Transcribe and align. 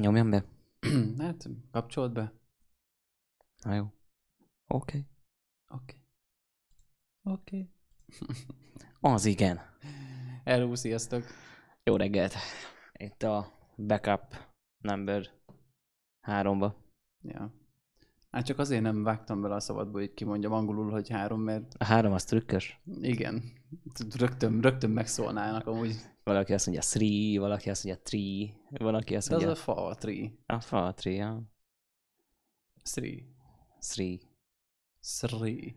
Nyomjam 0.00 0.30
be? 0.30 0.44
hát, 1.24 1.48
kapcsolt 1.70 2.12
be. 2.12 2.32
Na 3.64 3.74
jó. 3.74 3.92
Oké. 4.66 5.06
Oké. 5.68 6.02
Oké. 7.22 7.70
Az 9.00 9.24
igen. 9.24 9.60
Hello, 10.44 10.74
sziasztok. 10.74 11.24
Jó 11.84 11.96
reggelt. 11.96 12.34
Itt 12.92 13.22
a 13.22 13.52
backup 13.76 14.36
number 14.78 15.30
háromba. 16.20 16.76
Ja. 17.22 17.54
Hát 18.30 18.44
csak 18.44 18.58
azért 18.58 18.82
nem 18.82 19.02
vágtam 19.02 19.40
bele 19.40 19.54
a 19.54 19.60
szabadba, 19.60 19.98
hogy 19.98 20.14
kimondjam 20.14 20.52
angolul, 20.52 20.90
hogy 20.90 21.08
három, 21.08 21.40
mert 21.40 21.74
A 21.78 21.84
három 21.84 22.12
az 22.12 22.24
trükkös. 22.24 22.80
igen, 23.00 23.42
rögtön, 24.16 24.60
rögtön 24.60 24.90
megszólnának 24.90 25.66
amúgy. 25.66 25.94
Valaki 26.30 26.52
azt 26.52 26.66
mondja 26.66 26.84
three, 26.84 27.40
valaki 27.40 27.70
azt 27.70 27.84
mondja 27.84 28.02
tree, 28.02 28.48
valaki 28.70 29.16
azt 29.16 29.28
De 29.28 29.34
az 29.34 29.42
mondja... 29.42 29.60
a 29.62 29.64
fa, 29.64 29.86
a 29.86 29.94
tree. 29.94 30.30
A 30.46 30.60
fa, 30.60 30.94
tree, 30.94 31.14
ja. 31.14 31.42
Three. 32.82 33.22
Three. 33.80 34.18
Three. 35.00 35.74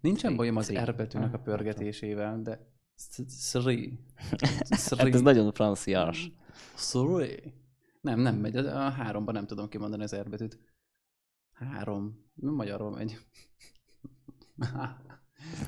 Nincsen 0.00 0.36
bajom 0.36 0.56
az. 0.56 0.72
R 0.72 0.94
betűnek 0.94 1.32
a 1.32 1.36
Ah, 1.36 1.42
pörgetésével, 1.42 2.42
de 2.42 2.72
three. 3.52 3.88
Hát 4.98 5.14
ez 5.14 5.20
nagyon 5.20 5.52
franciás. 5.52 6.32
Three. 6.76 7.40
Nem, 8.00 8.20
nem 8.20 8.36
megy. 8.36 8.56
A 8.56 8.90
háromban 8.90 9.34
nem 9.34 9.46
tudom 9.46 9.68
kimondani 9.68 10.02
az 10.02 10.16
R 10.16 10.28
betűt. 10.28 10.58
Három. 11.52 12.30
Nem 12.34 12.54
magyarról 12.54 12.90
megy. 12.90 13.18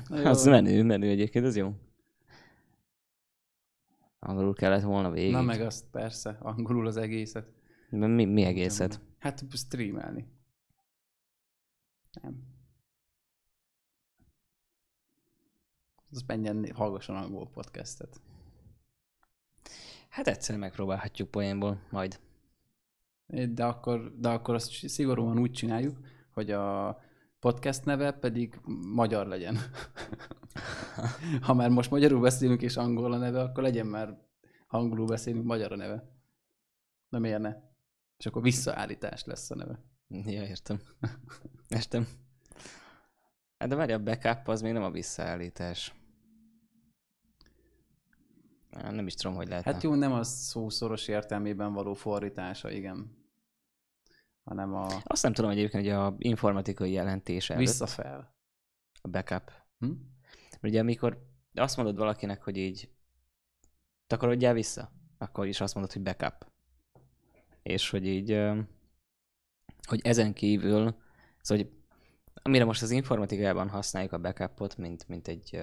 Az 0.09 0.45
menő, 0.45 0.83
menő 0.83 1.09
egyébként, 1.09 1.45
ez 1.45 1.55
jó. 1.55 1.75
Angolul 4.23 4.53
kellett 4.53 4.83
volna 4.83 5.11
végig. 5.11 5.31
Na 5.31 5.41
meg 5.41 5.61
azt 5.61 5.85
persze, 5.91 6.37
angolul 6.39 6.87
az 6.87 6.97
egészet. 6.97 7.53
Mi, 7.89 8.25
mi 8.25 8.43
egészet? 8.43 8.99
Hát 9.19 9.43
streamelni. 9.51 10.27
Nem. 12.21 12.43
Az 16.11 16.23
menjen, 16.27 16.71
hallgasson 16.73 17.15
angol 17.15 17.49
podcastet. 17.49 18.21
Hát 20.09 20.27
egyszer 20.27 20.57
megpróbálhatjuk 20.57 21.31
poénból, 21.31 21.81
majd. 21.89 22.19
De 23.49 23.65
akkor, 23.65 24.19
de 24.19 24.29
akkor 24.29 24.55
azt 24.55 24.71
szigorúan 24.71 25.39
úgy 25.39 25.51
csináljuk, 25.51 25.97
hogy 26.33 26.51
a 26.51 26.99
podcast 27.41 27.85
neve 27.85 28.11
pedig 28.11 28.59
magyar 28.93 29.27
legyen. 29.27 29.57
ha 31.45 31.53
már 31.53 31.69
most 31.69 31.91
magyarul 31.91 32.21
beszélünk 32.21 32.61
és 32.61 32.77
angol 32.77 33.13
a 33.13 33.17
neve, 33.17 33.41
akkor 33.41 33.63
legyen 33.63 33.85
már 33.85 34.17
angolul 34.67 35.05
beszélünk, 35.05 35.45
magyar 35.45 35.71
a 35.71 35.75
neve. 35.75 36.03
Na 37.09 37.19
miért 37.19 37.41
ne? 37.41 37.55
És 38.17 38.25
akkor 38.25 38.41
visszaállítás 38.41 39.23
lesz 39.23 39.51
a 39.51 39.55
neve. 39.55 39.79
Ja, 40.07 40.43
értem. 40.43 40.79
Értem. 41.69 42.07
Hát 43.57 43.69
de 43.69 43.75
várj, 43.75 43.91
a 43.91 44.03
backup 44.03 44.47
az 44.47 44.61
még 44.61 44.73
nem 44.73 44.83
a 44.83 44.91
visszaállítás. 44.91 45.95
Nem 48.69 49.07
is 49.07 49.13
tudom, 49.13 49.35
hogy 49.35 49.47
lehet. 49.47 49.63
Hát 49.63 49.83
jó, 49.83 49.95
nem 49.95 50.13
a 50.13 50.23
szószoros 50.23 51.07
értelmében 51.07 51.73
való 51.73 51.93
fordítása, 51.93 52.71
igen. 52.71 53.20
Hanem 54.43 54.73
a 54.73 54.87
Azt 55.03 55.23
nem 55.23 55.33
tudom 55.33 55.51
egyébként, 55.51 55.83
hogy 55.83 55.93
a 55.93 56.15
informatikai 56.17 56.91
jelentés 56.91 57.49
előtt 57.49 57.65
visszafel. 57.65 58.35
a 59.01 59.07
backup. 59.07 59.51
Hm? 59.79 59.91
Ugye 60.61 60.79
amikor 60.79 61.29
azt 61.53 61.77
mondod 61.77 61.97
valakinek, 61.97 62.43
hogy 62.43 62.57
így 62.57 62.89
takarodjál 64.07 64.53
vissza, 64.53 64.91
akkor 65.17 65.47
is 65.47 65.61
azt 65.61 65.73
mondod, 65.73 65.93
hogy 65.93 66.01
backup. 66.01 66.51
És 67.63 67.89
hogy 67.89 68.07
így, 68.07 68.31
hogy 69.87 69.99
ezen 70.03 70.33
kívül, 70.33 70.95
szóval, 71.41 71.65
hogy 71.65 71.79
amire 72.33 72.65
most 72.65 72.81
az 72.81 72.91
informatikában 72.91 73.69
használjuk 73.69 74.11
a 74.11 74.19
backupot, 74.19 74.77
mint, 74.77 75.07
mint 75.07 75.27
egy 75.27 75.61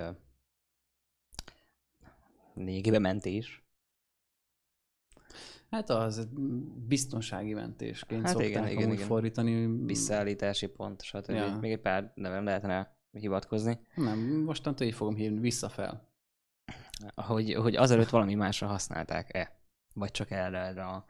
lényegében 2.55 3.01
mentés. 3.01 3.68
Hát 5.71 5.91
az 5.91 6.29
biztonsági 6.87 7.55
mentésként 7.55 8.27
Hát 8.27 8.35
igen, 8.35 8.53
szokták 8.53 8.71
igen, 8.71 8.83
amúgy 8.83 8.97
igen. 8.97 9.07
fordítani. 9.07 9.85
Visszaállítási 9.85 10.67
pont, 10.67 11.03
stb. 11.03 11.31
Ja. 11.31 11.59
Még 11.61 11.73
egy 11.73 11.81
pár 11.81 12.13
nevem 12.15 12.45
lehetne 12.45 12.97
hivatkozni. 13.11 13.81
Nem, 13.95 14.19
mostantól 14.19 14.87
így 14.87 14.95
fogom 14.95 15.15
hívni, 15.15 15.41
visszafel. 15.41 16.09
Hogy, 17.15 17.55
hogy 17.55 17.77
azelőtt 17.77 18.09
valami 18.09 18.35
másra 18.35 18.67
használták-e? 18.67 19.61
Vagy 19.95 20.11
csak 20.11 20.31
erre, 20.31 20.59
erre 20.59 20.85
a 20.85 21.05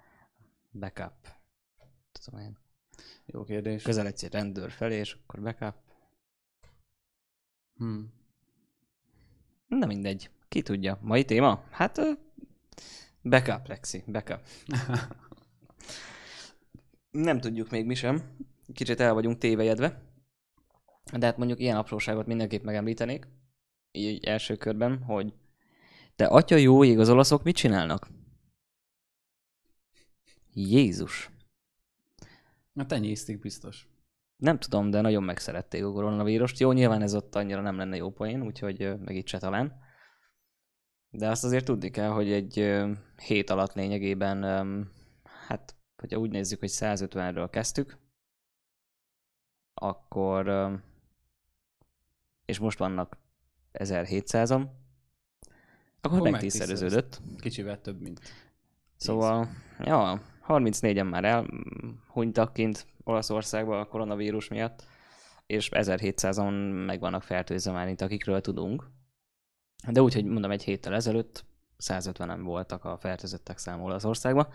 backup. 0.72 1.12
Tudom 2.24 2.40
én. 2.40 2.58
Jó 3.26 3.44
kérdés. 3.44 3.82
Közeledsz 3.82 4.22
egy 4.22 4.32
rendőr 4.32 4.70
felé, 4.70 4.96
és 4.96 5.12
akkor 5.22 5.42
backup. 5.42 5.74
Hm. 7.74 8.00
Na 9.66 9.86
mindegy. 9.86 10.30
Ki 10.48 10.62
tudja. 10.62 10.98
Mai 11.00 11.24
téma? 11.24 11.64
Hát 11.70 12.00
backup, 13.28 13.66
Lexi. 13.66 14.04
Backup. 14.06 14.40
Nem 17.10 17.40
tudjuk 17.40 17.70
még 17.70 17.86
mi 17.86 17.94
sem. 17.94 18.36
Kicsit 18.72 19.00
el 19.00 19.14
vagyunk 19.14 19.38
tévejedve. 19.38 20.02
De 21.18 21.26
hát 21.26 21.36
mondjuk 21.36 21.60
ilyen 21.60 21.76
apróságot 21.76 22.26
mindenképp 22.26 22.64
megemlítenék. 22.64 23.28
Így 23.90 24.24
első 24.24 24.56
körben, 24.56 25.02
hogy 25.02 25.34
te 26.16 26.26
atya 26.26 26.56
jó 26.56 26.84
ég, 26.84 26.98
az 26.98 27.08
olaszok 27.08 27.42
mit 27.42 27.56
csinálnak? 27.56 28.08
Jézus. 30.52 31.30
Na 32.72 32.86
tenyésztik 32.86 33.40
biztos. 33.40 33.88
Nem 34.36 34.58
tudom, 34.58 34.90
de 34.90 35.00
nagyon 35.00 35.22
megszerették 35.22 35.84
a 35.84 35.92
koronavírust. 35.92 36.58
Jó, 36.58 36.72
nyilván 36.72 37.02
ez 37.02 37.14
ott 37.14 37.34
annyira 37.34 37.60
nem 37.60 37.76
lenne 37.76 37.96
jó 37.96 38.10
poén, 38.10 38.42
úgyhogy 38.42 38.98
meg 39.04 39.16
itt 39.16 39.26
se 39.26 39.38
talán. 39.38 39.80
De 41.10 41.28
azt 41.28 41.44
azért 41.44 41.64
tudni 41.64 41.90
kell, 41.90 42.10
hogy 42.10 42.32
egy 42.32 42.76
hét 43.26 43.50
alatt 43.50 43.72
lényegében, 43.72 44.42
hát, 45.46 45.76
hogyha 45.96 46.18
úgy 46.18 46.30
nézzük, 46.30 46.58
hogy 46.58 46.70
150-ről 46.72 47.48
kezdtük, 47.50 47.98
akkor, 49.74 50.70
és 52.44 52.58
most 52.58 52.78
vannak 52.78 53.16
1700-an, 53.72 54.66
akkor 56.00 56.18
Akkor 56.18 56.30
megtízszereződött. 56.30 57.20
Kicsivel 57.36 57.80
több, 57.80 58.00
mint 58.00 58.20
Szóval, 58.96 59.48
ja, 59.78 60.22
34-en 60.48 61.10
már 61.10 61.24
elhunytak 61.24 62.52
kint 62.52 62.86
Olaszországban 63.04 63.80
a 63.80 63.84
koronavírus 63.84 64.48
miatt, 64.48 64.84
és 65.46 65.68
1700-on 65.72 66.84
meg 66.86 67.00
vannak 67.00 67.22
fertőzve 67.22 67.72
már, 67.72 67.86
mint 67.86 68.00
akikről 68.00 68.40
tudunk. 68.40 68.90
De 69.86 70.02
úgy, 70.02 70.14
hogy 70.14 70.24
mondom, 70.24 70.50
egy 70.50 70.64
héttel 70.64 70.94
ezelőtt 70.94 71.44
150-en 71.78 72.40
voltak 72.42 72.84
a 72.84 72.98
fertőzöttek 72.98 73.58
száma 73.58 73.82
Olaszországban. 73.82 74.48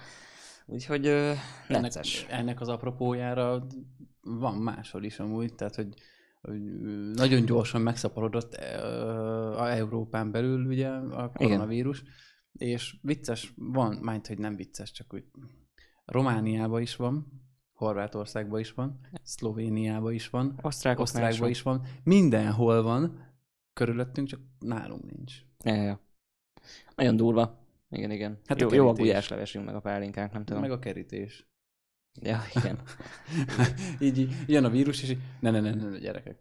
Úgyhogy 0.65 1.07
ö, 1.07 1.33
ennek, 1.67 1.93
ennek 2.29 2.61
az 2.61 2.67
apropójára 2.67 3.67
van 4.21 4.55
máshol 4.55 5.03
is 5.03 5.19
amúgy, 5.19 5.55
tehát 5.55 5.75
hogy, 5.75 5.93
nagyon 7.13 7.45
gyorsan 7.45 7.81
megszaporodott 7.81 8.53
a 9.55 9.69
Európán 9.69 10.31
belül 10.31 10.65
ugye 10.65 10.87
a 10.89 11.31
koronavírus, 11.31 12.03
Igen. 12.53 12.69
és 12.69 12.95
vicces 13.01 13.53
van, 13.55 13.99
majd 14.01 14.27
hogy 14.27 14.37
nem 14.37 14.55
vicces, 14.55 14.91
csak 14.91 15.13
úgy 15.13 15.23
Romániában 16.05 16.81
is 16.81 16.95
van, 16.95 17.41
Horvátországban 17.73 18.59
is 18.59 18.71
van, 18.71 18.99
Szlovéniában 19.23 20.13
is 20.13 20.29
van, 20.29 20.59
Osztrákoknál 20.61 21.23
Osztrákban 21.23 21.49
is 21.49 21.61
van, 21.61 21.85
mindenhol 22.03 22.81
van, 22.81 23.32
körülöttünk, 23.73 24.27
csak 24.27 24.39
nálunk 24.59 25.11
nincs. 25.11 25.33
Ja, 25.63 25.75
ja. 25.75 25.99
Nagyon 26.95 27.15
durva. 27.15 27.65
Igen, 27.89 28.11
igen. 28.11 28.31
Hát 28.31 28.61
Hát 28.61 28.71
a 28.71 28.75
jó, 28.75 28.83
jó 28.83 28.89
a 28.89 28.93
gulyáslevesünk, 28.93 29.65
meg 29.65 29.75
a 29.75 29.79
pálinkánk, 29.79 30.31
nem 30.31 30.45
tudom. 30.45 30.61
Meg 30.61 30.71
a 30.71 30.79
kerítés. 30.79 31.47
Ja, 32.21 32.41
igen. 32.53 32.79
így, 34.07 34.17
így 34.17 34.35
jön 34.47 34.63
a 34.63 34.69
vírus, 34.69 35.03
és 35.03 35.09
így, 35.09 35.19
ne, 35.39 35.51
ne, 35.51 35.59
ne, 35.59 35.73
ne, 35.73 35.97
gyerekek. 35.97 36.37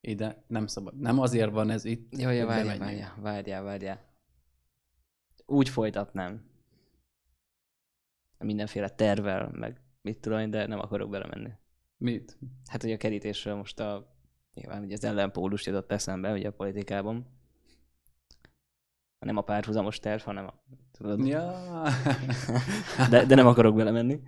Ide 0.00 0.44
nem 0.46 0.66
szabad. 0.66 0.98
Nem 0.98 1.18
azért 1.18 1.50
van 1.50 1.70
ez 1.70 1.84
itt, 1.84 2.18
Jó, 2.18 2.30
jó, 2.30 2.38
hogy 2.38 2.46
várjál, 2.46 2.78
várjál, 2.78 3.16
várjál, 3.20 3.62
várjál. 3.62 4.04
Úgy 5.46 5.68
folytatnám. 5.68 6.44
Mindenféle 8.38 8.88
tervel, 8.88 9.50
meg 9.52 9.80
mit 10.06 10.20
tudom 10.20 10.38
én, 10.38 10.50
de 10.50 10.66
nem 10.66 10.78
akarok 10.78 11.10
belemenni. 11.10 11.50
Mit? 11.96 12.38
Hát, 12.66 12.82
hogy 12.82 12.92
a 12.92 12.96
kerítésről 12.96 13.54
most 13.54 13.80
a... 13.80 14.15
Nyilván 14.56 14.82
ugye 14.82 14.94
az 14.94 15.04
ellenpólus 15.04 15.66
jutott 15.66 15.92
eszembe, 15.92 16.32
ugye 16.32 16.48
a 16.48 16.52
politikában. 16.52 17.26
Nem 19.18 19.36
a 19.36 19.40
párhuzamos 19.40 19.98
terv, 19.98 20.22
hanem 20.22 20.46
a... 20.46 20.54
Tudod? 20.98 21.26
Ja. 21.26 21.62
de, 23.10 23.24
de 23.24 23.34
nem 23.34 23.46
akarok 23.46 23.76
belemenni. 23.76 24.20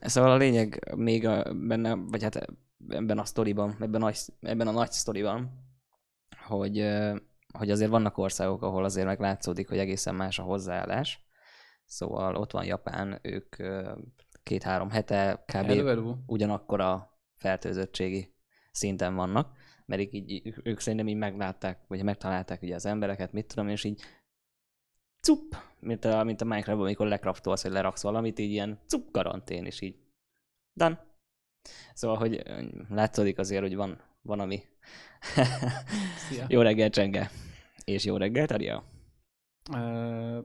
Szóval 0.00 0.30
a 0.30 0.36
lényeg 0.36 0.94
még 0.96 1.26
a, 1.26 1.54
benne, 1.54 1.94
vagy 1.94 2.22
hát 2.22 2.46
ebben 2.88 3.18
a 3.18 3.24
sztoriban, 3.24 3.76
ebben 3.80 4.02
a, 4.02 4.10
ebben 4.40 4.66
a 4.66 4.72
nagy 4.72 4.92
sztoriban, 4.92 5.50
hogy, 6.46 6.88
hogy 7.58 7.70
azért 7.70 7.90
vannak 7.90 8.18
országok, 8.18 8.62
ahol 8.62 8.84
azért 8.84 9.06
meg 9.06 9.20
látszódik, 9.20 9.68
hogy 9.68 9.78
egészen 9.78 10.14
más 10.14 10.38
a 10.38 10.42
hozzáállás. 10.42 11.26
Szóval 11.84 12.36
ott 12.36 12.50
van 12.50 12.64
Japán, 12.64 13.18
ők 13.22 13.56
két-három 14.42 14.90
hete 14.90 15.44
kb. 15.46 15.52
Hello, 15.52 15.86
hello. 15.86 16.14
ugyanakkor 16.26 16.80
a 16.80 17.18
fertőzöttségi 17.34 18.33
szinten 18.74 19.14
vannak, 19.14 19.56
mert 19.86 20.00
így, 20.00 20.30
így, 20.30 20.54
ők 20.62 20.80
szerintem 20.80 21.08
így 21.08 21.16
meglátták, 21.16 21.78
vagy 21.88 22.02
megtalálták 22.02 22.62
ugye 22.62 22.74
az 22.74 22.86
embereket, 22.86 23.32
mit 23.32 23.46
tudom, 23.46 23.68
és 23.68 23.84
így 23.84 24.02
cup, 25.20 25.56
mint 25.80 26.04
a, 26.04 26.24
mint 26.24 26.40
a 26.40 26.44
Minecraftban, 26.44 26.86
amikor 26.86 27.06
lekraftolsz, 27.06 27.62
vagy 27.62 27.72
leraksz 27.72 28.02
valamit, 28.02 28.38
így 28.38 28.50
ilyen 28.50 28.78
cup 28.86 29.10
karantén, 29.10 29.64
és 29.64 29.80
így 29.80 29.96
done. 30.72 31.06
Szóval, 31.94 32.16
hogy 32.16 32.42
látszódik 32.88 33.38
azért, 33.38 33.62
hogy 33.62 33.74
van, 33.74 34.00
van 34.22 34.40
ami. 34.40 34.62
jó 36.48 36.60
reggel, 36.60 36.90
Csenge. 36.90 37.30
És 37.84 38.04
jó 38.04 38.16
reggel, 38.16 38.46
Taria. 38.46 38.84
Uh, 39.70 40.44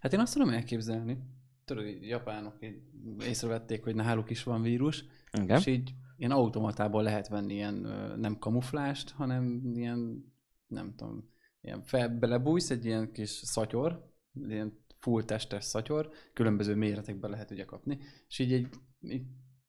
hát 0.00 0.12
én 0.12 0.20
azt 0.20 0.32
tudom 0.32 0.48
elképzelni, 0.48 1.18
tudod, 1.64 1.84
hogy 1.84 2.08
japánok 2.08 2.56
így 2.60 2.82
észrevették, 3.20 3.84
hogy 3.84 3.94
náluk 3.94 4.30
is 4.30 4.42
van 4.42 4.62
vírus, 4.62 5.04
Igen. 5.32 5.58
és 5.58 5.66
így 5.66 5.94
ilyen 6.20 6.32
automatából 6.32 7.02
lehet 7.02 7.28
venni 7.28 7.54
ilyen 7.54 7.74
nem 8.18 8.38
kamuflást, 8.38 9.10
hanem 9.10 9.72
ilyen, 9.74 10.32
nem 10.66 10.94
tudom, 10.96 11.30
ilyen 11.60 11.82
fel, 11.82 12.08
belebújsz 12.08 12.70
egy 12.70 12.84
ilyen 12.84 13.12
kis 13.12 13.30
szatyor, 13.30 14.12
ilyen 14.48 14.84
full 14.98 15.24
testes 15.24 15.64
szatyor, 15.64 16.10
különböző 16.32 16.74
méretekben 16.74 17.30
lehet 17.30 17.50
ugye 17.50 17.64
kapni, 17.64 17.98
és 18.28 18.38
így 18.38 18.52
egy, 18.52 18.68
egy 19.00 19.22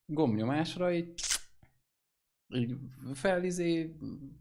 gombnyomásra 0.05 0.93
így, 0.93 1.13
így 2.47 2.75
felizé, 3.13 3.95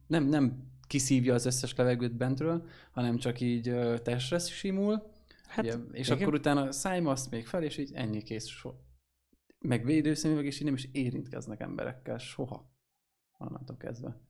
nem, 0.07 0.25
nem 0.25 0.71
kiszívja 0.87 1.35
az 1.35 1.47
összes 1.47 1.75
levegőt 1.75 2.17
bentről, 2.17 2.67
hanem 2.93 3.17
csak 3.17 3.41
így 3.41 3.63
testre 4.03 4.39
simul, 4.39 5.13
hát, 5.47 5.65
ugye, 5.65 5.75
és 5.93 6.09
igen. 6.09 6.23
akkor 6.23 6.35
utána 6.35 6.73
szájma 6.73 7.11
azt 7.11 7.31
még 7.31 7.47
fel, 7.47 7.63
és 7.63 7.79
így 7.79 7.93
ennyi 7.95 8.23
kész. 8.23 8.47
So. 8.47 8.71
Meg 9.61 9.85
védőszemüveg, 9.85 10.45
és 10.45 10.59
így 10.59 10.65
nem 10.65 10.75
is 10.75 10.89
érintkeznek 10.93 11.61
emberekkel 11.61 12.19
soha. 12.19 12.73
Onnantól 13.39 13.77
kezdve. 13.77 14.21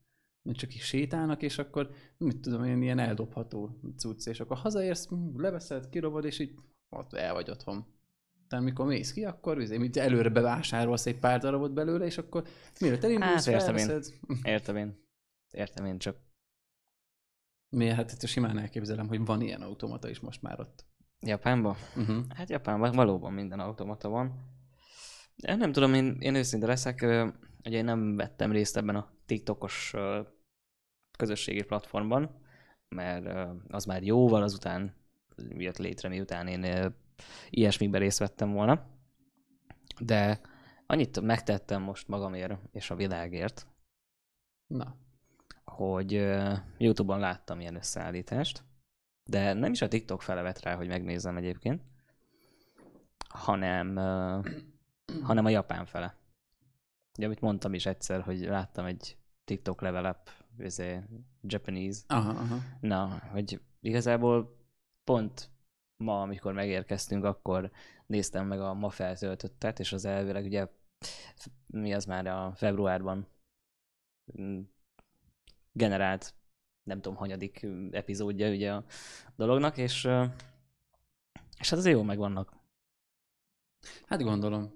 Mert 0.43 0.59
csak 0.59 0.75
is 0.75 0.85
sétálnak, 0.85 1.43
és 1.43 1.59
akkor, 1.59 1.91
mit 2.17 2.41
tudom 2.41 2.65
én, 2.65 2.83
ilyen 2.83 2.99
eldobható 2.99 3.81
cucc, 3.97 4.27
és 4.27 4.41
akkor 4.41 4.57
hazaérsz, 4.57 5.09
leveszed, 5.37 5.89
kirobod, 5.89 6.25
és 6.25 6.39
így 6.39 6.55
ott 6.89 7.13
el 7.13 7.33
vagy 7.33 7.51
otthon. 7.51 7.87
Tehát 8.49 8.65
mikor 8.65 8.87
mész 8.87 9.13
ki, 9.13 9.25
akkor 9.25 9.59
azért, 9.59 9.81
mint 9.81 9.97
előre 9.97 10.29
bevásárolsz 10.29 11.07
egy 11.07 11.19
pár 11.19 11.41
darabot 11.41 11.73
belőle, 11.73 12.05
és 12.05 12.19
akkor 12.19 12.49
mielőtt 12.81 13.05
elindulsz, 13.05 13.47
hát, 13.47 13.55
értem 13.55 13.77
én. 13.77 14.03
Értem 14.43 14.77
én. 14.77 15.09
Értem 15.51 15.85
én, 15.85 15.99
csak 15.99 16.17
Miért? 17.71 17.97
Hát 17.97 18.27
simán 18.27 18.59
elképzelem, 18.59 19.09
hogy 19.09 19.25
van 19.25 19.41
ilyen 19.41 19.63
automata 19.63 20.09
is 20.09 20.21
most 20.21 20.43
már 20.43 20.61
ott. 20.61 20.87
Japánban? 21.21 21.77
Uh-huh. 21.97 22.25
Hát 22.29 22.51
Japánban 22.51 22.93
valóban 22.93 23.33
minden 23.33 23.61
automata 23.61 24.09
van. 24.09 24.35
Én 25.47 25.57
nem 25.57 25.73
tudom, 25.73 25.95
én, 25.95 26.17
én 26.21 26.35
őszinte 26.35 26.67
leszek, 26.67 27.03
ugye 27.65 27.77
én 27.77 27.85
nem 27.85 28.17
vettem 28.17 28.53
részt 28.53 28.77
ebben 28.77 28.97
a 28.97 29.11
TikTokos 29.27 29.95
közösségi 31.19 31.63
platformban, 31.63 32.41
mert 32.89 33.49
az 33.69 33.85
már 33.85 34.03
jóval 34.03 34.43
azután 34.43 34.95
jött 35.49 35.79
létre, 35.79 36.09
miután 36.09 36.47
én 36.47 36.95
ilyesmikben 37.51 38.01
részt 38.01 38.19
vettem 38.19 38.53
volna. 38.53 38.87
De 40.01 40.41
annyit 40.87 41.21
megtettem 41.21 41.83
most 41.83 42.09
magamért 42.09 42.59
és 42.73 42.91
a 42.91 42.95
világért, 42.95 43.67
Na. 44.67 44.97
hogy 45.65 46.13
YouTube-on 46.79 47.19
láttam 47.19 47.61
ilyen 47.61 47.75
összeállítást, 47.75 48.65
de 49.25 49.53
nem 49.53 49.73
is 49.73 49.83
a 49.83 49.89
TikTok 49.89 50.23
fele 50.23 50.43
vett 50.43 50.63
rá, 50.63 50.75
hogy 50.75 50.89
megnézzem 50.89 51.37
egyébként, 51.37 51.83
hanem, 53.29 53.99
hanem 55.23 55.45
a 55.45 55.49
japán 55.49 55.87
fele. 55.87 56.15
Ugye, 57.17 57.27
amit 57.27 57.41
mondtam 57.41 57.75
is 57.75 57.87
egyszer, 57.87 58.21
hogy 58.21 58.41
láttam 58.41 58.85
egy 58.85 59.17
TikTok 59.45 59.81
level 59.81 60.11
up, 60.11 60.31
izé, 60.59 61.01
Japanese. 61.43 62.01
Aha, 62.07 62.31
aha. 62.31 62.57
Na, 62.81 63.23
hogy 63.31 63.61
igazából 63.81 64.57
pont 65.05 65.51
ma, 65.97 66.23
amikor 66.23 66.53
megérkeztünk, 66.53 67.25
akkor 67.25 67.71
néztem 68.07 68.47
meg 68.47 68.61
a 68.61 68.75
ma 68.75 68.91
feltöltöttet, 68.91 69.79
és 69.79 69.93
az 69.93 70.05
elvileg 70.05 70.45
ugye 70.45 70.67
mi 71.67 71.95
az 71.95 72.05
már 72.05 72.27
a 72.27 72.53
februárban 72.55 73.27
mm, 74.41 74.61
generált 75.73 76.35
nem 76.83 77.01
tudom, 77.01 77.19
hanyadik 77.19 77.67
epizódja 77.91 78.51
ugye 78.51 78.73
a 78.73 78.85
dolognak, 79.37 79.77
és, 79.77 80.05
és 81.59 81.71
hát 81.71 81.79
azért 81.79 81.97
jó 81.97 82.03
megvannak. 82.03 82.60
Hát 84.07 84.23
gondolom. 84.23 84.75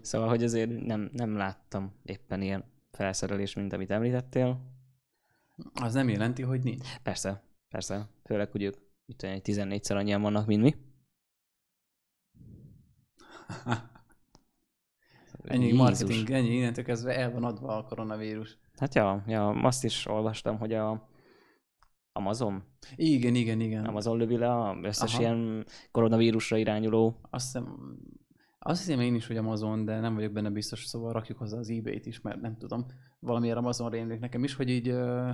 Szóval, 0.00 0.28
hogy 0.28 0.44
azért 0.44 0.84
nem, 0.86 1.10
nem 1.12 1.36
láttam 1.36 1.92
éppen 2.02 2.42
ilyen 2.42 2.64
felszerelés, 2.90 3.54
mint 3.54 3.72
amit 3.72 3.90
említettél. 3.90 4.60
Az 5.74 5.94
nem 5.94 6.08
jelenti, 6.08 6.42
hogy 6.42 6.62
nincs. 6.62 6.96
Persze, 7.02 7.42
persze. 7.68 8.08
Főleg, 8.24 8.50
hogy 8.50 8.62
ők 8.62 8.74
mit 9.06 9.16
tudom, 9.16 9.36
14-szer 9.42 9.96
annyian 9.96 10.22
vannak, 10.22 10.46
mint 10.46 10.62
mi. 10.62 10.74
ennyi 15.44 15.64
Jézus. 15.64 15.78
marketing, 15.78 16.30
ennyi, 16.30 16.54
innentől 16.54 16.84
kezdve 16.84 17.16
el 17.16 17.32
van 17.32 17.44
adva 17.44 17.76
a 17.76 17.84
koronavírus. 17.84 18.58
Hát 18.76 18.94
ja, 18.94 19.24
ja, 19.26 19.48
azt 19.48 19.84
is 19.84 20.06
olvastam, 20.06 20.58
hogy 20.58 20.72
a 20.72 21.08
Amazon? 22.12 22.62
Igen, 22.96 23.34
igen, 23.34 23.60
igen. 23.60 23.84
Amazon 23.84 24.16
lövi 24.16 24.36
le 24.36 24.52
a 24.52 24.78
összes 24.82 25.12
Aha. 25.12 25.22
ilyen 25.22 25.66
koronavírusra 25.90 26.56
irányuló. 26.56 27.20
Azt 27.30 27.44
hiszem, 27.44 27.96
azt 28.62 28.84
hiszem 28.84 29.00
én 29.00 29.14
is, 29.14 29.26
hogy 29.26 29.36
Amazon, 29.36 29.84
de 29.84 30.00
nem 30.00 30.14
vagyok 30.14 30.32
benne 30.32 30.50
biztos, 30.50 30.84
szóval 30.84 31.12
rakjuk 31.12 31.38
hozzá 31.38 31.58
az 31.58 31.70
eBay-t 31.70 32.06
is, 32.06 32.20
mert 32.20 32.40
nem 32.40 32.56
tudom, 32.56 32.86
valamiért 33.18 33.56
Amazon 33.56 33.90
rémlik 33.90 34.20
nekem 34.20 34.44
is, 34.44 34.54
hogy 34.54 34.68
így 34.68 34.88
uh, 34.88 35.30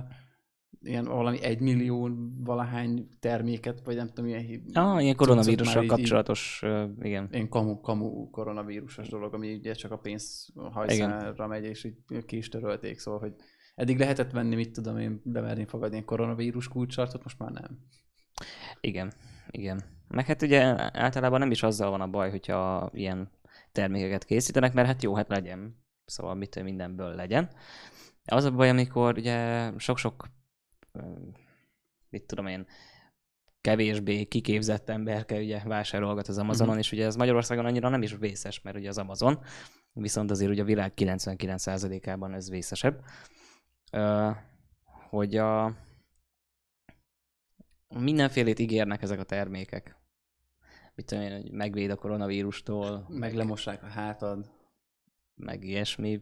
ilyen 0.81 1.05
valami 1.05 1.43
egy 1.43 1.59
millió 1.59 2.09
valahány 2.39 3.07
terméket, 3.19 3.81
vagy 3.83 3.95
nem 3.95 4.07
tudom, 4.07 4.29
ilyen... 4.29 4.61
Ah, 4.73 5.03
ilyen 5.03 5.15
koronavírussal 5.15 5.85
kapcsolatos, 5.85 6.61
így, 6.65 6.69
uh, 6.69 6.89
igen. 7.01 7.27
Ilyen 7.31 7.49
kamu, 7.49 7.79
kamu 7.79 8.29
koronavírusos 8.29 9.09
dolog, 9.09 9.33
ami 9.33 9.53
ugye 9.53 9.73
csak 9.73 9.91
a 9.91 9.97
pénz 9.97 10.53
hajszára 10.71 11.47
megy, 11.47 11.63
és 11.63 11.83
így 11.83 12.25
ki 12.25 12.37
is 12.37 12.49
törölték, 12.49 12.99
szóval, 12.99 13.19
hogy 13.19 13.33
Eddig 13.79 13.99
lehetett 13.99 14.31
venni, 14.31 14.55
mit 14.55 14.71
tudom 14.71 14.97
én, 14.97 15.21
bemerni 15.23 15.65
fogadni 15.65 15.97
egy 15.97 16.05
koronavírus 16.05 16.67
kulcsartot, 16.67 17.23
most 17.23 17.39
már 17.39 17.51
nem. 17.51 17.79
Igen, 18.81 19.13
igen. 19.51 19.83
Meg 20.07 20.25
hát 20.25 20.41
ugye 20.41 20.61
általában 20.99 21.39
nem 21.39 21.51
is 21.51 21.63
azzal 21.63 21.89
van 21.89 22.01
a 22.01 22.07
baj, 22.07 22.29
hogyha 22.29 22.89
ilyen 22.93 23.29
termékeket 23.71 24.25
készítenek, 24.25 24.73
mert 24.73 24.87
hát 24.87 25.03
jó, 25.03 25.15
hát 25.15 25.29
legyen. 25.29 25.83
Szóval 26.05 26.35
mit 26.35 26.63
mindenből 26.63 27.15
legyen. 27.15 27.49
Az 28.25 28.43
a 28.43 28.51
baj, 28.51 28.69
amikor 28.69 29.17
ugye 29.17 29.71
sok-sok, 29.77 30.27
mit 32.09 32.25
tudom 32.25 32.47
én, 32.47 32.67
kevésbé 33.61 34.23
kiképzett 34.23 34.89
emberke 34.89 35.37
ugye 35.37 35.61
vásárolgat 35.65 36.27
az 36.27 36.37
Amazonon, 36.37 36.69
mm-hmm. 36.71 36.79
és 36.79 36.91
ugye 36.91 37.05
ez 37.05 37.15
Magyarországon 37.15 37.65
annyira 37.65 37.89
nem 37.89 38.01
is 38.01 38.15
vészes, 38.15 38.61
mert 38.61 38.77
ugye 38.77 38.89
az 38.89 38.97
Amazon, 38.97 39.39
viszont 39.93 40.31
azért 40.31 40.51
ugye 40.51 40.61
a 40.61 40.65
világ 40.65 40.93
99%-ában 40.95 42.33
ez 42.33 42.49
vészesebb 42.49 43.03
hogy 45.09 45.35
a 45.35 45.75
mindenfélét 47.97 48.59
ígérnek 48.59 49.01
ezek 49.01 49.19
a 49.19 49.23
termékek. 49.23 49.97
Mit 50.95 51.05
tudom 51.05 51.23
én, 51.23 51.41
hogy 51.41 51.51
megvéd 51.51 51.89
a 51.89 51.95
koronavírustól. 51.95 53.05
Meg 53.09 53.35
lemossák 53.35 53.83
a 53.83 53.87
hátad. 53.87 54.51
Meg 55.35 55.63
ilyesmi. 55.63 56.21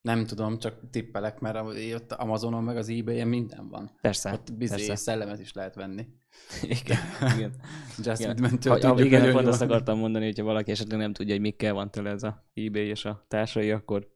Nem 0.00 0.26
tudom, 0.26 0.58
csak 0.58 0.90
tippelek, 0.90 1.40
mert 1.40 1.56
ott 1.94 2.12
Amazonon 2.12 2.64
meg 2.64 2.76
az 2.76 2.88
ebay-en 2.88 3.28
minden 3.28 3.68
van. 3.68 3.90
Persze. 4.00 4.32
Ott 4.32 4.52
bizé 4.52 4.74
persze. 4.74 4.96
szellemet 4.96 5.40
is 5.40 5.52
lehet 5.52 5.74
venni. 5.74 6.06
igen, 6.80 6.98
igen. 7.36 7.52
Just 8.04 8.20
igen. 8.20 8.36
Mentől 8.40 8.80
ha, 8.80 9.00
igen, 9.00 9.32
pont 9.32 9.46
azt 9.46 9.60
akartam 9.60 9.98
mondani, 9.98 10.24
hogyha 10.24 10.44
valaki 10.44 10.70
esetleg 10.70 10.98
nem 10.98 11.12
tudja, 11.12 11.32
hogy 11.32 11.42
mikkel 11.42 11.72
van 11.72 11.90
tőle 11.90 12.10
ez 12.10 12.22
a 12.22 12.44
eBay 12.54 12.86
és 12.86 13.04
a 13.04 13.24
társai, 13.28 13.70
akkor 13.70 14.14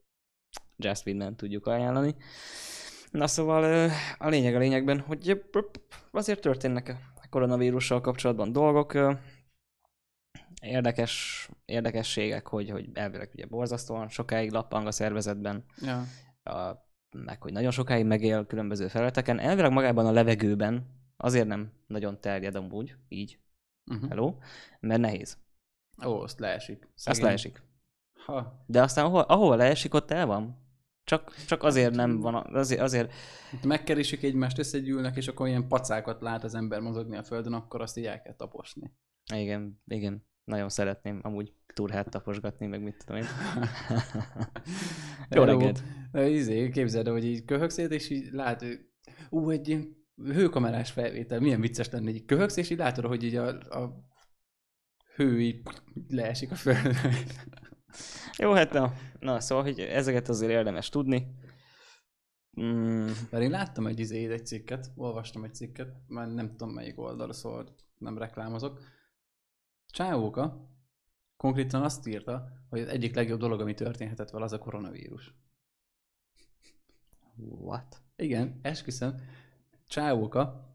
Just 0.76 1.06
Win-en 1.06 1.36
tudjuk 1.36 1.66
ajánlani. 1.66 2.14
Na 3.10 3.26
szóval 3.26 3.90
a 4.18 4.28
lényeg 4.28 4.54
a 4.54 4.58
lényegben, 4.58 5.00
hogy 5.00 5.44
azért 6.10 6.40
történnek 6.40 6.96
a 7.22 7.28
koronavírussal 7.30 8.00
kapcsolatban 8.00 8.52
dolgok, 8.52 8.94
érdekes, 10.60 11.48
érdekességek, 11.64 12.46
hogy, 12.46 12.70
hogy 12.70 12.88
elvileg 12.92 13.30
ugye 13.34 13.46
borzasztóan 13.46 14.08
sokáig 14.08 14.50
lappang 14.50 14.86
a 14.86 14.92
szervezetben, 14.92 15.64
ja. 15.76 16.04
a, 16.42 16.88
meg 17.16 17.42
hogy 17.42 17.52
nagyon 17.52 17.70
sokáig 17.70 18.04
megél 18.04 18.46
különböző 18.46 18.88
felületeken. 18.88 19.38
Elvileg 19.38 19.72
magában 19.72 20.06
a 20.06 20.12
levegőben 20.12 20.86
azért 21.16 21.46
nem 21.46 21.72
nagyon 21.86 22.20
terjed 22.20 22.54
amúgy, 22.54 22.96
így, 23.08 23.38
uh-huh. 23.90 24.08
hello, 24.08 24.34
mert 24.80 25.00
nehéz. 25.00 25.38
Ó, 26.06 26.20
azt 26.20 26.38
leesik. 26.38 26.88
Szegény. 26.94 27.20
Azt 27.20 27.20
leesik. 27.20 27.62
Ha. 28.24 28.64
De 28.66 28.82
aztán 28.82 29.04
ahol, 29.04 29.20
ahol 29.20 29.56
leesik, 29.56 29.94
ott 29.94 30.10
el 30.10 30.26
van. 30.26 30.56
Csak, 31.10 31.34
csak 31.46 31.62
azért 31.62 31.94
nem 31.94 32.20
van, 32.20 32.34
azért, 32.34 32.80
azért... 32.80 33.12
Megkeresik 33.62 34.22
egymást, 34.22 34.58
összegyűlnek, 34.58 35.16
és 35.16 35.28
akkor 35.28 35.48
ilyen 35.48 35.68
pacákat 35.68 36.20
lát 36.20 36.44
az 36.44 36.54
ember 36.54 36.80
mozogni 36.80 37.16
a 37.16 37.22
földön, 37.22 37.52
akkor 37.52 37.80
azt 37.80 37.96
így 37.98 38.04
el 38.04 38.22
kell 38.22 38.34
taposni. 38.34 38.92
Igen, 39.34 39.80
igen. 39.86 40.26
Nagyon 40.44 40.68
szeretném 40.68 41.20
amúgy 41.22 41.52
turhát 41.74 42.10
taposgatni, 42.10 42.66
meg 42.66 42.82
mit 42.82 43.04
tudom 43.04 43.22
én. 43.22 43.28
Jó 45.36 45.42
reggelt! 45.42 45.82
Izé, 46.12 46.68
képzeld, 46.68 47.08
hogy 47.08 47.24
így 47.24 47.44
köhögsz 47.44 47.76
és 47.76 48.10
így 48.10 48.28
lát, 48.32 48.64
ú, 49.30 49.50
egy 49.50 49.68
ilyen 49.68 49.96
hőkamerás 50.16 50.90
felvétel, 50.90 51.40
milyen 51.40 51.60
vicces 51.60 51.90
lenne, 51.90 52.10
így 52.10 52.24
köhögsz, 52.24 52.56
és 52.56 52.70
így 52.70 52.78
látod, 52.78 53.04
hogy 53.04 53.22
így 53.22 53.36
a, 53.36 53.46
a 53.48 54.04
hő 55.14 55.40
így 55.40 55.62
leesik 56.08 56.50
a 56.50 56.54
földre. 56.54 57.12
Jó, 58.38 58.52
hát 58.52 58.72
na, 58.72 58.92
na, 59.18 59.40
szóval, 59.40 59.64
hogy 59.64 59.80
ezeket 59.80 60.28
azért 60.28 60.52
érdemes 60.52 60.88
tudni. 60.88 61.34
Mm. 62.60 63.10
Mert 63.30 63.42
én 63.42 63.50
láttam 63.50 63.86
egy 63.86 63.98
izé, 63.98 64.32
egy 64.32 64.46
cikket, 64.46 64.92
olvastam 64.96 65.44
egy 65.44 65.54
cikket, 65.54 65.96
már 66.06 66.28
nem 66.28 66.50
tudom 66.50 66.70
melyik 66.70 66.98
oldal, 66.98 67.32
szóval 67.32 67.74
nem 67.98 68.18
reklámozok. 68.18 68.80
Csávóka 69.86 70.68
konkrétan 71.36 71.82
azt 71.82 72.06
írta, 72.06 72.48
hogy 72.68 72.80
az 72.80 72.88
egyik 72.88 73.14
legjobb 73.14 73.38
dolog, 73.38 73.60
ami 73.60 73.74
történhetett 73.74 74.30
vele, 74.30 74.44
az 74.44 74.52
a 74.52 74.58
koronavírus. 74.58 75.34
What? 77.36 78.02
Igen, 78.16 78.58
esküszöm. 78.62 79.14
Csávóka 79.86 80.68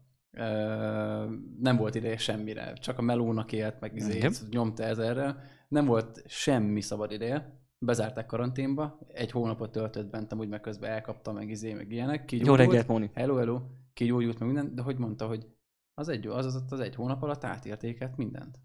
nem 1.58 1.76
volt 1.76 1.94
ideje 1.94 2.16
semmire, 2.16 2.72
csak 2.72 2.98
a 2.98 3.02
melónak 3.02 3.52
élt, 3.52 3.80
meg 3.80 3.96
izé, 3.96 4.28
nyomta 4.50 4.82
ezerre. 4.82 5.54
Nem 5.68 5.84
volt 5.84 6.22
semmi 6.26 6.80
szabad 6.80 7.12
ideje. 7.12 7.60
Bezárták 7.78 8.26
karanténba, 8.26 8.98
egy 9.08 9.30
hónapot 9.30 9.72
töltött 9.72 10.10
bent, 10.10 10.32
amúgy 10.32 10.48
meg 10.48 10.60
közben 10.60 10.90
elkapta, 10.90 11.32
meg 11.32 11.50
izé, 11.50 11.72
meg 11.72 11.92
ilyenek. 11.92 12.24
Kigyógyult, 12.24 12.58
Jó 12.58 12.64
reggelt, 12.64 12.88
Móni. 12.88 13.10
Hello, 13.14 13.36
hello. 13.36 13.60
Kigyógyult, 13.92 14.38
meg 14.38 14.48
minden, 14.48 14.74
de 14.74 14.82
hogy 14.82 14.96
mondta, 14.96 15.26
hogy 15.26 15.46
az 15.94 16.08
egy, 16.08 16.26
az, 16.26 16.44
az, 16.44 16.64
az 16.68 16.80
egy 16.80 16.94
hónap 16.94 17.22
alatt 17.22 17.44
átértékelt 17.44 18.16
mindent. 18.16 18.58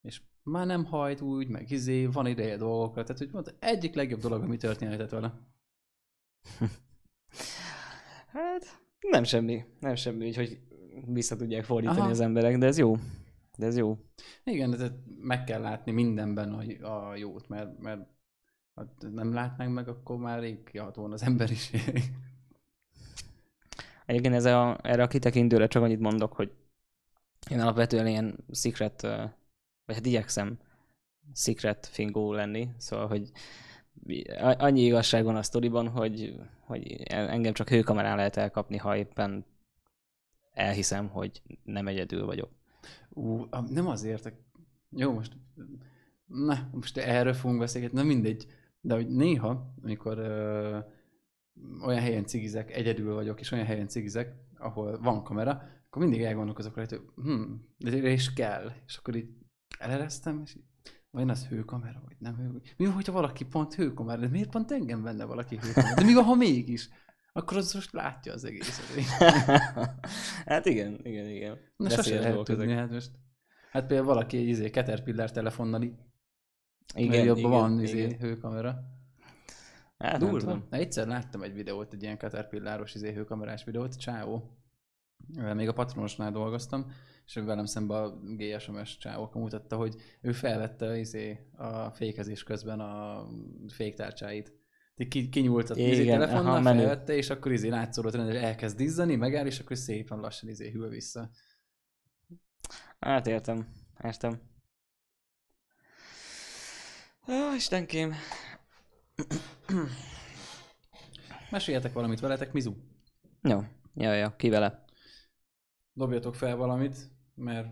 És 0.00 0.22
már 0.42 0.66
nem 0.66 0.84
hajt 0.84 1.20
úgy, 1.20 1.48
meg 1.48 1.70
izé, 1.70 2.06
van 2.06 2.26
ideje 2.26 2.56
dolgokra, 2.56 3.02
tehát 3.02 3.18
hogy 3.18 3.32
mondta, 3.32 3.52
egyik 3.58 3.94
legjobb 3.94 4.20
dolog, 4.20 4.42
ami 4.42 4.56
történhetett 4.56 5.10
vele. 5.10 5.34
hát, 8.26 8.82
nem 9.00 9.24
semmi, 9.24 9.64
nem 9.80 9.94
semmi, 9.94 10.26
úgyhogy 10.26 10.60
vissza 11.06 11.36
tudják 11.36 11.64
fordítani 11.64 12.00
Aha. 12.00 12.10
az 12.10 12.20
emberek, 12.20 12.58
de 12.58 12.66
ez 12.66 12.78
jó. 12.78 12.96
De 13.58 13.66
ez 13.66 13.76
jó. 13.76 13.98
Igen, 14.44 14.70
de 14.70 14.90
meg 15.20 15.44
kell 15.44 15.60
látni 15.60 15.92
mindenben 15.92 16.52
a, 16.52 17.08
a 17.10 17.16
jót, 17.16 17.48
mert, 17.48 17.78
mert 17.78 18.00
ha 18.74 18.86
nem 19.10 19.32
látnánk 19.32 19.74
meg, 19.74 19.88
akkor 19.88 20.16
már 20.16 20.40
rég 20.40 20.64
kihat 20.64 20.96
volna 20.96 21.14
az 21.14 21.22
emberiség. 21.22 22.02
Egyébként 24.06 24.34
ez 24.34 24.44
a, 24.44 24.78
erre 24.82 25.02
a 25.02 25.06
kitekintőre 25.06 25.66
csak 25.66 25.82
annyit 25.82 26.00
mondok, 26.00 26.32
hogy 26.32 26.52
én 27.50 27.60
alapvetően 27.60 28.06
ilyen 28.06 28.44
secret, 28.52 29.00
vagy 29.84 29.94
hát 29.94 30.06
igyekszem 30.06 30.58
secret 31.34 31.86
fingó 31.86 32.32
lenni, 32.32 32.68
szóval, 32.76 33.06
hogy 33.06 33.30
annyi 34.38 34.80
igazság 34.80 35.24
van 35.24 35.36
a 35.36 35.42
sztoriban, 35.42 35.88
hogy, 35.88 36.34
hogy 36.60 37.02
engem 37.06 37.52
csak 37.52 37.68
hőkamerán 37.68 38.16
lehet 38.16 38.36
elkapni, 38.36 38.76
ha 38.76 38.96
éppen 38.96 39.44
elhiszem, 40.52 41.08
hogy 41.08 41.42
nem 41.62 41.88
egyedül 41.88 42.26
vagyok. 42.26 42.50
Ú, 43.10 43.44
nem 43.68 43.86
azért. 43.86 44.32
Jó, 44.90 45.12
most, 45.12 45.36
na, 46.26 46.68
most 46.72 46.98
erről 46.98 47.32
fogunk 47.32 47.58
beszélgetni, 47.60 47.98
na 47.98 48.04
mindegy. 48.04 48.46
De 48.80 48.94
hogy 48.94 49.08
néha, 49.08 49.74
amikor 49.82 50.18
ö, 50.18 50.78
olyan 51.84 52.00
helyen 52.00 52.26
cigizek, 52.26 52.76
egyedül 52.76 53.14
vagyok, 53.14 53.40
és 53.40 53.50
olyan 53.50 53.66
helyen 53.66 53.88
cigizek, 53.88 54.34
ahol 54.58 54.98
van 55.00 55.22
kamera, 55.22 55.62
akkor 55.86 56.02
mindig 56.02 56.22
elgondolkozok 56.22 56.76
rajta, 56.76 56.96
hogy 56.96 57.24
hm, 57.24 57.52
de 57.78 58.10
is 58.10 58.32
kell. 58.32 58.72
És 58.86 58.96
akkor 58.96 59.16
így 59.16 59.28
eleresztem, 59.78 60.40
és 60.44 60.54
így, 60.54 60.64
vajon 61.10 61.28
az 61.28 61.46
hőkamera, 61.46 62.02
vagy 62.04 62.16
nem 62.18 62.36
hőkamera? 62.36 62.64
Mi 62.76 62.84
van, 62.84 62.94
hogyha 62.94 63.12
valaki 63.12 63.44
pont 63.44 63.74
hőkamera? 63.74 64.20
De 64.20 64.28
miért 64.28 64.50
pont 64.50 64.70
engem 64.70 65.02
benne 65.02 65.24
valaki 65.24 65.56
hőkamera? 65.56 65.94
De 65.94 66.04
mi 66.04 66.14
van, 66.14 66.24
ha 66.24 66.34
mégis? 66.34 66.88
Akkor 67.32 67.56
az 67.56 67.74
most 67.74 67.92
látja 67.92 68.32
az 68.32 68.44
egészet. 68.44 68.84
hát 70.46 70.66
igen, 70.66 71.00
igen, 71.02 71.26
igen. 71.26 71.58
Na 71.76 71.88
sose 71.88 72.20
lehet 72.20 72.44
tudni, 72.44 72.72
hát 72.72 72.90
most. 72.90 73.10
Hát 73.70 73.86
például 73.86 74.08
valaki 74.08 74.36
egy 74.36 74.48
izé, 74.48 74.68
Caterpillar 74.68 75.30
telefonnal 75.30 75.82
igen, 76.94 77.24
jobban 77.24 77.50
van 77.50 77.80
izé, 77.80 78.02
igen. 78.02 78.18
hőkamera. 78.18 78.78
Hát 79.98 80.18
Durva. 80.18 80.52
Na, 80.52 80.76
egyszer 80.76 81.06
láttam 81.06 81.42
egy 81.42 81.54
videót, 81.54 81.92
egy 81.92 82.02
ilyen 82.02 82.18
Caterpillaros 82.18 82.94
izé, 82.94 83.12
hőkamerás 83.12 83.64
videót, 83.64 83.98
csávó. 83.98 84.56
Még 85.54 85.68
a 85.68 85.72
patronosnál 85.72 86.32
dolgoztam, 86.32 86.92
és 87.26 87.34
velem 87.34 87.64
szemben 87.64 88.02
a 88.02 88.16
GSMS 88.36 88.96
csávóka 88.96 89.38
mutatta, 89.38 89.76
hogy 89.76 89.94
ő 90.20 90.32
felvette 90.32 90.98
izé, 90.98 91.50
a 91.56 91.90
fékezés 91.90 92.42
közben 92.42 92.80
a 92.80 93.26
féktárcsáit 93.68 94.61
ki, 95.08 95.28
kinyúlt 95.28 95.70
a 95.70 95.76
izé 95.76 96.04
telefonnal, 96.04 96.62
felvette, 96.62 97.14
és 97.14 97.30
akkor 97.30 97.52
izé 97.52 97.68
látszódott 97.68 98.14
hogy 98.14 98.36
elkezd 98.36 98.80
izzani, 98.80 99.16
megáll, 99.16 99.46
és 99.46 99.58
akkor 99.58 99.76
szépen 99.76 100.18
lassan 100.18 100.48
izé 100.48 100.70
hűl 100.70 100.88
vissza. 100.88 101.30
Hát 102.98 103.26
értem, 103.26 103.68
értem. 104.04 104.40
Ó, 107.28 107.54
Istenkém. 107.54 108.14
Meséljetek 111.50 111.92
valamit 111.92 112.20
veletek, 112.20 112.52
Mizu. 112.52 112.74
Jó, 113.42 113.60
jó, 113.94 114.12
jó, 114.12 114.28
ki 114.36 114.48
vele? 114.48 114.84
Dobjatok 115.92 116.34
fel 116.34 116.56
valamit, 116.56 116.96
mert 117.34 117.68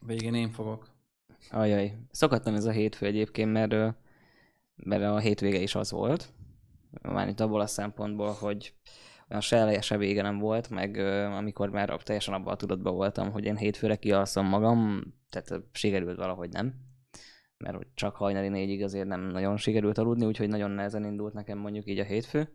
végén 0.00 0.34
én 0.34 0.50
fogok. 0.50 0.94
Ajaj, 1.50 1.98
szokattam 2.10 2.54
ez 2.54 2.64
a 2.64 2.70
hétfő 2.70 3.06
egyébként, 3.06 3.52
mert 3.52 3.96
mert 4.76 5.02
a 5.02 5.18
hétvége 5.18 5.58
is 5.58 5.74
az 5.74 5.90
volt. 5.90 6.28
Mármint 7.02 7.40
abból 7.40 7.60
a 7.60 7.66
szempontból, 7.66 8.32
hogy 8.32 8.74
olyan 9.28 9.42
se 9.42 9.56
eleje, 9.56 9.80
se 9.80 9.96
vége 9.96 10.22
nem 10.22 10.38
volt, 10.38 10.70
meg 10.70 10.96
amikor 11.32 11.70
már 11.70 12.02
teljesen 12.02 12.34
abban 12.34 12.52
a 12.52 12.56
tudatban 12.56 12.94
voltam, 12.94 13.30
hogy 13.30 13.44
én 13.44 13.56
hétfőre 13.56 13.96
kialszom 13.96 14.46
magam, 14.46 15.02
tehát 15.28 15.62
sikerült 15.72 16.16
valahogy 16.16 16.50
nem. 16.50 16.74
Mert 17.56 17.78
csak 17.94 18.16
hajnali 18.16 18.48
négyig 18.48 18.82
azért 18.82 19.06
nem 19.06 19.20
nagyon 19.20 19.56
sikerült 19.56 19.98
aludni, 19.98 20.26
úgyhogy 20.26 20.48
nagyon 20.48 20.70
nehezen 20.70 21.04
indult 21.04 21.32
nekem 21.32 21.58
mondjuk 21.58 21.86
így 21.86 21.98
a 21.98 22.04
hétfő. 22.04 22.48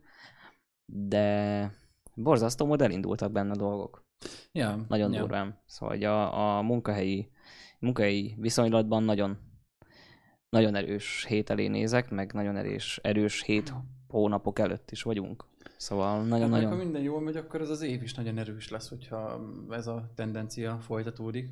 De 0.84 1.70
borzasztó 2.14 2.66
módon 2.66 2.86
elindultak 2.86 3.32
benne 3.32 3.50
a 3.50 3.56
dolgok. 3.56 4.04
Ja, 4.52 4.84
nagyon 4.88 5.12
ja. 5.12 5.20
durván. 5.20 5.62
Szóval 5.66 6.02
a, 6.04 6.56
a 6.58 6.62
munkahelyi, 6.62 7.30
munkahelyi 7.78 8.36
viszonylatban 8.38 9.02
nagyon 9.02 9.38
nagyon 10.52 10.74
erős 10.74 11.24
hét 11.28 11.50
elé 11.50 11.66
nézek, 11.66 12.10
meg 12.10 12.32
nagyon 12.32 12.56
erős, 12.56 13.00
erős 13.02 13.42
hét 13.42 13.72
hónapok 14.08 14.58
előtt 14.58 14.90
is 14.90 15.02
vagyunk. 15.02 15.44
Szóval 15.76 16.24
nagyon-nagyon... 16.24 16.70
Ha 16.70 16.76
minden 16.76 17.02
jól 17.02 17.20
megy, 17.20 17.36
akkor 17.36 17.60
ez 17.60 17.68
az 17.68 17.82
év 17.82 18.02
is 18.02 18.14
nagyon 18.14 18.38
erős 18.38 18.68
lesz, 18.68 18.88
hogyha 18.88 19.40
ez 19.70 19.86
a 19.86 20.12
tendencia 20.14 20.78
folytatódik. 20.78 21.50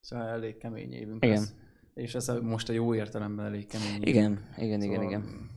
Szóval 0.00 0.26
elég 0.26 0.56
kemény 0.56 0.92
évünk 0.92 1.24
igen. 1.24 1.36
lesz. 1.36 1.54
És 1.94 2.14
ez 2.14 2.28
most 2.42 2.68
a 2.68 2.72
jó 2.72 2.94
értelemben 2.94 3.46
elég 3.46 3.66
kemény 3.66 4.02
Igen, 4.02 4.32
évünk. 4.32 4.40
igen, 4.56 4.82
igen, 4.82 5.00
szóval, 5.00 5.08
igen. 5.08 5.50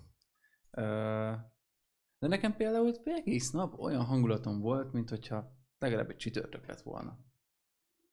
de 2.19 2.27
nekem 2.27 2.55
például 2.55 2.91
egész 3.03 3.51
nap 3.51 3.79
olyan 3.79 4.03
hangulatom 4.03 4.59
volt, 4.59 4.93
mint 4.93 5.09
hogyha 5.09 5.57
legalább 5.79 6.09
egy 6.09 6.17
csütörtök 6.17 6.65
lett 6.65 6.81
volna. 6.81 7.17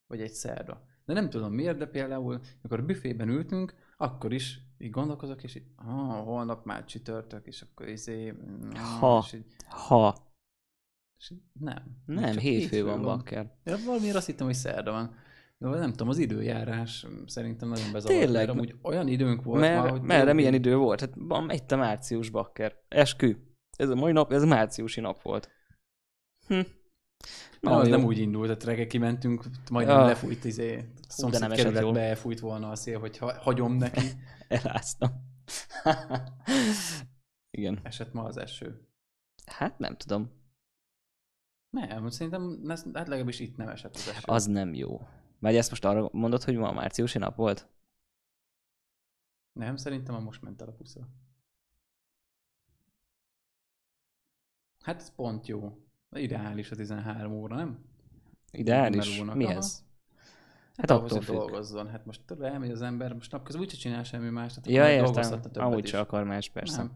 Vagy 0.07 0.21
egy 0.21 0.33
szerda. 0.33 0.85
De 1.05 1.13
nem 1.13 1.31
tudom 1.31 1.53
miért, 1.53 1.79
de 1.79 1.87
például, 1.87 2.41
amikor 2.63 2.81
a 2.81 2.85
büfében 2.85 3.29
ültünk, 3.29 3.75
akkor 3.97 4.33
is 4.33 4.70
így 4.81 4.91
gondolkozok, 4.91 5.43
és 5.43 5.55
így, 5.55 5.65
ah, 5.77 6.25
holnap 6.25 6.65
már 6.65 6.85
csütörtök, 6.85 7.47
és 7.47 7.63
akkor 7.63 7.89
izé... 7.89 8.31
Mm, 8.31 8.71
ha, 8.71 9.23
és 9.27 9.33
így, 9.33 9.45
ha. 9.69 10.17
És 11.19 11.31
így, 11.31 11.43
nem. 11.53 12.03
Nem, 12.07 12.25
hétfő, 12.25 12.41
hétfő 12.41 12.85
van, 12.85 13.03
van. 13.03 13.17
bakker. 13.17 13.53
Ja, 13.65 13.77
valamiért 13.87 14.17
azt 14.17 14.27
hittem, 14.27 14.47
hogy 14.47 14.55
szerda 14.55 14.91
van. 14.91 15.15
De 15.59 15.69
nem 15.69 15.91
tudom, 15.91 16.09
az 16.09 16.19
időjárás 16.19 17.07
szerintem 17.27 17.69
nagyon 17.69 17.93
bezavart. 17.93 18.21
Tényleg. 18.21 18.47
Mert 18.47 18.59
amúgy 18.59 18.75
olyan 18.83 19.09
időnk 19.09 19.43
volt 19.43 19.61
Mer, 19.61 19.81
már, 19.81 19.91
hogy... 19.91 20.01
Merre 20.01 20.33
milyen 20.33 20.55
idő 20.55 20.77
volt? 20.77 21.01
Hát 21.01 21.13
van 21.15 21.51
egy 21.51 21.73
a 21.73 21.77
március 21.77 22.31
bakker. 22.31 22.77
Eskü. 22.89 23.37
Ez 23.77 23.89
a 23.89 23.95
mai 23.95 24.13
nap, 24.13 24.33
ez 24.33 24.45
márciusi 24.45 25.01
nap 25.01 25.23
volt. 25.23 25.51
Hm. 26.47 26.61
Na, 27.61 27.77
az 27.77 27.89
nem 27.89 28.05
úgy 28.05 28.19
indult, 28.19 28.47
tehát 28.47 28.65
reggel 28.65 28.87
kimentünk, 28.87 29.45
majdnem 29.71 29.99
ja. 29.99 30.05
lefújt 30.05 30.45
izé, 30.45 30.85
szomszéd 31.09 31.53
kerületbe 31.53 32.01
elfújt 32.01 32.41
volna 32.41 32.71
a 32.71 32.77
szél, 32.77 32.99
hogy 32.99 33.19
ha, 33.19 33.33
hagyom 33.33 33.73
neki. 33.73 34.01
Eláztam. 34.50 35.11
Igen. 37.59 37.80
Esett 37.83 38.12
ma 38.12 38.23
az 38.23 38.37
eső. 38.37 38.88
Hát 39.47 39.78
nem 39.78 39.97
tudom. 39.97 40.30
Nem, 41.71 42.09
szerintem 42.09 42.62
hát 42.69 43.09
legalábbis 43.09 43.40
itt 43.40 43.57
nem 43.57 43.69
esett 43.69 43.95
az 43.95 44.09
eső. 44.09 44.21
Az 44.25 44.47
nem 44.47 44.75
jó. 44.75 45.09
Vagy 45.38 45.57
ezt 45.57 45.71
most 45.71 45.85
arra 45.85 46.09
mondod, 46.12 46.42
hogy 46.42 46.57
ma 46.57 46.73
márciusi 46.73 47.19
nap 47.19 47.37
volt? 47.37 47.69
Nem, 49.52 49.76
szerintem 49.76 50.14
a 50.14 50.21
most 50.21 50.42
ment 50.42 50.61
el 50.61 50.69
a 50.69 50.73
pusza. 50.73 51.09
Hát 54.80 55.00
ez 55.00 55.14
pont 55.14 55.47
jó. 55.47 55.85
Ideális 56.11 56.71
a 56.71 56.76
13 56.76 57.33
óra, 57.33 57.57
nem? 57.57 57.85
Ideális? 58.50 59.23
Mi 59.23 59.47
ez? 59.47 59.85
Hát, 60.81 60.91
ahhoz, 60.91 61.13
hogy 61.13 61.25
dolgozzon. 61.25 61.89
Hát 61.89 62.07
most 62.07 62.21
tudod, 62.27 62.45
elmegy 62.45 62.71
az 62.71 62.83
ember, 62.83 63.13
most 63.13 63.33
napközben 63.33 63.65
úgyse 63.65 63.77
csinál 63.77 64.03
semmi 64.03 64.29
más. 64.29 64.55
Tehát 64.55 64.71
ja, 64.71 65.05
értem. 65.05 65.41
Amúgy 65.55 65.87
se 65.87 65.99
akar 65.99 66.25
más, 66.25 66.51
persze. 66.51 66.77
Nem. 66.77 66.91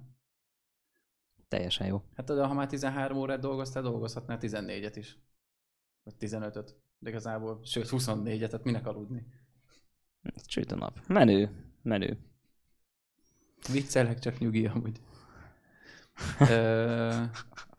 Teljesen 1.49 1.87
jó. 1.87 2.03
Hát 2.15 2.27
tudod, 2.27 2.47
ha 2.47 2.55
már 2.55 2.67
13 2.67 3.19
órát 3.19 3.41
dolgoztál, 3.41 3.83
dolgozhatnál 3.83 4.39
14-et 4.41 4.93
is. 4.95 5.19
Vagy 6.03 6.15
15-öt. 6.21 6.77
De 6.99 7.11
igazából, 7.11 7.61
sőt 7.63 7.89
24-et, 7.91 8.47
tehát 8.47 8.65
minek 8.65 8.87
aludni? 8.87 9.27
Csüt 10.47 10.73
a 10.73 10.77
nap. 10.77 11.01
Menő. 11.07 11.51
Menő. 11.83 12.19
Viccelek, 13.73 14.19
csak 14.19 14.39
nyugi 14.39 14.67
amúgy. 14.67 15.01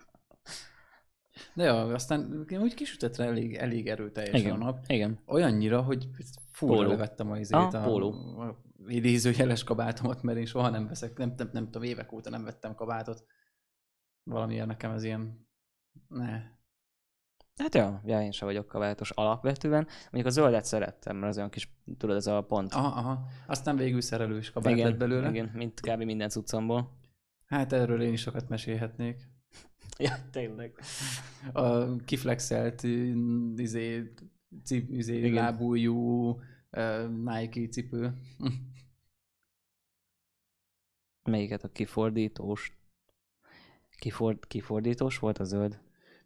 De 1.56 1.64
jó, 1.64 1.76
aztán 1.76 2.46
úgy 2.50 2.74
kisütött 2.74 3.16
rá 3.16 3.26
elég, 3.26 3.56
elég 3.56 3.88
erőteljesen 3.88 4.40
igen, 4.40 4.54
a 4.54 4.58
nap. 4.58 4.84
Igen. 4.88 5.20
Olyannyira, 5.26 5.82
hogy 5.82 6.10
fúra 6.52 6.88
levettem 6.88 7.32
az 7.32 7.40
izét, 7.40 7.54
ah, 7.54 7.74
a, 7.74 8.06
a 8.48 8.64
idézőjeles 8.88 9.64
kabátomat, 9.64 10.22
mert 10.22 10.38
én 10.38 10.46
soha 10.46 10.70
nem 10.70 10.88
veszek, 10.88 11.18
nem, 11.18 11.34
nem, 11.38 11.50
nem 11.54 11.66
tudom, 11.66 11.84
évek 11.84 12.12
óta 12.12 12.30
nem 12.30 12.44
vettem 12.44 12.76
kabátot. 12.76 13.26
Valamiért 14.24 14.68
nekem 14.68 14.92
ez 14.92 15.04
ilyen, 15.04 15.48
ne. 16.08 16.54
Hát 17.56 17.76
ja, 17.76 18.02
ja, 18.06 18.22
én 18.22 18.32
sem 18.32 18.48
vagyok 18.48 18.68
kabátos 18.68 19.10
alapvetően. 19.10 19.88
Mondjuk 20.04 20.26
a 20.26 20.30
zöldet 20.30 20.66
szerettem, 20.66 21.16
mert 21.16 21.32
az 21.32 21.38
olyan 21.38 21.50
kis, 21.50 21.78
tudod, 21.98 22.16
ez 22.16 22.28
a 22.28 22.42
pont. 22.42 22.74
Aha, 22.74 23.00
aha. 23.00 23.26
Aztán 23.48 23.76
végül 23.76 24.02
szerelős 24.02 24.52
kabát 24.52 24.74
igen, 24.74 24.90
lett 24.90 24.98
belőle. 24.98 25.30
Igen, 25.30 25.52
mint 25.54 25.80
kb. 25.80 26.02
minden 26.04 26.30
cuccomból. 26.30 26.98
Hát 27.46 27.74
erről 27.74 28.02
én 28.02 28.14
is 28.14 28.22
sokat 28.22 28.50
mesélhetnék. 28.50 29.35
Ja, 29.98 30.16
tényleg. 30.32 30.80
A 31.54 31.96
kiflexelt 31.96 32.84
izé, 33.56 34.14
cip, 34.64 34.90
izé, 34.90 35.30
lábújú 35.30 36.30
uh, 36.72 37.10
Nike 37.10 37.68
cipő. 37.68 38.14
Melyiket 41.24 41.64
a 41.64 41.72
kifordítós? 41.72 42.78
Kiford, 43.98 44.48
kifordítós 44.48 45.20
volt 45.20 45.38
a 45.38 45.44
zöld? 45.44 45.80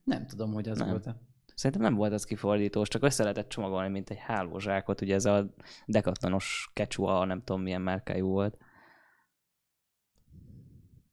Nem 0.03 0.27
tudom, 0.27 0.53
hogy 0.53 0.69
az 0.69 0.77
nem. 0.77 0.89
volt-e. 0.89 1.21
Szerintem 1.55 1.81
nem 1.81 1.95
volt 1.95 2.13
az 2.13 2.23
kifordítós, 2.23 2.87
csak 2.87 3.03
össze 3.03 3.23
lehetett 3.23 3.49
csomagolni, 3.49 3.89
mint 3.89 4.09
egy 4.09 4.17
hálózsákot. 4.17 5.01
Ugye 5.01 5.13
ez 5.13 5.25
a 5.25 5.53
dekatlanos 5.85 6.69
kecsua, 6.73 7.25
nem 7.25 7.43
tudom 7.43 7.61
milyen 7.61 7.81
márkájú 7.81 8.27
volt. 8.27 8.57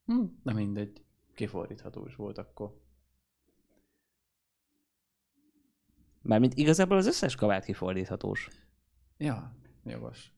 Hm, 0.04 0.24
nem 0.42 0.54
mindegy 0.56 1.05
kifordíthatós 1.36 2.14
volt 2.14 2.38
akkor. 2.38 2.80
Mármint 6.22 6.54
igazából 6.54 6.96
az 6.96 7.06
összes 7.06 7.34
kabát 7.34 7.64
kifordíthatós. 7.64 8.48
Ja, 9.16 9.56
jogos. 9.84 10.32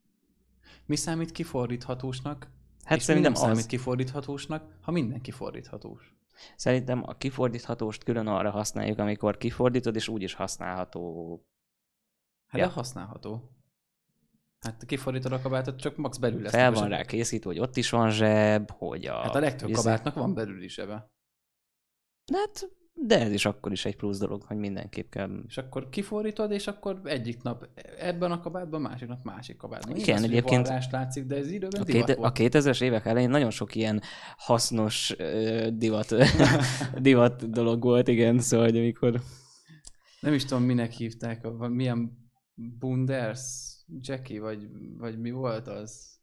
Mi 0.87 0.97
számít 0.97 1.33
kifordíthatósnak? 1.33 2.51
Hát 2.85 2.99
és 2.99 3.05
szerintem 3.05 3.33
mi 3.33 3.39
nem 3.39 3.49
az... 3.49 3.57
számít 3.57 3.71
kifordíthatósnak, 3.71 4.79
ha 4.81 4.91
minden 4.91 5.21
kifordíthatós. 5.21 6.17
Szerintem 6.57 7.03
a 7.07 7.17
kifordíthatóst 7.17 8.05
külön 8.05 8.27
arra 8.27 8.51
használjuk, 8.51 8.99
amikor 8.99 9.37
kifordítod, 9.37 9.97
és 9.97 10.09
úgy 10.09 10.23
is 10.23 10.35
használható. 10.35 11.47
Hát 12.47 12.61
ja. 12.61 12.67
de 12.67 12.73
használható. 12.73 13.58
Hát 14.61 14.85
kifordítod 14.87 15.33
a 15.33 15.41
kabátot, 15.41 15.81
csak 15.81 15.97
max 15.97 16.17
belül 16.17 16.43
lesz. 16.43 16.53
Fel 16.53 16.73
van 16.73 16.89
rá 16.89 17.05
készítve, 17.05 17.51
hogy 17.51 17.59
ott 17.59 17.77
is 17.77 17.91
van 17.91 18.11
zseb, 18.11 18.71
hogy 18.71 19.07
a... 19.07 19.15
Hát 19.15 19.35
a 19.35 19.41
legtöbb 19.41 19.69
vize... 19.69 19.81
kabátnak 19.81 20.15
van 20.15 20.35
belül 20.35 20.63
is 20.63 20.79
ebbe. 20.79 21.11
De 22.25 22.39
hát, 22.39 22.69
de 22.95 23.21
ez 23.21 23.33
is 23.33 23.45
akkor 23.45 23.73
is 23.73 23.85
egy 23.85 23.97
plusz 23.97 24.19
dolog, 24.19 24.43
hogy 24.43 24.57
mindenképp 24.57 25.11
kell. 25.11 25.43
És 25.47 25.59
akkor 25.59 25.89
kifordítod, 25.89 26.51
és 26.51 26.67
akkor 26.67 27.01
egyik 27.05 27.43
nap 27.43 27.69
ebben 27.99 28.33
a 28.33 28.41
kabátban, 28.41 28.81
másik 28.81 29.09
nap 29.09 29.25
másik 29.25 29.57
kabátban. 29.57 29.97
Igen, 29.97 30.03
Igen 30.03 30.23
egyébként 30.23 30.91
látszik, 30.91 31.25
de 31.25 31.37
ez 31.37 31.51
időben 31.51 31.81
a, 31.81 31.85
két, 31.85 32.09
a 32.09 32.33
2000-es 32.33 32.83
évek 32.83 33.07
elején 33.07 33.31
nagyon 33.31 33.51
sok 33.51 33.75
ilyen 33.75 34.03
hasznos 34.37 35.15
uh, 35.19 35.67
divat, 35.67 36.15
divat 37.09 37.51
dolog 37.51 37.83
volt, 37.83 38.09
igen, 38.09 38.39
szóval, 38.39 38.67
hogy 38.67 38.79
amikor... 38.79 39.21
Nem 40.21 40.33
is 40.33 40.45
tudom, 40.45 40.63
minek 40.63 40.93
hívták, 40.93 41.47
milyen 41.69 42.31
Bunders 42.55 43.78
Jackie, 44.01 44.41
vagy, 44.41 44.69
vagy 44.99 45.21
mi 45.21 45.31
volt 45.31 45.67
az? 45.67 46.21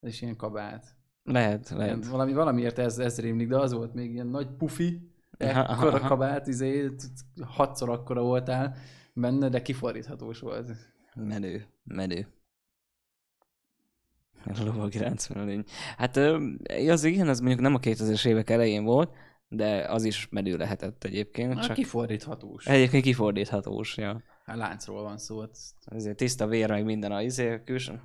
Ez 0.00 0.10
is 0.10 0.22
ilyen 0.22 0.36
kabát. 0.36 0.96
Lehet, 1.22 1.68
lehet. 1.68 1.96
Ilyen, 1.96 2.10
valami, 2.10 2.32
valamiért 2.32 2.78
ez, 2.78 2.98
ez 2.98 3.20
rémlik, 3.20 3.48
de 3.48 3.56
az 3.56 3.72
volt 3.72 3.94
még 3.94 4.12
ilyen 4.12 4.26
nagy 4.26 4.48
pufi, 4.56 5.12
ekkora 5.36 5.98
kabát, 5.98 6.46
izé, 6.46 6.90
hatszor 7.40 7.90
akkora 7.90 8.22
voltál 8.22 8.76
benne, 9.12 9.48
de 9.48 9.62
kifordíthatós 9.62 10.40
volt. 10.40 10.70
Menő, 11.14 11.66
menő. 11.84 12.26
A 14.44 14.62
lovagi 14.64 14.98
ráncmelőny. 14.98 15.64
Hát 15.96 16.16
az 16.88 17.04
igen, 17.04 17.28
az 17.28 17.40
mondjuk 17.40 17.60
nem 17.60 17.74
a 17.74 17.78
2000-es 17.78 18.26
évek 18.26 18.50
elején 18.50 18.84
volt, 18.84 19.14
de 19.48 19.84
az 19.88 20.04
is 20.04 20.28
menő 20.30 20.56
lehetett 20.56 21.04
egyébként. 21.04 21.54
Na, 21.54 21.60
csak... 21.60 21.76
kifordíthatós. 21.76 22.66
Egyébként 22.66 23.02
kifordíthatós, 23.02 23.96
ja. 23.96 24.22
Hát 24.48 24.56
láncról 24.56 25.02
van 25.02 25.18
szó. 25.18 25.44
Ezért 25.84 26.16
tiszta 26.16 26.46
vér, 26.46 26.70
meg 26.70 26.84
minden 26.84 27.12
a 27.12 27.22
izé, 27.22 27.62
külső. 27.64 28.00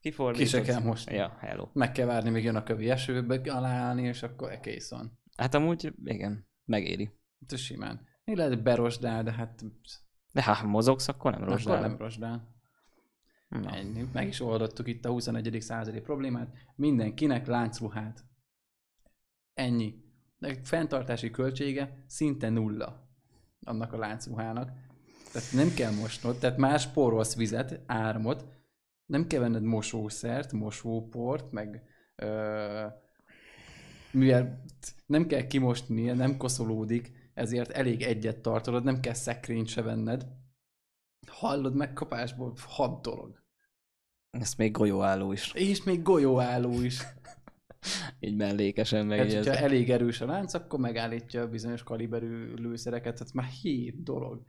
Kifordított. 0.00 0.46
Ki 0.46 0.50
se 0.50 0.62
kell 0.62 0.80
most. 0.80 1.10
Ja, 1.10 1.36
hello. 1.40 1.68
Meg 1.72 1.92
kell 1.92 2.06
várni, 2.06 2.30
még 2.30 2.44
jön 2.44 2.56
a 2.56 2.62
kövi 2.62 2.90
esőbe 2.90 3.52
aláállni, 3.52 4.02
és 4.02 4.22
akkor 4.22 4.60
kész 4.60 4.90
van. 4.90 5.18
Hát 5.36 5.54
amúgy, 5.54 5.92
igen, 6.04 6.48
megéri. 6.64 7.10
Ez 7.46 7.58
simán. 7.58 8.06
Még 8.24 8.36
lehet 8.36 8.62
berosdál, 8.62 9.22
de 9.22 9.32
hát... 9.32 9.64
De 10.32 10.42
ha 10.42 10.66
mozogsz, 10.66 11.08
akkor 11.08 11.32
nem 11.32 11.44
rosdál. 11.44 11.76
Akkor 11.76 11.88
nem 11.88 11.98
rosdál. 11.98 12.54
Na. 13.48 13.70
Ennyi. 13.70 14.08
Meg 14.12 14.26
is 14.26 14.40
oldottuk 14.40 14.88
itt 14.88 15.04
a 15.04 15.10
21. 15.10 15.60
századi 15.60 16.00
problémát. 16.00 16.54
Mindenkinek 16.74 17.46
láncruhát. 17.46 18.24
Ennyi. 19.54 19.94
De 20.38 20.60
fenntartási 20.62 21.30
költsége 21.30 22.04
szinte 22.06 22.48
nulla 22.48 23.08
annak 23.60 23.92
a 23.92 23.98
láncruhának. 23.98 24.70
Tehát 25.32 25.52
nem 25.52 25.74
kell 25.74 25.90
mosnod, 25.90 26.38
tehát 26.38 26.56
más 26.56 26.82
spórolsz 26.82 27.36
vizet, 27.36 27.80
áramot, 27.86 28.44
nem 29.06 29.26
kell 29.26 29.40
venned 29.40 29.62
mosószert, 29.62 30.52
mosóport, 30.52 31.52
meg 31.52 31.82
ö, 32.16 32.86
mivel 34.12 34.64
nem 35.06 35.26
kell 35.26 35.46
kimosni, 35.46 36.02
nem 36.02 36.36
koszolódik, 36.36 37.12
ezért 37.34 37.70
elég 37.70 38.02
egyet 38.02 38.38
tartod, 38.38 38.84
nem 38.84 39.00
kell 39.00 39.14
szekrényt 39.14 39.68
se 39.68 39.82
venned. 39.82 40.26
Hallod 41.26 41.74
megkapásból 41.74 42.52
hat 42.66 43.02
dolog. 43.02 43.42
Ez 44.30 44.54
még 44.54 44.72
golyóálló 44.72 45.32
is. 45.32 45.52
És 45.54 45.82
még 45.82 46.02
golyóálló 46.02 46.80
is. 46.80 47.02
Így 48.20 48.36
mellékesen 48.36 49.06
meg. 49.06 49.18
Hát, 49.18 49.32
hogyha 49.32 49.56
elég 49.56 49.90
erős 49.90 50.20
a 50.20 50.26
lánc, 50.26 50.54
akkor 50.54 50.78
megállítja 50.78 51.42
a 51.42 51.48
bizonyos 51.48 51.82
kaliberű 51.82 52.54
lőszereket, 52.54 53.14
tehát 53.14 53.32
már 53.32 53.46
hét 53.46 54.02
dolog. 54.02 54.44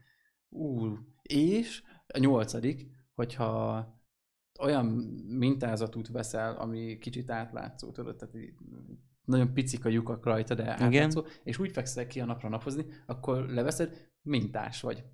Ú, 0.54 0.98
és 1.22 1.82
a 2.06 2.18
nyolcadik, 2.18 2.86
hogyha 3.14 3.86
olyan 4.60 4.86
mintázatút 5.28 6.08
veszel, 6.08 6.56
ami 6.56 6.98
kicsit 6.98 7.30
átlátszó, 7.30 7.90
tudod, 7.90 8.16
tehát 8.16 8.34
nagyon 9.24 9.54
picik 9.54 9.84
a 9.84 9.88
lyukak 9.88 10.24
rajta, 10.24 10.54
de 10.54 10.70
átlátszó, 10.70 11.20
Igen. 11.20 11.32
és 11.42 11.58
úgy 11.58 11.72
fekszel 11.72 12.06
ki 12.06 12.20
a 12.20 12.24
napra 12.24 12.48
napozni, 12.48 12.86
akkor 13.06 13.48
leveszed, 13.48 14.10
mintás 14.22 14.80
vagy. 14.80 15.04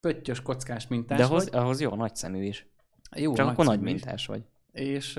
Pöttyös, 0.00 0.42
kockás 0.42 0.88
mintás 0.88 1.18
De 1.18 1.24
ahhoz, 1.24 1.46
ahhoz 1.46 1.80
jó, 1.80 1.94
nagy 1.94 2.16
szemű 2.16 2.44
is. 2.44 2.66
Jó, 3.16 3.34
Csak 3.34 3.44
nagy 3.44 3.54
akkor 3.54 3.64
nagy 3.64 3.80
mintás 3.80 4.20
is. 4.20 4.26
vagy. 4.26 4.44
És, 4.72 5.12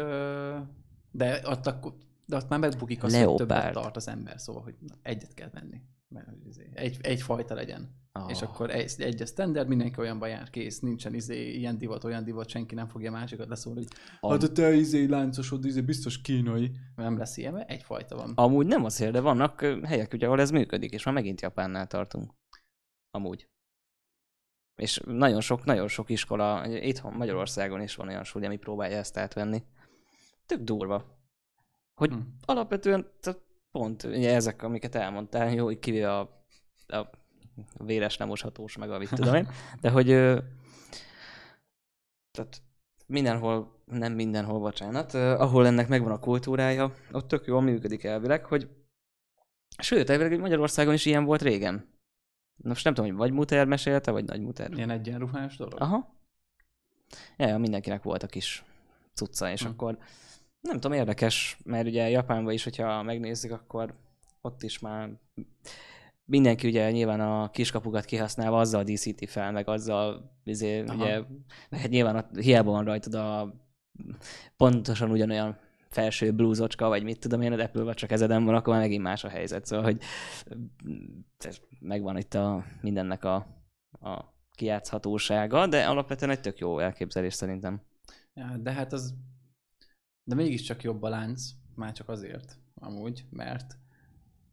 de 1.11 1.41
ott, 1.45 1.67
akkor, 1.67 1.95
de 2.25 2.35
ott 2.35 2.49
már 2.49 2.59
megbukik 2.59 3.03
az, 3.03 3.15
hogy 3.23 3.35
többet 3.35 3.73
tart 3.73 3.95
az 3.95 4.07
ember, 4.07 4.39
szóval, 4.39 4.61
hogy 4.61 4.75
egyet 5.01 5.33
kell 5.33 5.49
venni. 5.49 5.81
Izé, 6.45 6.69
egy, 6.73 6.97
egy 7.01 7.21
fajta 7.21 7.53
legyen. 7.53 8.01
Oh. 8.19 8.29
És 8.29 8.41
akkor 8.41 8.69
egy, 8.69 8.93
egy 8.97 9.21
a 9.21 9.25
standard, 9.25 9.67
mindenki 9.67 9.99
olyanban 9.99 10.29
jár, 10.29 10.49
kész, 10.49 10.79
nincsen 10.79 11.13
izé, 11.13 11.51
ilyen 11.51 11.77
divat, 11.77 12.03
olyan 12.03 12.23
divat, 12.23 12.49
senki 12.49 12.75
nem 12.75 12.87
fogja 12.87 13.11
másikat 13.11 13.47
leszólni, 13.47 13.79
hogy 13.79 13.97
Am... 14.19 14.31
hát 14.31 14.43
a 14.43 14.51
te 14.51 14.73
izé 14.73 15.05
láncosod, 15.05 15.65
izé 15.65 15.81
biztos 15.81 16.21
kínai. 16.21 16.71
Nem 16.95 17.17
lesz 17.17 17.37
ilyen, 17.37 17.53
mert 17.53 17.69
egyfajta 17.69 18.15
van. 18.15 18.31
Amúgy 18.35 18.65
nem 18.65 18.85
azért, 18.85 19.11
de 19.11 19.19
vannak 19.19 19.61
helyek, 19.83 20.13
ugye, 20.13 20.25
ahol 20.25 20.39
ez 20.39 20.51
működik, 20.51 20.91
és 20.91 21.03
már 21.03 21.13
megint 21.13 21.41
Japánnál 21.41 21.87
tartunk. 21.87 22.33
Amúgy. 23.11 23.47
És 24.75 25.01
nagyon 25.05 25.41
sok, 25.41 25.63
nagyon 25.63 25.87
sok 25.87 26.09
iskola, 26.09 26.67
itthon 26.67 27.13
Magyarországon 27.13 27.81
is 27.81 27.95
van 27.95 28.07
olyan 28.07 28.23
suli, 28.23 28.45
ami 28.45 28.57
próbálja 28.57 28.97
ezt 28.97 29.17
átvenni. 29.17 29.63
Tök 30.45 30.59
durva. 30.59 31.21
Hogy 31.93 32.09
hm. 32.09 32.19
alapvetően 32.45 33.11
pont 33.73 34.03
ugye 34.03 34.33
ezek, 34.33 34.63
amiket 34.63 34.95
elmondtál, 34.95 35.53
jó, 35.53 35.79
kivéve 35.79 36.17
a, 36.17 36.19
a 36.87 37.09
véres 37.77 38.17
nem 38.17 38.27
moshatós, 38.27 38.77
meg 38.77 38.91
a 38.91 38.97
mit 38.97 39.09
tudom 39.09 39.35
én, 39.35 39.47
de 39.81 39.89
hogy 39.89 40.07
tehát 42.31 42.61
mindenhol, 43.07 43.83
nem 43.85 44.13
mindenhol, 44.13 44.59
bocsánat, 44.59 45.13
ahol 45.13 45.65
ennek 45.65 45.87
megvan 45.87 46.11
a 46.11 46.19
kultúrája, 46.19 46.93
ott 47.11 47.27
tök 47.27 47.45
jól 47.45 47.61
működik 47.61 48.03
elvileg, 48.03 48.45
hogy 48.45 48.69
sőt, 49.77 50.09
elvileg 50.09 50.39
Magyarországon 50.39 50.93
is 50.93 51.05
ilyen 51.05 51.23
volt 51.23 51.41
régen. 51.41 51.91
Most 52.55 52.83
nem 52.83 52.93
tudom, 52.93 53.09
hogy 53.09 53.19
vagy 53.19 53.31
Muter 53.31 53.65
mesélte, 53.65 54.11
vagy 54.11 54.25
Nagy 54.25 54.41
Muter. 54.41 54.71
Ilyen 54.71 54.89
egyenruhás 54.89 55.57
dolog? 55.57 55.81
Aha. 55.81 56.15
Ja, 57.37 57.57
mindenkinek 57.57 58.03
volt 58.03 58.23
a 58.23 58.27
kis 58.27 58.63
cucca, 59.13 59.51
és 59.51 59.63
hm. 59.63 59.69
akkor 59.69 59.97
nem 60.67 60.79
tudom, 60.79 60.97
érdekes, 60.97 61.57
mert 61.63 61.87
ugye 61.87 62.09
Japánban 62.09 62.53
is, 62.53 62.63
hogyha 62.63 63.03
megnézzük, 63.03 63.51
akkor 63.51 63.93
ott 64.41 64.63
is 64.63 64.79
már 64.79 65.09
mindenki 66.25 66.67
ugye 66.67 66.91
nyilván 66.91 67.19
a 67.19 67.49
kiskapukat 67.49 68.05
kihasználva 68.05 68.59
azzal 68.59 68.83
díszíti 68.83 69.25
fel, 69.25 69.51
meg 69.51 69.67
azzal 69.67 70.31
izé, 70.43 70.81
ugye, 70.81 71.21
hát 71.71 71.89
nyilván 71.89 72.15
a, 72.15 72.39
hiába 72.39 72.71
van 72.71 72.83
rajtad 72.83 73.13
a 73.13 73.53
pontosan 74.57 75.11
ugyanolyan 75.11 75.57
felső 75.89 76.31
blúzocska, 76.31 76.87
vagy 76.87 77.03
mit 77.03 77.19
tudom 77.19 77.41
én, 77.41 77.53
a 77.53 77.63
Apple 77.63 77.83
vagy 77.83 77.95
csak 77.95 78.09
kezeden 78.09 78.43
van, 78.43 78.55
akkor 78.55 78.73
már 78.73 78.81
megint 78.81 79.03
más 79.03 79.23
a 79.23 79.29
helyzet. 79.29 79.65
Szóval, 79.65 79.85
hogy 79.85 80.01
megvan 81.79 82.17
itt 82.17 82.33
a 82.33 82.63
mindennek 82.81 83.23
a, 83.23 83.35
a 84.01 84.33
kijátszhatósága, 84.55 85.67
de 85.67 85.85
alapvetően 85.85 86.31
egy 86.31 86.41
tök 86.41 86.57
jó 86.57 86.79
elképzelés 86.79 87.33
szerintem. 87.33 87.81
Ja, 88.33 88.57
de 88.57 88.71
hát 88.71 88.93
az 88.93 89.13
de 90.23 90.35
mégiscsak 90.35 90.83
jobb 90.83 91.03
a 91.03 91.09
lánc, 91.09 91.49
már 91.75 91.91
csak 91.91 92.09
azért, 92.09 92.57
amúgy, 92.75 93.25
mert 93.29 93.77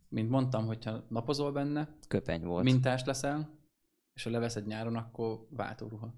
mint 0.08 0.30
mondtam, 0.30 0.66
hogyha 0.66 1.04
napozol 1.08 1.52
benne, 1.52 1.96
köpeny 2.08 2.44
volt. 2.44 2.64
Mintás 2.64 3.04
leszel, 3.04 3.58
és 4.14 4.22
ha 4.22 4.30
leveszed 4.30 4.66
nyáron, 4.66 4.96
akkor 4.96 5.46
váltóruha. 5.50 6.14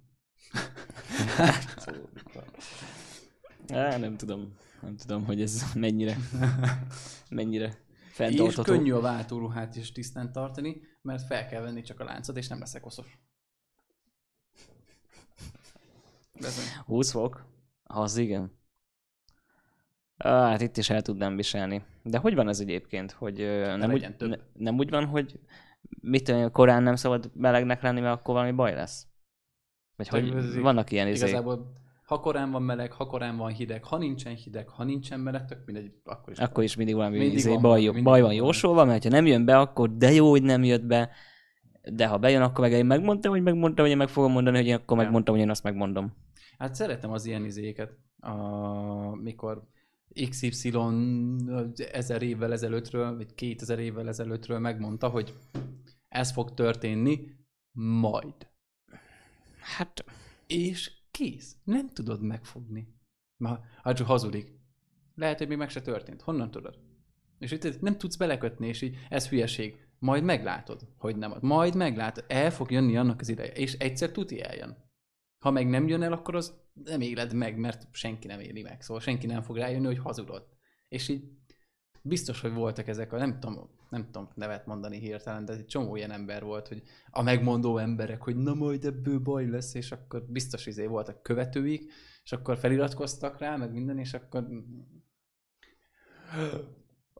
Á, 3.69 3.97
nem 3.97 4.17
tudom. 4.17 4.57
Nem 4.81 4.97
tudom, 4.97 5.25
hogy 5.25 5.43
ez 5.43 5.73
mennyire, 5.75 6.17
mennyire 7.31 7.85
fenntartható. 8.11 8.73
És 8.73 8.79
könnyű 8.79 8.93
a 8.93 9.01
váltóruhát 9.01 9.77
is 9.77 9.93
tisztán 9.93 10.33
tartani, 10.33 10.81
mert 11.03 11.27
fel 11.27 11.47
kell 11.47 11.63
venni 11.63 11.83
csak 11.83 12.01
a 12.01 12.05
láncot, 12.05 12.37
és 12.37 12.49
nem 12.49 12.59
leszek 12.59 12.81
koszos. 12.81 13.19
20 16.85 17.11
fok? 17.11 17.47
Az 17.83 18.17
igen. 18.17 18.61
Hát 20.23 20.61
itt 20.61 20.77
is 20.77 20.91
el 20.91 21.03
tudnám 21.03 21.37
viselni. 21.37 21.83
De 22.03 22.19
hogy 22.19 22.35
van 22.35 22.49
ez 22.49 22.61
egyébként? 22.61 23.13
Hogy 23.13 23.37
nem 23.79 23.93
úgy, 23.93 24.15
ne, 24.19 24.37
nem 24.53 24.79
úgy 24.79 24.91
van, 24.91 25.05
hogy 25.05 25.39
mit 26.01 26.35
korán 26.53 26.83
nem 26.83 26.97
szabad 26.97 27.31
melegnek 27.35 27.83
lenni, 27.83 28.01
mert 28.01 28.21
akkor 28.21 28.35
valami 28.35 28.53
baj 28.53 28.75
lesz? 28.75 29.07
Vagy 29.97 30.09
hogy 30.09 30.61
vannak 30.61 30.91
ilyen 30.91 31.09
izé... 31.09 31.27
Igazából 31.27 31.81
ha 32.13 32.21
korán 32.21 32.51
van 32.51 32.63
meleg, 32.63 32.93
ha 32.93 33.07
korán 33.07 33.37
van 33.37 33.51
hideg, 33.53 33.85
ha 33.85 33.99
nincsen 33.99 34.35
hideg, 34.35 34.69
ha 34.69 34.85
nincsen 34.85 35.21
meleg, 35.21 35.45
tök 35.45 35.59
mindegy, 35.67 35.93
akkor 36.05 36.33
is. 36.33 36.39
Akkor 36.39 36.65
is 36.65 36.77
mindig 36.77 36.95
valami 36.95 37.19
mindig 37.19 37.39
izé, 37.39 37.53
van, 37.53 37.63
baj, 37.63 37.83
mindig 37.85 38.03
baj 38.03 38.21
van 38.21 38.35
jósolva, 38.35 38.85
mert 38.85 39.03
ha 39.03 39.09
nem 39.09 39.27
jön 39.27 39.45
be, 39.45 39.59
akkor 39.59 39.97
de 39.97 40.13
jó, 40.13 40.31
hogy 40.31 40.43
nem 40.43 40.65
jött 40.65 40.85
be, 40.85 41.11
de 41.83 42.07
ha 42.07 42.19
bejön, 42.19 42.43
akkor 42.43 42.61
meg 42.61 42.73
én 42.73 42.87
megmondtam, 42.87 43.33
hogy 43.33 43.43
megmondtam, 43.43 43.85
hogy 43.85 43.93
én 43.93 43.99
meg 43.99 44.09
fogom 44.09 44.33
mondani, 44.33 44.57
hogy 44.57 44.67
én 44.67 44.75
akkor 44.75 44.97
ja. 44.97 45.03
megmondtam, 45.03 45.35
hogy 45.35 45.43
én 45.43 45.51
azt 45.51 45.63
megmondom. 45.63 46.13
Hát 46.59 46.75
szeretem 46.75 47.11
az 47.11 47.27
ilyen 47.27 47.45
izéket, 47.45 47.91
a, 48.21 48.35
mikor 49.17 49.63
XY 50.29 50.73
ezer 51.93 52.23
évvel 52.23 52.53
ezelőttről, 52.53 53.17
vagy 53.17 53.35
2000 53.35 53.79
évvel 53.79 54.09
ezelőttről 54.09 54.59
megmondta, 54.59 55.09
hogy 55.09 55.35
ez 56.09 56.33
fog 56.33 56.55
történni, 56.55 57.21
majd. 57.73 58.35
Hát... 59.59 60.05
És 60.47 60.93
kész. 61.11 61.57
Nem 61.65 61.89
tudod 61.89 62.23
megfogni. 62.23 62.89
Ma, 63.37 63.61
hát 63.83 63.97
csak 63.97 64.07
hazudik. 64.07 64.53
Lehet, 65.15 65.39
hogy 65.39 65.49
még 65.49 65.59
meg 65.59 65.71
se 65.71 65.81
történt. 65.81 66.23
Honnan 66.23 66.51
tudod? 66.51 66.79
És 67.39 67.51
itt 67.51 67.81
nem 67.81 67.99
tudsz 67.99 68.17
belekötni, 68.17 68.67
és 68.67 68.83
így 68.83 68.97
ez 69.09 69.29
hülyeség. 69.29 69.87
Majd 69.99 70.25
meglátod, 70.25 70.89
hogy 70.97 71.17
nem. 71.17 71.35
Majd 71.41 71.75
meglátod. 71.75 72.25
El 72.29 72.51
fog 72.51 72.71
jönni 72.71 72.97
annak 72.97 73.21
az 73.21 73.29
ideje. 73.29 73.53
És 73.53 73.73
egyszer 73.73 74.11
tuti 74.11 74.43
eljön. 74.43 74.77
Ha 75.43 75.51
meg 75.51 75.69
nem 75.69 75.89
jön 75.89 76.03
el, 76.03 76.13
akkor 76.13 76.35
az 76.35 76.55
nem 76.85 77.01
éled 77.01 77.33
meg, 77.33 77.57
mert 77.57 77.87
senki 77.91 78.27
nem 78.27 78.41
éli 78.41 78.63
meg. 78.63 78.83
Szóval 78.83 79.03
senki 79.03 79.27
nem 79.27 79.43
fog 79.43 79.57
rájönni, 79.57 79.87
hogy 79.87 79.99
hazudod. 79.99 80.47
És 80.89 81.09
így 81.09 81.23
biztos, 82.03 82.41
hogy 82.41 82.53
voltak 82.53 82.89
ezek 82.89 83.13
a, 83.13 83.19
nem 83.19 83.41
tudom, 83.41 83.71
nem 83.89 84.05
tudom 84.05 84.29
nevet 84.35 84.67
mondani 84.67 84.99
hirtelen, 84.99 85.45
de 85.45 85.53
egy 85.53 85.67
csomó 85.67 85.97
ilyen 85.97 86.11
ember 86.11 86.45
volt, 86.45 86.69
hogy 86.69 86.83
a 87.11 87.23
megmondó 87.23 87.79
emberek, 87.79 88.23
hogy 88.23 88.37
na 88.37 88.55
majd 88.55 88.85
ebből 88.85 89.19
baj 89.19 89.49
lesz, 89.49 89.75
és 89.75 89.93
akkor 89.93 90.25
biztos 90.29 90.67
izé 90.67 90.87
voltak 90.87 91.23
követőik, 91.23 91.93
és 92.25 92.33
akkor 92.33 92.59
feliratkoztak 92.59 93.39
rá, 93.39 93.57
meg 93.57 93.73
minden, 93.73 93.99
és 93.99 94.15
akkor 94.15 94.47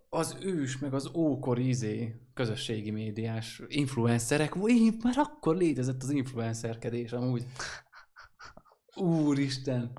az 0.09 0.37
ős, 0.43 0.79
meg 0.79 0.95
az 0.95 1.11
ókor 1.15 1.59
izé 1.59 2.21
közösségi 2.35 2.91
médiás 2.91 3.63
influencerek, 3.69 4.55
már 5.03 5.17
akkor 5.17 5.57
létezett 5.57 6.03
az 6.03 6.11
influencerkedés 6.11 7.13
amúgy. 7.13 7.47
Úristen! 8.97 9.93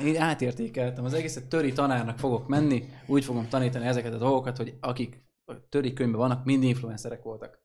Én 0.00 0.16
átértékeltem 0.16 1.04
az 1.04 1.12
egészet, 1.12 1.48
töri 1.48 1.72
tanárnak 1.72 2.18
fogok 2.18 2.48
menni, 2.48 2.88
úgy 3.06 3.24
fogom 3.24 3.48
tanítani 3.48 3.86
ezeket 3.86 4.12
a 4.14 4.18
dolgokat, 4.18 4.56
hogy 4.56 4.76
akik 4.80 5.22
töri 5.68 5.92
könyvben 5.92 6.20
vannak, 6.20 6.44
mind 6.44 6.62
influencerek 6.62 7.22
voltak. 7.22 7.62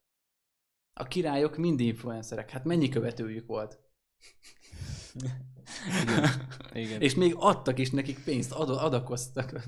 A 0.93 1.03
királyok 1.03 1.57
mind 1.57 1.79
influencerek. 1.79 2.49
Hát 2.49 2.63
mennyi 2.63 2.89
követőjük 2.89 3.47
volt? 3.47 3.79
Igen. 5.13 6.31
Igen. 6.73 7.01
És 7.01 7.15
még 7.15 7.35
adtak 7.37 7.79
is 7.79 7.91
nekik 7.91 8.23
pénzt, 8.23 8.51
ad- 8.51 8.69
adakoztak. 8.69 9.63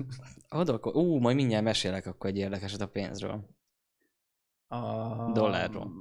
Adok, 0.48 0.96
ú, 0.96 1.18
majd 1.18 1.36
mindjárt 1.36 1.64
mesélek 1.64 2.06
akkor 2.06 2.30
egy 2.30 2.36
érdekeset 2.36 2.80
a 2.80 2.88
pénzről. 2.88 3.48
A... 4.66 5.32
Dollárról. 5.32 5.92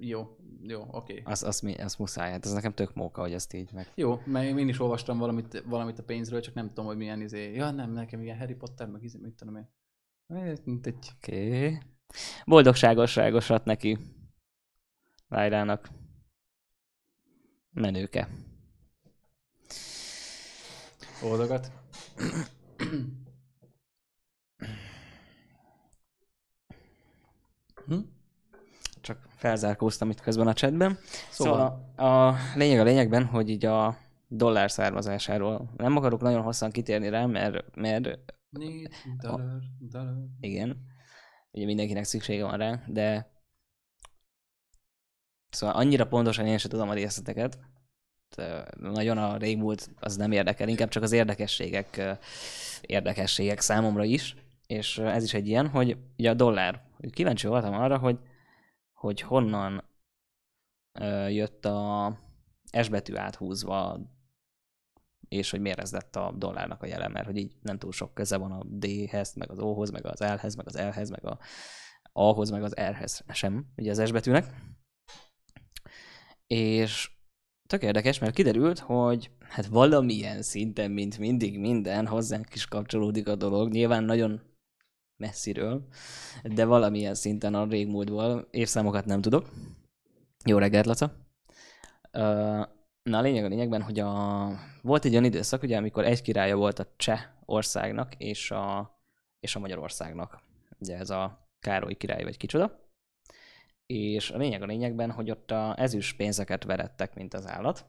Jó, 0.00 0.36
jó, 0.62 0.80
oké. 0.90 1.12
Okay. 1.20 1.32
Az, 1.32 1.42
az, 1.42 1.62
az, 1.64 1.74
az 1.78 1.96
muszáj, 1.96 2.30
hát 2.30 2.44
ez 2.44 2.52
nekem 2.52 2.72
tök 2.72 2.94
móka, 2.94 3.20
hogy 3.20 3.32
ezt 3.32 3.52
így 3.52 3.72
meg... 3.72 3.92
Jó, 3.94 4.20
mert 4.24 4.58
én 4.58 4.68
is 4.68 4.80
olvastam 4.80 5.18
valamit, 5.18 5.62
valamit 5.66 5.98
a 5.98 6.02
pénzről, 6.02 6.40
csak 6.40 6.54
nem 6.54 6.68
tudom, 6.68 6.86
hogy 6.86 6.96
milyen 6.96 7.20
izé. 7.20 7.54
Ja, 7.54 7.70
nem, 7.70 7.92
nekem 7.92 8.22
ilyen 8.22 8.38
Harry 8.38 8.54
Potter, 8.54 8.86
meg 8.88 9.02
izé, 9.02 9.18
mit 9.22 9.34
tudom 9.34 9.56
én. 9.56 9.68
Mint 10.64 10.86
egy... 10.86 11.12
Oké. 11.16 11.66
Okay. 11.66 11.78
Boldogságosságosat 12.46 13.64
neki. 13.64 13.98
Vájrának. 15.28 15.88
Menőke. 17.70 18.28
Boldogat. 21.20 21.70
hm? 27.86 27.98
Csak 29.08 29.28
felzárkóztam 29.36 30.10
itt 30.10 30.20
közben 30.20 30.46
a 30.46 30.52
chatben. 30.52 30.98
Szóval, 31.30 31.92
szóval 31.96 32.30
a 32.30 32.36
lényeg 32.54 32.80
a 32.80 32.82
lényegben, 32.82 33.24
hogy 33.24 33.48
így 33.48 33.64
a 33.64 33.96
dollár 34.28 34.70
származásáról 34.70 35.70
nem 35.76 35.96
akarok 35.96 36.20
nagyon 36.20 36.42
hosszan 36.42 36.70
kitérni 36.70 37.08
rá, 37.08 37.26
mert, 37.26 37.76
mert 37.76 38.18
dollar, 39.20 39.58
dollar. 39.78 40.14
igen, 40.40 40.76
ugye 41.50 41.64
mindenkinek 41.64 42.04
szüksége 42.04 42.44
van 42.44 42.56
rá, 42.56 42.82
de 42.86 43.30
szóval 45.50 45.76
annyira 45.76 46.06
pontosan 46.06 46.46
én 46.46 46.58
sem 46.58 46.70
tudom 46.70 46.88
a 46.88 46.94
részleteket, 46.94 47.58
nagyon 48.76 49.18
a 49.18 49.36
régmúlt 49.36 49.90
az 50.00 50.16
nem 50.16 50.32
érdekel, 50.32 50.68
inkább 50.68 50.88
csak 50.88 51.02
az 51.02 51.12
érdekességek, 51.12 52.18
érdekességek 52.80 53.60
számomra 53.60 54.04
is, 54.04 54.36
és 54.66 54.98
ez 54.98 55.24
is 55.24 55.34
egy 55.34 55.48
ilyen, 55.48 55.68
hogy 55.68 55.96
ugye 56.18 56.30
a 56.30 56.34
dollár, 56.34 56.82
kíváncsi 57.10 57.46
voltam 57.46 57.74
arra, 57.74 57.98
hogy 57.98 58.18
hogy 58.98 59.20
honnan 59.20 59.84
ö, 60.92 61.28
jött 61.28 61.64
a 61.64 62.16
S 62.82 62.88
betű 62.88 63.14
áthúzva, 63.14 64.00
és 65.28 65.50
hogy 65.50 65.60
miért 65.60 65.80
ez 65.80 65.92
lett 65.92 66.16
a 66.16 66.32
dollárnak 66.36 66.82
a 66.82 66.86
jele, 66.86 67.08
mert 67.08 67.26
hogy 67.26 67.36
így 67.36 67.56
nem 67.62 67.78
túl 67.78 67.92
sok 67.92 68.14
köze 68.14 68.36
van 68.36 68.52
a 68.52 68.64
D-hez, 68.64 69.34
meg 69.34 69.50
az 69.50 69.58
O-hoz, 69.58 69.90
meg 69.90 70.06
az 70.06 70.20
L-hez, 70.20 70.54
meg 70.54 70.66
az 70.66 70.74
L-hez, 70.74 71.10
meg 71.10 71.26
a 71.26 71.38
A-hoz, 72.12 72.50
meg 72.50 72.62
az 72.62 72.74
R-hez 72.74 73.24
sem, 73.32 73.66
ugye 73.76 73.90
az 73.90 74.06
S 74.06 74.12
betűnek. 74.12 74.46
És 76.46 77.10
tök 77.66 77.82
érdekes, 77.82 78.18
mert 78.18 78.34
kiderült, 78.34 78.78
hogy 78.78 79.30
hát 79.40 79.66
valamilyen 79.66 80.42
szinten, 80.42 80.90
mint 80.90 81.18
mindig 81.18 81.58
minden, 81.58 82.06
hozzánk 82.06 82.54
is 82.54 82.66
kapcsolódik 82.66 83.28
a 83.28 83.36
dolog. 83.36 83.70
Nyilván 83.72 84.04
nagyon 84.04 84.40
messziről, 85.18 85.88
de 86.42 86.64
valamilyen 86.64 87.14
szinten 87.14 87.54
a 87.54 87.64
régmúltból 87.64 88.48
évszámokat 88.50 89.04
nem 89.04 89.20
tudok. 89.20 89.50
Jó 90.44 90.58
reggelt, 90.58 90.86
Laca! 90.86 91.12
Na 93.02 93.18
a 93.18 93.20
lényeg 93.20 93.44
a 93.44 93.48
lényegben, 93.48 93.82
hogy 93.82 93.98
a... 93.98 94.50
volt 94.82 95.04
egy 95.04 95.12
olyan 95.12 95.24
időszak, 95.24 95.62
ugye, 95.62 95.76
amikor 95.76 96.04
egy 96.04 96.22
királya 96.22 96.56
volt 96.56 96.78
a 96.78 96.92
cseh 96.96 97.20
országnak 97.44 98.14
és 98.14 98.50
a, 98.50 98.96
és 99.40 99.56
a 99.56 99.58
Magyarországnak. 99.58 100.42
Ugye 100.78 100.96
ez 100.96 101.10
a 101.10 101.48
Károly 101.60 101.94
király 101.94 102.22
vagy 102.22 102.36
kicsoda. 102.36 102.86
És 103.86 104.30
a 104.30 104.36
lényeg 104.36 104.62
a 104.62 104.66
lényegben, 104.66 105.10
hogy 105.10 105.30
ott 105.30 105.50
a 105.50 105.74
ezüst 105.78 106.16
pénzeket 106.16 106.64
verettek, 106.64 107.14
mint 107.14 107.34
az 107.34 107.46
állat. 107.46 107.86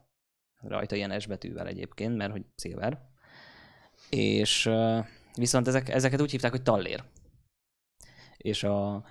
Rajta 0.60 0.96
ilyen 0.96 1.20
S 1.20 1.26
betűvel 1.26 1.66
egyébként, 1.66 2.16
mert 2.16 2.32
hogy 2.32 2.44
szilver. 2.54 3.00
És 4.10 4.70
viszont 5.34 5.68
ezek, 5.68 5.88
ezeket 5.88 6.20
úgy 6.20 6.30
hívták, 6.30 6.50
hogy 6.50 6.62
tallér 6.62 7.04
és 8.42 8.64
a 8.64 9.04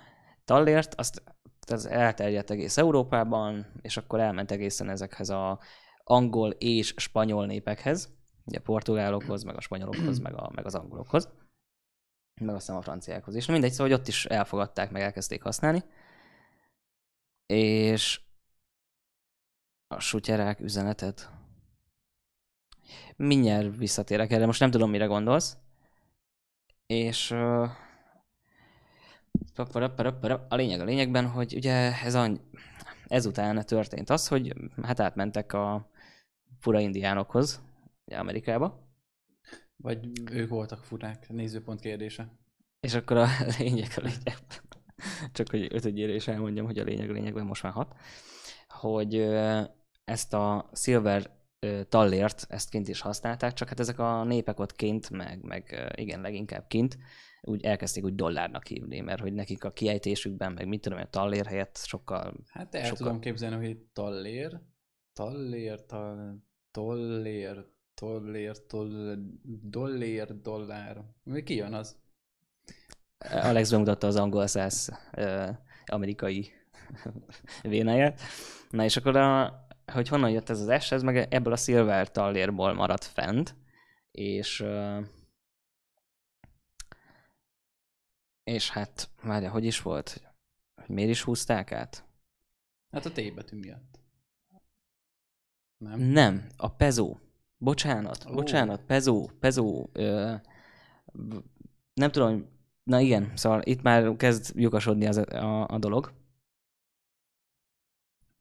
tallért 0.44 0.94
azt 0.94 1.22
ez 1.66 1.84
elterjedt 1.84 2.50
egész 2.50 2.76
Európában, 2.76 3.66
és 3.80 3.96
akkor 3.96 4.20
elment 4.20 4.50
egészen 4.50 4.88
ezekhez 4.88 5.30
a 5.30 5.60
angol 6.04 6.50
és 6.50 6.94
spanyol 6.96 7.46
népekhez, 7.46 8.12
ugye 8.44 8.58
a 8.58 8.62
portugálokhoz, 8.62 9.42
meg 9.42 9.56
a 9.56 9.60
spanyolokhoz, 9.60 10.18
meg, 10.18 10.34
a, 10.34 10.50
meg 10.54 10.66
az 10.66 10.74
angolokhoz, 10.74 11.28
meg 12.40 12.54
aztán 12.54 12.76
a 12.76 12.82
franciákhoz 12.82 13.34
is. 13.34 13.46
Na 13.46 13.52
mindegy, 13.52 13.70
szóval 13.70 13.88
hogy 13.88 14.00
ott 14.00 14.08
is 14.08 14.24
elfogadták, 14.24 14.90
meg 14.90 15.02
elkezdték 15.02 15.42
használni. 15.42 15.84
És 17.46 18.20
a 19.86 20.00
sutyerák 20.00 20.60
üzenetet. 20.60 21.30
Mindjárt 23.16 23.76
visszatérek 23.76 24.30
erre, 24.30 24.46
most 24.46 24.60
nem 24.60 24.70
tudom, 24.70 24.90
mire 24.90 25.06
gondolsz. 25.06 25.56
És 26.86 27.34
a 30.48 30.54
lényeg 30.54 30.80
a 30.80 30.84
lényegben, 30.84 31.26
hogy 31.26 31.54
ugye 31.54 32.02
ez 32.04 32.14
a, 32.14 32.30
ezután 33.06 33.66
történt 33.66 34.10
az, 34.10 34.28
hogy 34.28 34.54
hát 34.82 35.00
átmentek 35.00 35.52
a 35.52 35.90
fura 36.58 36.80
indiánokhoz, 36.80 37.62
Amerikába. 38.04 38.88
Vagy 39.76 40.30
ők 40.32 40.48
voltak 40.48 40.84
furák, 40.84 41.28
nézőpont 41.28 41.80
kérdése. 41.80 42.38
És 42.80 42.94
akkor 42.94 43.16
a 43.16 43.26
lényeg 43.58 43.90
a 43.96 44.00
lényeg, 44.00 44.36
csak 45.32 45.50
hogy 45.50 45.68
ötödjére 45.70 46.12
is 46.12 46.28
elmondjam, 46.28 46.66
hogy 46.66 46.78
a 46.78 46.84
lényeg 46.84 47.10
a 47.10 47.12
lényegben 47.12 47.46
most 47.46 47.62
már 47.62 47.72
hat, 47.72 47.94
hogy 48.68 49.16
ezt 50.04 50.34
a 50.34 50.70
silver 50.72 51.30
tallért, 51.88 52.46
ezt 52.48 52.70
kint 52.70 52.88
is 52.88 53.00
használták, 53.00 53.52
csak 53.52 53.68
hát 53.68 53.80
ezek 53.80 53.98
a 53.98 54.24
népek 54.24 54.60
ott 54.60 54.72
kint, 54.72 55.10
meg, 55.10 55.42
meg 55.42 55.92
igen, 55.94 56.20
leginkább 56.20 56.66
kint, 56.66 56.98
úgy 57.42 57.64
elkezdték 57.64 58.04
úgy 58.04 58.14
dollárnak 58.14 58.66
hívni, 58.66 59.00
mert 59.00 59.20
hogy 59.20 59.32
nekik 59.32 59.64
a 59.64 59.72
kiejtésükben, 59.72 60.52
meg 60.52 60.68
mit 60.68 60.80
tudom, 60.80 60.98
a 60.98 61.10
tallér 61.10 61.46
helyett 61.46 61.76
sokkal... 61.76 62.34
Hát 62.46 62.74
el 62.74 62.84
sokkal... 62.84 62.96
tudom 62.96 63.20
képzelni, 63.20 63.66
hogy 63.66 63.78
tallér, 63.92 64.60
tallér, 65.12 65.84
tal, 65.84 66.38
tollér, 66.70 67.66
tollér, 67.94 68.66
tollér, 68.66 69.18
dollér, 69.62 70.40
dollár. 70.40 71.04
Mi 71.22 71.42
ki 71.42 71.54
jön 71.54 71.72
az? 71.72 71.96
Alex 73.18 73.70
bemutatta 73.70 74.06
az 74.06 74.16
angol 74.16 74.46
száz 74.46 74.90
amerikai 75.86 76.50
vénáját. 77.62 78.20
Na 78.70 78.84
és 78.84 78.96
akkor, 78.96 79.16
a, 79.16 79.60
hogy 79.92 80.08
honnan 80.08 80.30
jött 80.30 80.48
ez 80.48 80.60
az 80.60 80.82
S, 80.82 80.92
ez 80.92 81.02
meg 81.02 81.26
ebből 81.30 81.52
a 81.52 81.56
silver 81.56 82.10
tallérból 82.10 82.72
maradt 82.72 83.04
fent, 83.04 83.54
és 84.10 84.64
és 88.50 88.70
hát, 88.70 89.10
várja, 89.22 89.50
hogy 89.50 89.64
is 89.64 89.82
volt? 89.82 90.32
Hogy 90.74 90.88
miért 90.94 91.10
is 91.10 91.22
húzták 91.22 91.72
át? 91.72 92.04
Hát 92.90 93.06
a 93.06 93.12
T 93.12 93.34
betű 93.34 93.58
miatt. 93.58 94.00
Nem? 95.76 96.00
Nem, 96.00 96.46
a 96.56 96.68
pezó. 96.68 97.16
Bocsánat, 97.58 98.24
oh. 98.24 98.34
bocsánat, 98.34 98.84
pezó, 98.84 99.30
pezó. 99.40 99.88
Ö, 99.92 100.34
nem 101.94 102.10
tudom, 102.10 102.48
na 102.82 103.00
igen, 103.00 103.36
szóval 103.36 103.62
itt 103.62 103.82
már 103.82 104.16
kezd 104.16 104.56
lyukasodni 104.56 105.06
az, 105.06 105.16
a, 105.16 105.68
a 105.68 105.78
dolog. 105.78 106.12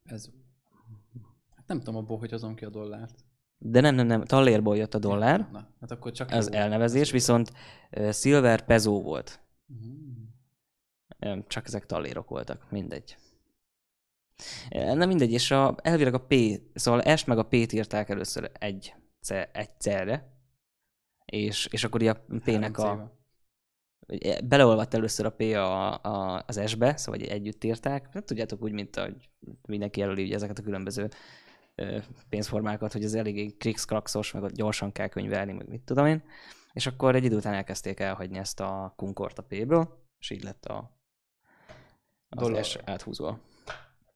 Ez. 0.04 0.30
Hát 1.56 1.68
nem 1.68 1.80
tudom 1.80 1.96
abból, 1.96 2.18
hogy 2.18 2.34
azon 2.34 2.56
ki 2.56 2.66
a 2.66 2.70
dollárt. 2.70 3.26
De 3.58 3.82
nem, 3.82 3.96
nem, 3.96 4.08
nem, 4.08 4.24
tallérból 4.24 4.78
jött 4.78 4.94
a 4.94 5.00
dollár. 5.00 5.50
Na, 5.52 5.68
hát 5.80 5.92
akkor 5.92 6.12
csak 6.12 6.32
az 6.32 6.52
elnevezés, 6.52 7.12
viszont 7.12 7.52
silver 8.12 8.66
pezó 8.66 9.02
volt. 9.02 9.49
Uh-huh. 9.70 11.48
Csak 11.48 11.66
ezek 11.66 11.86
tallérok 11.86 12.30
voltak, 12.30 12.72
mindegy. 12.72 13.18
Na 14.70 15.06
mindegy, 15.06 15.32
és 15.32 15.52
a, 15.52 15.76
elvileg 15.82 16.14
a 16.14 16.26
P, 16.26 16.36
szóval 16.74 17.16
S 17.16 17.24
meg 17.24 17.38
a 17.38 17.46
P-t 17.46 17.72
írták 17.72 18.10
először 18.10 18.52
egy, 18.54 18.94
egyszerre, 19.52 20.34
és, 21.26 21.66
és 21.66 21.84
akkor 21.84 22.04
a 22.04 22.26
P-nek 22.44 22.78
a... 22.78 23.18
Beleolvadt 24.44 24.94
először 24.94 25.26
a 25.26 25.32
P 25.32 25.42
a, 25.42 25.94
a, 26.04 26.44
az 26.48 26.62
S-be, 26.70 26.98
szóval 26.98 27.22
együtt 27.22 27.64
írták. 27.64 28.14
Hát 28.14 28.26
tudjátok 28.26 28.62
úgy, 28.62 28.72
mint 28.72 28.96
ahogy 28.96 29.30
mindenki 29.68 30.00
jelöli 30.00 30.24
ugye 30.24 30.36
ezeket 30.36 30.60
a 30.60 30.64
különböző 30.64 31.10
pénzformákat, 32.30 32.92
hogy 32.92 33.04
ez 33.04 33.14
eléggé 33.14 33.46
krikszkrakszos, 33.46 34.32
meg 34.32 34.44
ott 34.44 34.56
gyorsan 34.56 34.92
kell 34.92 35.08
könyvelni, 35.08 35.52
meg 35.52 35.68
mit 35.68 35.82
tudom 35.82 36.06
én. 36.06 36.24
És 36.74 36.88
akkor 36.88 37.16
egy 37.16 37.24
idő 37.24 37.36
után 37.36 37.54
elkezdték 37.54 38.00
elhagyni 38.00 38.38
ezt 38.38 38.60
a 38.60 38.94
kunkort 38.96 39.38
a 39.38 39.44
P-ből, 39.44 40.06
és 40.20 40.30
így 40.30 40.44
lett 40.44 40.66
a, 40.66 41.00
az 42.30 42.68
S 42.68 42.78
áthúzva. 42.86 43.40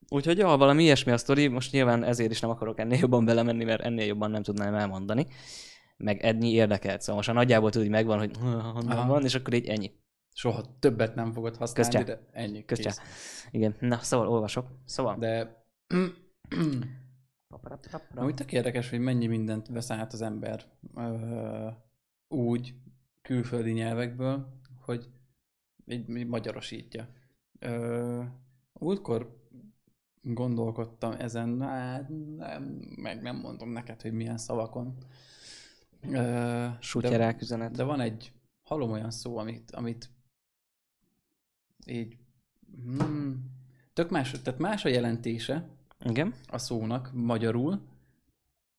Úgyhogy 0.08 0.38
ja, 0.38 0.58
valami 0.58 0.84
ilyesmi 0.84 1.12
a 1.12 1.18
sztori, 1.18 1.48
most 1.48 1.72
nyilván 1.72 2.04
ezért 2.04 2.32
is 2.32 2.40
nem 2.40 2.50
akarok 2.50 2.80
ennél 2.80 3.00
jobban 3.00 3.26
belemenni, 3.26 3.64
mert 3.64 3.82
ennél 3.82 4.06
jobban 4.06 4.32
nem 4.32 4.44
tudnám 4.44 4.74
elmondani. 4.74 5.28
Meg 5.98 6.22
ennyi 6.22 6.52
érdekelt, 6.52 7.02
szóval 7.02 7.16
most 7.16 7.30
a 7.30 7.34
nagyjából 7.34 7.70
tudod, 7.70 7.88
hogy 7.88 7.96
megvan, 7.96 8.18
hogy 8.18 8.38
honnan 8.76 9.08
van, 9.08 9.24
és 9.24 9.36
akkor 9.36 9.54
így 9.54 9.68
ennyi. 9.68 9.92
Soha 10.36 10.78
többet 10.80 11.16
nem 11.16 11.34
fogod 11.34 11.56
használni, 11.56 11.92
Köztje. 11.92 12.16
de 12.16 12.30
ennyi. 12.32 12.66
Köztje. 12.66 12.94
Igen, 13.52 13.76
na 13.80 13.98
szóval 13.98 14.28
olvasok. 14.28 14.68
Szóval. 14.86 15.18
De 15.18 15.66
úgy 18.16 18.34
tök 18.34 18.52
érdekes, 18.52 18.90
hogy 18.90 19.00
mennyi 19.00 19.28
mindent 19.28 19.68
vesz 19.68 19.92
át 19.92 20.14
az 20.14 20.22
ember 20.22 20.66
úgy 22.34 22.76
külföldi 23.22 23.72
nyelvekből, 23.72 24.60
hogy 24.80 25.10
így 25.86 26.28
magyarosítja. 26.28 27.08
Ö, 27.60 28.24
útkor 28.74 29.42
gondolkodtam 30.22 31.12
ezen, 31.12 31.62
hát 31.62 32.10
nem, 32.38 32.64
meg 32.96 33.22
nem 33.22 33.36
mondom 33.36 33.70
neked, 33.70 34.02
hogy 34.02 34.14
milyen 34.14 34.38
szavakon. 34.38 34.98
Sutyerák 36.80 37.42
üzenet. 37.42 37.72
De 37.76 37.84
van 37.84 38.00
egy, 38.00 38.32
hallom 38.64 38.92
olyan 38.92 39.12
szó, 39.12 39.38
amit, 39.38 39.72
amit 39.72 40.10
így, 41.86 42.18
hmm, 42.84 43.52
tök 43.94 44.10
más, 44.10 44.32
tehát 44.32 44.60
más 44.60 44.86
a 44.86 44.90
jelentése 44.90 45.70
Igen. 46.00 46.34
a 46.48 46.58
szónak 46.58 47.12
magyarul, 47.14 47.88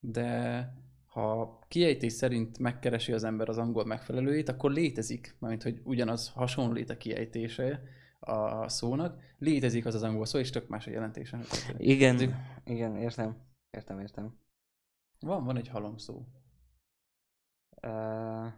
de 0.00 0.72
ha 1.14 1.58
kiejtés 1.68 2.12
szerint 2.12 2.58
megkeresi 2.58 3.12
az 3.12 3.24
ember 3.24 3.48
az 3.48 3.58
angol 3.58 3.84
megfelelőjét, 3.84 4.48
akkor 4.48 4.70
létezik, 4.70 5.36
mert 5.38 5.62
hogy 5.62 5.80
ugyanaz 5.84 6.28
hasonlít 6.28 6.90
a 6.90 6.96
kiejtése, 6.96 7.82
a 8.20 8.68
szónak, 8.68 9.22
létezik 9.38 9.86
az 9.86 9.94
az 9.94 10.02
angol 10.02 10.26
szó, 10.26 10.38
és 10.38 10.50
tök 10.50 10.68
más 10.68 10.86
a 10.86 10.90
jelentése. 10.90 11.38
Igen, 11.76 12.14
Ez, 12.14 12.28
igen, 12.64 12.96
értem. 12.96 13.36
Értem, 13.70 14.00
értem. 14.00 14.38
Van, 15.20 15.44
van 15.44 15.56
egy 15.56 15.68
halom 15.68 15.96
szó. 15.96 16.26
Uh, 17.82 18.52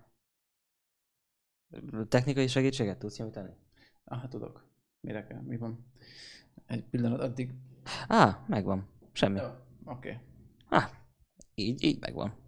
technikai 2.09 2.47
segítséget 2.47 2.99
tudsz 2.99 3.19
nyújtani? 3.19 3.51
Ah, 4.05 4.29
tudok. 4.29 4.67
Mire 5.01 5.27
kell? 5.27 5.41
Mi 5.41 5.57
van? 5.57 5.87
Egy 6.67 6.85
pillanat 6.85 7.21
addig. 7.21 7.55
Á, 8.09 8.27
ah, 8.27 8.49
megvan. 8.49 8.89
Semmi. 9.13 9.39
Oké. 9.39 9.55
Okay. 9.85 10.19
Ah, 10.69 10.91
így, 11.55 11.85
így 11.85 12.01
megvan. 12.01 12.45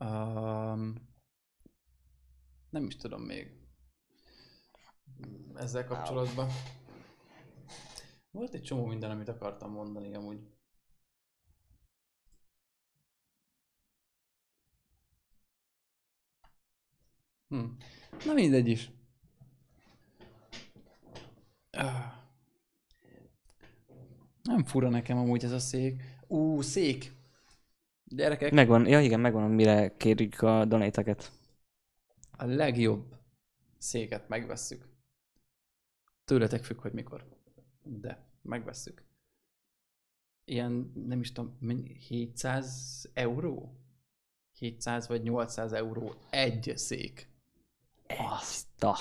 Um, 0.00 0.94
nem 2.70 2.86
is 2.86 2.96
tudom 2.96 3.22
még 3.22 3.56
ezzel 5.54 5.84
kapcsolatban. 5.84 6.48
Volt 8.30 8.54
egy 8.54 8.62
csomó 8.62 8.86
minden, 8.86 9.10
amit 9.10 9.28
akartam 9.28 9.70
mondani 9.70 10.14
amúgy. 10.14 10.40
Hm. 17.48 17.64
Na 18.24 18.32
mindegy 18.32 18.68
is. 18.68 18.90
Nem 24.42 24.64
fura 24.64 24.88
nekem 24.88 25.18
amúgy 25.18 25.44
ez 25.44 25.52
a 25.52 25.58
szék. 25.58 26.02
Ú, 26.26 26.60
szék! 26.60 27.15
Gyerekek. 28.08 28.52
Megvan, 28.52 28.86
ja 28.86 29.00
igen, 29.00 29.20
megvan, 29.20 29.50
mire 29.50 29.96
kérjük 29.96 30.42
a 30.42 30.64
donateket 30.64 31.32
a 32.36 32.44
legjobb 32.44 33.16
széket 33.78 34.28
megvesszük. 34.28 34.88
Tőletek 36.24 36.64
függ, 36.64 36.80
hogy 36.80 36.92
mikor. 36.92 37.24
De 37.82 38.24
megvesszük. 38.42 39.04
Ilyen, 40.44 40.92
nem 41.06 41.20
is 41.20 41.32
tudom, 41.32 41.58
700 42.08 43.10
euró? 43.12 43.76
700 44.58 45.08
vagy 45.08 45.22
800 45.22 45.72
euró 45.72 46.14
egy 46.30 46.72
szék. 46.76 47.28
Azt 48.06 48.82
a... 48.82 48.96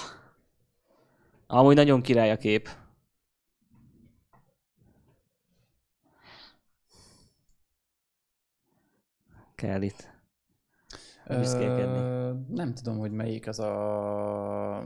Amúgy 1.47 1.75
nagyon 1.75 2.01
király 2.01 2.31
a 2.31 2.37
kép. 2.37 2.69
Kell 9.55 9.81
itt. 9.81 10.13
Büszkélkedni. 11.27 12.55
nem 12.55 12.73
tudom, 12.73 12.97
hogy 12.97 13.11
melyik 13.11 13.47
az 13.47 13.59
a 13.59 14.83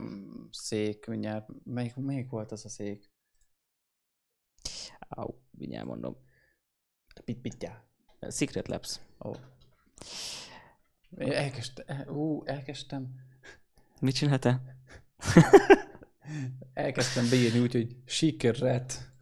szék, 0.50 1.06
mindjárt. 1.06 1.48
Melyik, 1.64 1.96
melyik 1.96 2.30
volt 2.30 2.52
az 2.52 2.64
a 2.64 2.68
szék? 2.68 3.10
Au, 4.98 5.34
mindjárt 5.50 5.86
mondom. 5.86 6.16
Pit 7.24 7.40
pitja. 7.40 7.84
Secret 8.28 8.68
Labs. 8.68 9.00
Ó. 9.24 9.32
Elkezdtem, 11.16 12.08
ú, 12.08 12.44
elkezdtem. 12.44 13.14
Mit 14.00 14.14
csináltál? 14.14 14.62
elkezdtem 16.72 17.28
beírni 17.30 17.60
úgy, 17.60 17.72
hogy 17.72 17.96
sikeret. 18.04 19.12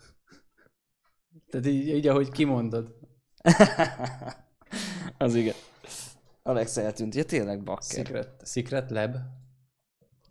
Tehát 1.51 1.67
így, 1.67 1.89
így 1.89 2.07
ahogy 2.07 2.31
kimondod. 2.31 2.99
az 5.19 5.35
igen. 5.35 5.55
Alex 6.43 6.77
eltűnt. 6.77 7.15
Ja, 7.15 7.25
tényleg 7.25 7.63
bakker. 7.63 8.07
Secret, 8.07 8.47
Secret 8.47 8.91
Lab. 8.91 9.17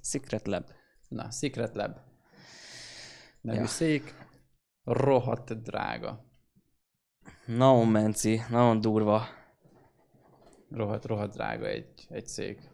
Secret 0.04 0.47
Lab. 0.47 0.69
Na, 1.08 1.32
Secret 1.32 1.76
Lab. 1.76 1.97
Nevű 3.41 3.60
ja. 3.60 3.65
szék. 3.65 4.15
Rohadt 4.84 5.62
drága. 5.62 6.26
Nagyon 7.45 7.88
menci, 7.88 8.41
nagyon 8.50 8.82
durva. 8.82 9.28
Rohadt, 10.69 11.06
rohadt 11.06 11.34
drága 11.34 11.67
egy, 11.67 12.08
egy 12.10 12.28
szék. 12.28 12.69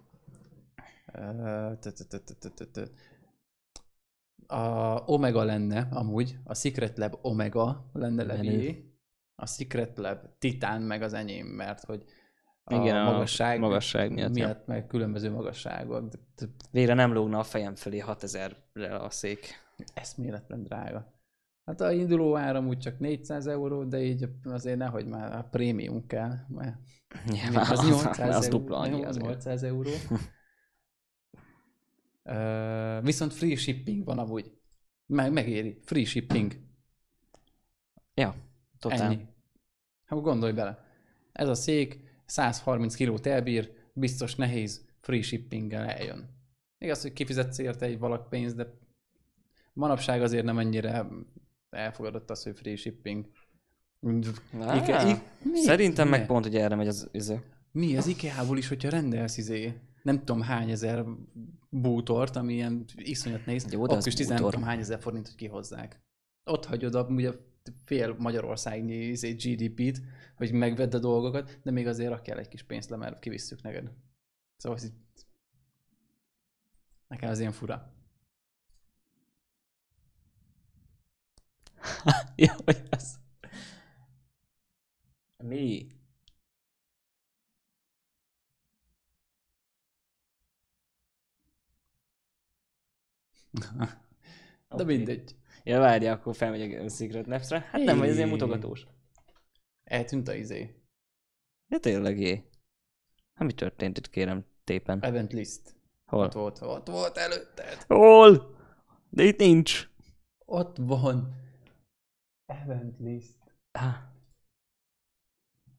A 4.48 4.98
Omega 5.06 5.44
lenne 5.44 5.88
amúgy, 5.92 6.38
a 6.44 6.54
Secret 6.54 6.98
Lab 6.98 7.18
Omega 7.22 7.90
lenne 7.94 8.24
levé. 8.24 8.93
A 9.36 9.46
Secret 9.48 9.98
Lab 9.98 10.20
Titán 10.40 10.82
meg 10.82 11.02
az 11.02 11.14
enyém, 11.14 11.46
mert 11.46 11.84
hogy 11.84 12.04
a 12.64 12.76
Igen, 12.76 13.04
magasság, 13.04 13.58
a 13.58 13.60
magasság 13.60 14.12
miatt, 14.12 14.34
miatt 14.34 14.58
ja. 14.58 14.74
meg 14.74 14.88
különböző 14.88 15.32
magasságok. 15.32 16.14
Végre 16.72 16.94
nem 16.94 17.14
lógna 17.14 17.40
a 17.40 17.44
fejem 17.44 17.76
felé 17.76 18.04
6000-re 18.08 18.96
a 18.96 19.10
szék. 19.10 19.62
Eszméletlen 19.94 20.64
drága. 20.64 21.14
Hát 21.66 21.82
a 21.82 21.92
induló 21.92 22.38
áram 22.38 22.68
úgy 22.68 22.78
csak 22.78 23.00
400 23.00 23.48
euró, 23.48 23.84
de 23.84 24.02
így 24.02 24.30
azért 24.44 24.78
nehogy 24.78 25.06
már 25.06 25.36
a 25.36 25.48
prémium 25.52 26.08
kell, 26.08 26.36
mert 26.48 26.78
Nyilván, 27.26 27.72
az 27.72 27.88
800 27.88 28.30
az, 28.30 28.36
az 28.36 28.48
dupla 28.48 28.78
annyi. 28.78 29.04
Az 29.04 29.18
800 29.18 29.64
euró. 29.64 29.90
uh, 32.24 33.04
viszont 33.04 33.34
free 33.34 33.56
shipping 33.56 34.06
van 34.06 34.20
amúgy. 34.20 34.52
Meg, 35.06 35.32
megéri. 35.32 35.80
Free 35.82 36.06
shipping. 36.06 36.54
Ja, 38.14 38.36
totál. 38.84 39.12
Ennyi. 39.12 39.26
Hát 40.06 40.22
gondolj 40.22 40.52
bele. 40.52 40.86
Ez 41.32 41.48
a 41.48 41.54
szék 41.54 42.00
130 42.26 42.96
kilót 42.96 43.26
elbír, 43.26 43.72
biztos 43.94 44.36
nehéz 44.36 44.86
free 45.00 45.22
shippinggel 45.22 45.86
eljön. 45.86 46.30
Igaz, 46.78 47.02
hogy 47.02 47.14
kifizetsz 47.14 47.58
érte 47.58 47.86
egy 47.86 48.00
valak 48.00 48.30
pénzt, 48.30 48.56
de 48.56 48.74
manapság 49.74 50.22
azért 50.22 50.46
nem 50.46 50.60
ennyire 50.60 51.08
elfogadott 51.70 52.30
az, 52.30 52.44
hogy 52.44 52.58
free 52.58 52.76
shipping. 52.76 53.26
Á, 54.60 54.76
Ike, 54.76 55.10
I, 55.10 55.22
mi? 55.50 55.60
Szerintem 55.60 56.10
mi? 56.10 56.18
meg 56.18 56.26
pont, 56.26 56.46
hogy 56.46 56.56
erre 56.56 56.76
megy 56.76 56.88
az 56.88 57.10
izé. 57.12 57.40
Mi 57.72 57.98
az 57.98 58.08
IKEA-ból 58.08 58.58
is, 58.58 58.68
hogyha 58.68 58.90
rendelsz 58.90 59.38
izé, 59.38 59.74
nem 60.02 60.18
tudom 60.18 60.42
hány 60.42 60.70
ezer 60.70 61.06
bútort, 61.70 62.36
ami 62.36 62.54
ilyen 62.54 62.86
iszonyat 62.96 63.46
néz, 63.46 63.66
Jó, 63.72 63.84
akkor 63.84 64.08
is 64.08 64.14
tizen 64.14 64.38
tudom 64.38 64.64
hány 64.64 64.80
ezer 64.80 65.00
forint, 65.00 65.28
hogy 65.28 65.36
kihozzák. 65.36 66.02
Ott 66.44 66.66
hagyod 66.66 66.96
a, 66.96 67.04
ugye 67.04 67.32
fél 67.86 68.16
Magyarországnyi 68.20 68.96
izé, 68.96 69.32
GDP-t, 69.32 70.02
hogy 70.36 70.52
megvedd 70.52 70.96
a 70.96 71.00
dolgokat, 71.00 71.60
de 71.64 71.72
még 71.72 71.88
azért 71.88 72.22
kell 72.22 72.38
egy 72.38 72.48
kis 72.48 72.64
pénzt 72.64 72.90
le, 72.90 72.96
mert 72.96 73.20
kivisszük 73.20 73.62
neked. 73.62 73.92
Szóval 74.58 74.78
ez 74.78 74.92
nekem 77.08 77.30
az 77.30 77.40
ilyen 77.40 77.52
fura. 77.52 77.94
ja, 82.36 82.56
hogy 82.66 82.84
az. 82.90 83.20
Mi? 85.44 85.88
De 93.52 94.82
okay. 94.82 94.96
mindegy. 94.96 95.36
Ja, 95.64 95.80
várja, 95.80 96.12
akkor 96.12 96.36
felmegyek 96.36 96.82
a 96.82 96.90
Secret 96.90 97.28
Labs-re. 97.28 97.60
Hát 97.60 97.84
nem, 97.84 97.98
vagy 97.98 98.10
azért 98.10 98.30
mutogatós. 98.30 98.88
Eltűnt 99.84 100.28
a 100.28 100.34
izé. 100.34 100.76
Ja, 101.68 101.80
tényleg 101.80 102.20
jé. 102.20 102.50
Hát 103.34 103.48
mi 103.48 103.54
történt 103.54 103.98
itt, 103.98 104.10
kérem, 104.10 104.46
tépen? 104.64 105.04
Event 105.04 105.34
list. 105.34 105.76
Hol? 106.06 106.26
Ott 106.26 106.34
volt, 106.34 106.62
ott 106.62 106.88
volt 106.88 107.18
előtted. 107.18 107.84
Hol? 107.88 108.56
De 109.10 109.24
itt 109.24 109.38
nincs. 109.38 109.90
Ott 110.46 110.78
van. 110.78 111.36
Event 112.46 113.00
list. 113.00 113.38
Ah. 113.72 113.96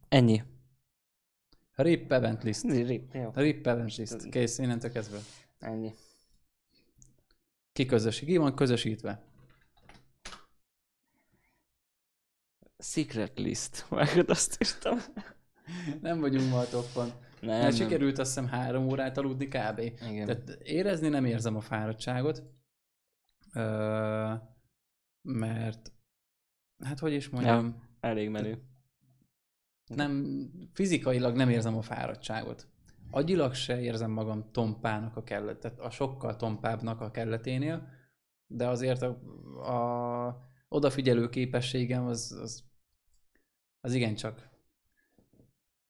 Ennyi. 0.09 0.43
RIP 1.75 2.13
event 2.13 2.43
list. 2.43 2.63
RIP, 2.63 3.15
jó. 3.15 3.31
RIP 3.35 3.67
event 3.67 3.97
list. 3.97 4.29
Kész, 4.29 4.59
innentől 4.59 4.91
kezdve. 4.91 5.19
Ennyi. 5.59 5.95
Ki 7.73 7.87
közösít? 7.87 8.29
Ki 8.29 8.37
van 8.37 8.55
közösítve? 8.55 9.23
Secret 12.85 13.39
list. 13.39 13.87
Vágod 13.89 14.31
azt 14.31 14.57
írtam. 14.63 14.99
nem 16.01 16.21
vagyunk 16.21 16.51
ma 16.51 16.59
a 16.59 16.69
toppon. 16.69 17.07
Nem, 17.41 17.51
Mert 17.51 17.63
nem. 17.63 17.73
sikerült 17.73 18.19
azt 18.19 18.29
hiszem 18.35 18.47
három 18.49 18.87
órát 18.87 19.19
aludni 19.19 19.47
kb. 19.47 19.79
Igen. 19.79 20.27
Tehát 20.27 20.49
érezni 20.63 21.09
nem 21.09 21.25
érzem 21.25 21.57
a 21.57 21.61
fáradtságot. 21.61 22.43
Ö, 23.53 24.33
mert 25.23 25.93
hát 26.85 26.99
hogy 26.99 27.13
is 27.13 27.29
mondjam. 27.29 27.67
Ja, 27.67 27.89
elég 28.01 28.29
menő. 28.29 28.63
Nem, 29.87 30.37
fizikailag 30.73 31.37
nem 31.37 31.49
érzem 31.49 31.77
a 31.77 31.83
fáradtságot. 31.83 32.69
Agyilag 33.11 33.55
se 33.55 33.81
érzem 33.81 34.11
magam 34.11 34.51
tompának 34.53 35.17
a 35.17 35.23
kellet, 35.23 35.59
tehát 35.59 35.81
a 35.81 35.91
sokkal 35.91 36.37
tompábbnak 36.37 37.01
a 37.01 37.11
kelleténél, 37.11 37.89
de 38.47 38.69
azért 38.69 39.03
a, 39.03 39.09
a 40.27 40.53
odafigyelő 40.69 41.29
képességem 41.29 42.07
az, 42.07 42.39
az, 42.43 42.65
az 43.85 43.95
igencsak 43.95 44.49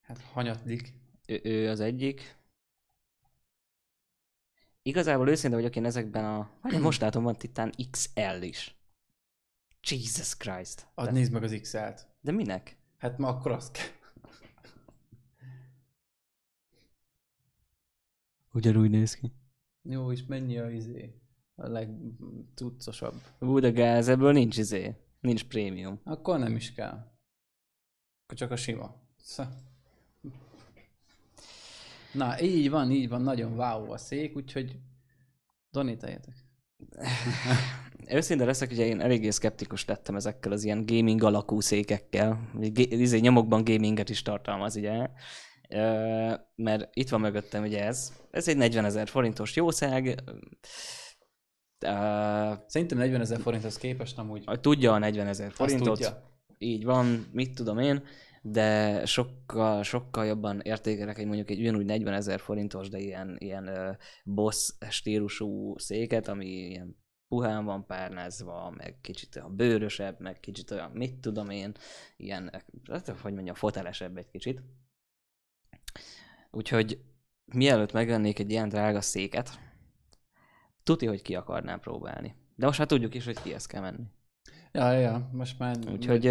hát 0.01 0.19
hanyatlik. 0.19 0.95
Ő, 1.27 1.41
ő 1.45 1.69
az 1.69 1.81
egyik. 1.81 2.37
Igazából 4.83 5.29
őszinte 5.29 5.57
vagyok 5.57 5.77
én 5.77 5.85
ezekben 5.85 6.25
a... 6.25 6.51
Vagy 6.63 6.81
most 6.81 7.01
látom, 7.01 7.23
van 7.23 7.37
Titán 7.37 7.73
XL 7.91 8.43
is. 8.43 8.77
Jesus 9.83 10.37
Christ. 10.37 10.87
Ad 10.95 11.05
de... 11.05 11.13
nézd 11.13 11.33
meg 11.33 11.43
az 11.43 11.59
XL-t. 11.61 12.07
De 12.21 12.33
minek? 12.33 12.77
Hát 12.97 13.19
ma 13.19 13.29
akkor 13.29 13.53
azt 13.53 13.73
kell. 13.73 13.87
Ugyanúgy 18.53 18.91
néz 18.91 19.15
ki. 19.15 19.33
Jó, 19.83 20.13
és 20.13 20.27
mennyi 20.27 20.59
a 20.59 20.71
izé? 20.71 21.21
A 21.55 21.69
legcuccosabb. 21.69 23.21
Ú, 23.39 23.59
de 23.59 23.71
gáz, 23.71 24.09
ebből 24.09 24.33
nincs 24.33 24.57
izé. 24.57 24.97
Nincs 25.21 25.45
prémium. 25.45 26.01
Akkor 26.05 26.39
nem 26.39 26.57
is 26.57 26.73
kell. 26.73 27.14
Csak 28.27 28.51
a 28.51 28.57
sima. 28.57 28.95
Na, 32.13 32.41
így 32.41 32.71
van, 32.71 32.91
így 32.91 33.09
van, 33.09 33.23
nagyon 33.23 33.53
wow 33.53 33.93
a 33.93 33.97
szék, 33.99 34.37
úgyhogy 34.37 34.79
donítáljátok. 35.71 36.35
Őszinte 38.09 38.45
leszek, 38.45 38.71
ugye 38.71 38.85
én 38.85 39.01
eléggé 39.01 39.31
szkeptikus 39.31 39.85
lettem 39.85 40.17
ezekkel 40.17 40.53
az 40.53 40.65
ilyen 40.65 40.87
gaming 40.87 41.23
alakú 41.23 41.61
székekkel. 41.61 42.51
Izé 42.75 43.19
nyomokban 43.19 43.65
gaminget 43.65 44.09
is 44.09 44.23
tartalmaz, 44.23 44.77
ugye. 44.77 45.09
Mert 46.55 46.89
itt 46.93 47.09
van 47.09 47.21
mögöttem 47.21 47.63
ugye 47.63 47.85
ez. 47.85 48.13
Ez 48.31 48.49
egy 48.49 48.57
40 48.57 48.85
ezer 48.85 49.09
forintos 49.09 49.57
jószág. 49.57 50.23
Szerintem 52.67 52.99
40 52.99 53.21
ezer 53.21 53.41
forinthoz 53.41 53.77
képest 53.77 54.19
amúgy. 54.19 54.45
Tudja 54.61 54.93
a 54.93 54.99
40 54.99 55.27
ezer 55.27 55.53
forintot. 55.53 55.87
tudja. 55.87 56.34
Így 56.65 56.85
van, 56.85 57.27
mit 57.33 57.55
tudom 57.55 57.79
én 57.79 58.03
de 58.47 59.07
sokkal, 59.07 59.83
sokkal 59.83 60.27
jobban 60.27 60.61
értékelek 60.61 61.19
egy 61.19 61.27
mondjuk 61.27 61.51
egy 61.51 61.61
ugyanúgy 61.61 61.85
40 61.85 62.15
ezer 62.15 62.41
forintos, 62.41 62.89
de 62.89 62.99
ilyen, 62.99 63.37
ilyen 63.39 63.99
boss 64.25 64.71
stílusú 64.89 65.79
széket, 65.79 66.29
ami 66.29 66.47
ilyen 66.47 66.97
puhán 67.29 67.65
van 67.65 67.87
párnázva, 67.87 68.71
meg 68.71 68.99
kicsit 69.01 69.37
olyan 69.37 69.57
bőrösebb, 69.57 70.21
meg 70.21 70.41
kicsit 70.41 70.71
olyan, 70.71 70.91
mit 70.91 71.15
tudom 71.21 71.51
én, 71.51 71.73
ilyen, 72.17 72.63
hát, 72.91 73.09
hogy 73.09 73.33
mondjam, 73.33 73.55
fotelesebb 73.55 74.17
egy 74.17 74.31
kicsit. 74.31 74.63
Úgyhogy 76.51 77.01
mielőtt 77.45 77.93
megvennék 77.93 78.39
egy 78.39 78.51
ilyen 78.51 78.69
drága 78.69 79.01
széket, 79.01 79.51
tuti, 80.83 81.07
hogy 81.07 81.23
ki 81.23 81.35
akarnám 81.35 81.81
próbálni. 81.81 82.35
De 82.57 82.67
most 82.67 82.79
már 82.79 82.87
tudjuk 82.87 83.15
is, 83.15 83.25
hogy 83.25 83.43
kihez 83.43 83.67
kell 83.67 83.81
menni. 83.81 84.05
Ja, 84.75 84.93
ja, 84.93 85.29
most 85.33 85.59
már... 85.59 85.77
Úgyhogy, 85.91 86.23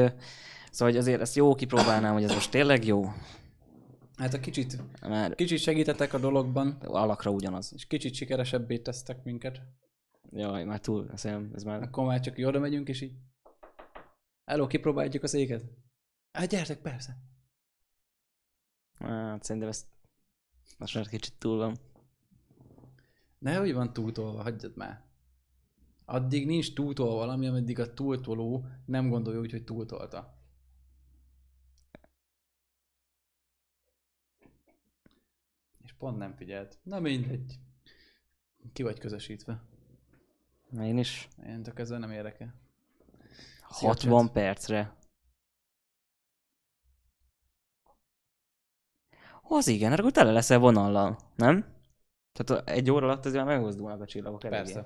szóval 0.72 0.94
hogy 0.94 0.98
azért 0.98 1.22
ezt 1.22 1.36
jó 1.36 1.56
kipróbálnám, 1.56 2.14
hogy 2.14 2.24
ez 2.24 2.34
most 2.34 2.52
tényleg 2.52 2.86
jó. 2.86 3.06
Hát 4.16 4.34
a 4.34 4.40
kicsit, 4.40 5.00
Már 5.02 5.36
kicsit 5.36 5.60
segítetek 5.60 6.14
a 6.14 6.20
dologban, 6.20 6.72
alakra 6.82 7.32
ugyanaz. 7.32 7.72
és 7.74 7.86
kicsit 7.88 8.14
sikeresebbé 8.14 8.78
tesztek 8.78 9.24
minket. 9.24 9.62
Jaj, 10.32 10.64
már 10.64 10.80
túl, 10.80 11.10
szerintem 11.14 11.52
ez 11.56 11.64
már... 11.64 11.82
Akkor 11.82 12.06
már 12.06 12.20
csak 12.20 12.38
oda 12.38 12.60
megyünk, 12.60 12.88
és 12.90 13.02
így... 13.02 13.14
Hello, 14.46 14.68
kipróbáljuk 14.68 15.24
a 15.24 15.28
széket? 15.28 15.64
Hát 16.32 16.48
gyertek, 16.50 16.82
persze. 16.82 17.18
Hát 19.00 19.44
szerintem 19.44 19.70
ez 19.70 19.86
most 20.78 20.96
már 20.96 21.08
kicsit 21.08 21.34
túl 21.38 21.58
van. 21.58 21.78
Ne, 23.40 23.56
hogy 23.56 23.74
van 23.74 23.94
túltolva, 23.94 24.42
hagyjad 24.42 24.76
már. 24.76 25.04
Addig 26.06 26.46
nincs 26.46 26.74
túltolva 26.74 27.16
valami, 27.16 27.48
ameddig 27.48 27.80
a 27.80 27.94
túltoló 27.94 28.66
nem 28.86 29.10
gondolja 29.10 29.40
úgy, 29.40 29.52
hogy 29.52 29.64
túltolta. 29.64 30.38
És 35.84 35.94
pont 35.94 36.18
nem 36.18 36.36
figyelt. 36.36 36.80
Na 36.84 37.00
mindegy. 37.00 37.60
Ki 38.74 38.84
vagy 38.84 39.00
közösítve. 39.00 39.64
Én 40.82 40.98
is. 40.98 41.28
Én 41.46 41.64
csak 41.64 41.80
ezzel 41.80 42.00
nem 42.00 42.12
érdekel. 42.12 42.54
Szia, 43.70 43.88
60 43.88 44.24
chat. 44.24 44.32
percre. 44.32 44.96
Az 49.42 49.68
igen, 49.68 49.92
akkor 49.92 50.12
tele 50.12 50.32
leszel 50.32 50.60
vonallal, 50.60 51.18
nem? 51.36 51.66
Tehát 52.32 52.70
egy 52.70 52.92
óra 52.92 53.06
alatt 53.06 53.26
azért 53.26 53.46
már 53.46 53.54
megmozdulnak 53.56 54.02
a 54.02 54.06
csillagok 54.06 54.44
eléggé. 54.44 54.80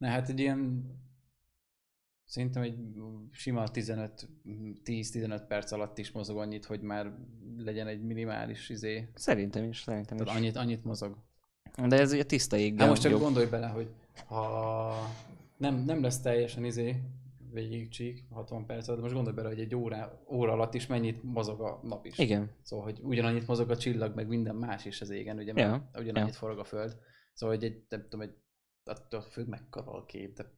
Na 0.00 0.08
hát 0.08 0.28
egy 0.28 0.38
ilyen 0.38 0.90
szerintem 2.24 2.62
egy 2.62 2.76
sima 3.30 3.68
15 3.68 4.28
10-15 4.84 5.42
perc 5.48 5.72
alatt 5.72 5.98
is 5.98 6.10
mozog 6.10 6.38
annyit, 6.38 6.64
hogy 6.64 6.80
már 6.80 7.12
legyen 7.56 7.86
egy 7.86 8.02
minimális 8.02 8.68
izé. 8.68 9.08
Szerintem 9.14 9.64
is, 9.64 9.80
szerintem 9.80 10.16
is. 10.16 10.22
Tehát 10.24 10.38
annyit, 10.38 10.56
annyit 10.56 10.84
mozog. 10.84 11.16
De 11.88 11.98
ez 11.98 12.12
ugye 12.12 12.24
tiszta 12.24 12.56
éggel 12.56 12.78
Hát 12.78 12.88
most 12.88 13.02
csak 13.02 13.10
jobb. 13.10 13.20
gondolj 13.20 13.46
bele, 13.46 13.66
hogy 13.66 13.90
ha 14.26 14.92
nem, 15.56 15.84
nem 15.84 16.02
lesz 16.02 16.20
teljesen 16.20 16.64
izé 16.64 17.02
végig 17.52 17.88
csík, 17.88 18.24
60 18.30 18.66
perc 18.66 18.86
alatt, 18.88 18.96
de 18.96 19.02
most 19.02 19.14
gondolj 19.14 19.36
bele, 19.36 19.48
hogy 19.48 19.60
egy 19.60 19.74
óra, 19.74 20.22
óra 20.28 20.52
alatt 20.52 20.74
is 20.74 20.86
mennyit 20.86 21.22
mozog 21.22 21.60
a 21.60 21.80
nap 21.82 22.06
is. 22.06 22.18
Igen. 22.18 22.50
Szóval, 22.62 22.84
hogy 22.84 23.00
ugyanannyit 23.02 23.46
mozog 23.46 23.70
a 23.70 23.76
csillag, 23.76 24.14
meg 24.14 24.28
minden 24.28 24.56
más 24.56 24.84
is 24.84 25.00
az 25.00 25.10
égen, 25.10 25.38
ugye, 25.38 25.52
Ja, 25.56 25.90
ugyanannyit 25.94 26.32
ja. 26.32 26.38
forog 26.38 26.58
a 26.58 26.64
föld. 26.64 26.96
Szóval, 27.34 27.56
hogy 27.56 27.64
egy, 27.64 27.82
nem 27.88 28.02
tudom, 28.02 28.20
egy, 28.20 28.34
attól 28.84 29.20
függ 29.20 29.46
mekkora 29.48 29.92
a 29.92 30.04
kép, 30.04 30.36
de 30.36 30.52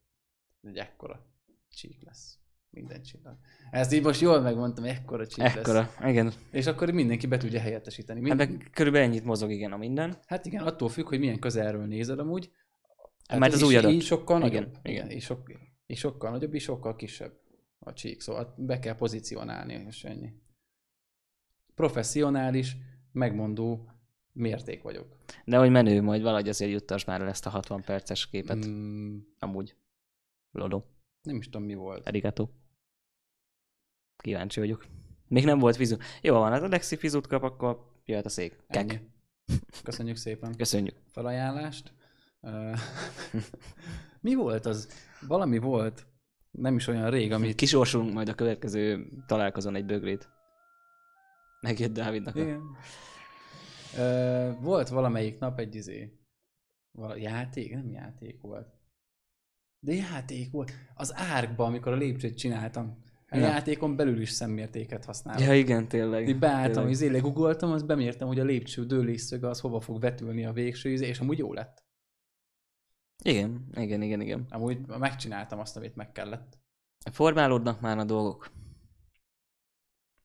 egy 0.62 0.76
ekkora 0.76 1.26
csík 1.68 2.02
lesz. 2.02 2.36
Minden 2.70 3.02
csillag. 3.02 3.36
Ezt 3.70 3.92
így 3.92 4.02
most 4.02 4.20
jól 4.20 4.40
megmondtam, 4.40 4.84
ekkora 4.84 5.26
csík 5.26 5.38
lesz. 5.42 5.56
Ekkora, 5.56 5.90
igen. 6.04 6.32
És 6.50 6.66
akkor 6.66 6.90
mindenki 6.90 7.26
be 7.26 7.36
tudja 7.36 7.60
helyettesíteni. 7.60 8.20
Mind, 8.20 8.38
Hát 8.38 8.48
meg 8.48 8.70
körülbelül 8.72 9.08
ennyit 9.08 9.24
mozog 9.24 9.50
igen 9.50 9.72
a 9.72 9.76
minden. 9.76 10.18
Hát 10.26 10.46
igen, 10.46 10.64
attól 10.66 10.88
függ, 10.88 11.08
hogy 11.08 11.18
milyen 11.18 11.38
közelről 11.38 11.86
nézed 11.86 12.18
amúgy. 12.18 12.50
Mert 13.38 13.52
az 13.52 13.62
új 13.62 13.76
adat. 13.76 13.90
Így 13.90 14.02
sokkal 14.02 14.42
Igen, 14.42 14.62
nagyobb. 14.62 14.78
igen. 14.82 15.10
És, 15.10 15.24
sok, 15.24 15.52
és 15.86 15.98
sokkal 15.98 16.30
nagyobb, 16.30 16.54
és 16.54 16.62
sokkal 16.62 16.96
kisebb 16.96 17.40
a 17.78 17.92
csík. 17.92 18.20
Szóval 18.20 18.54
be 18.56 18.78
kell 18.78 18.94
pozícionálni, 18.94 19.84
és 19.86 20.04
ennyi. 20.04 20.32
Professzionális, 21.74 22.76
megmondó 23.12 23.91
mérték 24.32 24.82
vagyok. 24.82 25.16
De 25.44 25.58
hogy 25.58 25.70
menő, 25.70 26.02
majd 26.02 26.22
valahogy 26.22 26.48
azért 26.48 26.70
juttas 26.70 27.04
már 27.04 27.20
el 27.20 27.28
ezt 27.28 27.46
a 27.46 27.50
60 27.50 27.82
perces 27.82 28.28
képet. 28.28 28.66
Mm. 28.66 29.18
Amúgy. 29.38 29.76
Lodo. 30.50 30.82
nem 31.22 31.36
is 31.36 31.44
tudom, 31.44 31.62
mi 31.62 31.74
volt. 31.74 32.06
Arigato. 32.06 32.48
Kíváncsi 34.16 34.60
vagyok. 34.60 34.86
Még 35.28 35.44
nem 35.44 35.58
volt 35.58 35.76
fizu. 35.76 35.96
Jó 36.22 36.34
van, 36.34 36.52
hát 36.52 36.62
a 36.62 36.68
Lexi 36.68 36.96
fizut 36.96 37.26
kap, 37.26 37.42
akkor 37.42 37.90
jöhet 38.04 38.26
a 38.26 38.28
szék. 38.28 38.56
Kek. 38.68 38.90
Ennyi. 38.90 39.00
Köszönjük 39.82 40.16
szépen 40.16 40.56
Köszönjük. 40.56 40.96
felajánlást. 41.06 41.92
Mi 44.20 44.34
volt 44.34 44.66
az? 44.66 44.88
Valami 45.26 45.58
volt, 45.58 46.06
nem 46.50 46.76
is 46.76 46.86
olyan 46.86 47.10
rég, 47.10 47.32
amit... 47.32 47.54
Kisorsulunk 47.54 48.12
majd 48.12 48.28
a 48.28 48.34
következő 48.34 49.06
találkozón 49.26 49.74
egy 49.74 49.84
bögrét. 49.84 50.28
Megjött 51.60 51.92
Dávidnak. 51.92 52.36
A... 52.36 52.40
Igen. 52.40 52.60
Ö, 53.96 54.50
volt 54.60 54.88
valamelyik 54.88 55.38
nap 55.38 55.58
egy 55.58 55.74
izé, 55.74 56.18
vala, 56.98 57.16
játék, 57.16 57.74
nem 57.74 57.90
játék 57.90 58.40
volt. 58.40 58.68
De 59.80 59.92
játék 59.92 60.50
volt. 60.50 60.72
Az 60.94 61.14
árkban, 61.14 61.66
amikor 61.66 61.92
a 61.92 61.96
lépcsőt 61.96 62.36
csináltam. 62.36 63.00
A 63.28 63.36
Ja. 63.36 63.46
játékon 63.46 63.96
belül 63.96 64.20
is 64.20 64.30
szemmértéket 64.30 65.04
használom. 65.04 65.42
Ja, 65.42 65.54
igen, 65.54 65.88
tényleg. 65.88 66.28
Így 66.28 66.38
beálltam, 66.38 66.72
tényleg. 66.72 66.90
izé 66.90 67.06
legugoltam, 67.08 67.72
azt 67.72 67.86
bemértem, 67.86 68.26
hogy 68.26 68.38
a 68.40 68.44
lépcső 68.44 68.86
dőlésszöge 68.86 69.48
az 69.48 69.60
hova 69.60 69.80
fog 69.80 70.00
vetülni 70.00 70.44
a 70.44 70.52
végső 70.52 70.90
izé, 70.90 71.06
és 71.06 71.20
amúgy 71.20 71.38
jó 71.38 71.52
lett. 71.52 71.84
Igen, 73.24 73.68
igen, 73.74 74.02
igen, 74.02 74.20
igen. 74.20 74.46
Amúgy 74.48 74.86
megcsináltam 74.86 75.58
azt, 75.58 75.76
amit 75.76 75.96
meg 75.96 76.12
kellett. 76.12 76.58
Formálódnak 77.10 77.80
már 77.80 77.98
a 77.98 78.04
dolgok. 78.04 78.50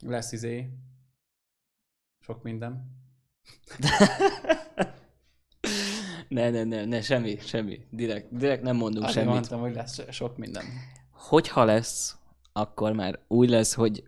Lesz 0.06 0.32
izé, 0.32 0.70
sok 2.20 2.44
minden. 2.44 2.97
Ne, 6.28 6.50
ne, 6.50 6.64
ne, 6.64 6.86
ne, 6.86 7.02
semmi, 7.02 7.38
semmi. 7.40 7.80
Direkt, 7.90 8.38
direkt 8.38 8.62
nem 8.64 8.76
mondunk 8.76 9.04
Azért 9.06 9.18
semmit. 9.18 9.34
mondtam, 9.34 9.60
hogy 9.60 9.74
lesz 9.74 10.12
sok 10.12 10.38
minden. 10.38 10.64
Hogyha 11.12 11.64
lesz, 11.64 12.16
akkor 12.54 12.94
már 12.94 13.20
úgy 13.28 13.50
lesz, 13.50 13.74
hogy 13.74 14.04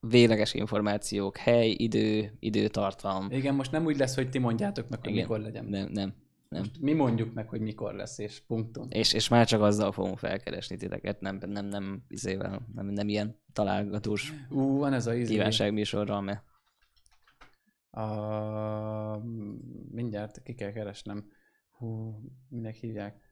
végleges 0.00 0.54
információk, 0.54 1.36
hely, 1.36 1.70
idő, 1.70 2.36
időtartam. 2.40 3.26
Igen, 3.30 3.54
most 3.54 3.70
nem 3.70 3.84
úgy 3.84 3.96
lesz, 3.98 4.14
hogy 4.14 4.30
ti 4.30 4.38
mondjátok 4.38 4.88
meg, 4.88 4.98
hogy 5.00 5.10
Igen. 5.10 5.22
mikor 5.22 5.40
legyen. 5.40 5.64
Nem, 5.64 5.88
nem, 5.92 6.14
nem. 6.48 6.60
Most 6.60 6.80
mi 6.80 6.92
mondjuk 6.92 7.34
meg, 7.34 7.48
hogy 7.48 7.60
mikor 7.60 7.94
lesz, 7.94 8.18
és 8.18 8.42
punktum. 8.46 8.86
És, 8.90 9.12
és 9.12 9.28
már 9.28 9.46
csak 9.46 9.62
azzal 9.62 9.92
fogunk 9.92 10.18
felkeresni 10.18 10.76
titeket, 10.76 11.20
nem, 11.20 11.38
nem, 11.46 11.66
nem, 11.66 12.02
izével, 12.08 12.66
nem, 12.74 12.86
nem 12.86 13.08
ilyen 13.08 13.40
találgatós 13.52 14.32
Ú, 14.50 14.78
van 14.78 14.92
ez 14.92 15.06
a 15.06 15.14
izé. 15.14 15.32
kívánságműsorral, 15.32 16.20
mert 16.20 16.42
A... 17.90 19.18
Mindjárt 19.90 20.42
ki 20.42 20.54
kell 20.54 20.72
keresnem. 20.72 21.30
Hú, 21.70 22.20
minek 22.48 22.74
hívják? 22.74 23.26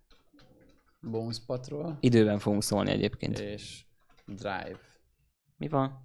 Bones 1.00 1.44
Patrol 1.46 1.96
időben 2.00 2.38
fogunk 2.38 2.62
szólni 2.62 2.90
egyébként. 2.90 3.38
és 3.38 3.86
Drive. 4.26 4.78
Mi 5.56 5.68
van? 5.68 6.04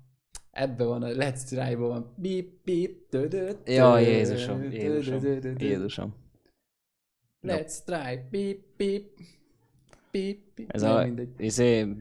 Ebbe 0.51 0.83
van 0.83 1.03
a 1.03 1.07
Let's 1.07 1.41
Drive-ban 1.49 1.89
van 1.89 2.13
beep, 2.17 2.47
beep, 2.63 3.09
dödöt, 3.09 3.69
Ja, 3.69 3.99
Jézusom, 3.99 4.63
Jézusom, 4.71 5.23
Jézusom. 5.57 6.15
Let's 7.41 7.77
Drive, 7.85 8.27
beep, 8.29 8.59
beep, 8.77 9.19
beep, 10.11 10.39
beep. 10.55 10.71
Ez 10.71 10.81
a, 10.81 11.07
izé, 11.37 11.95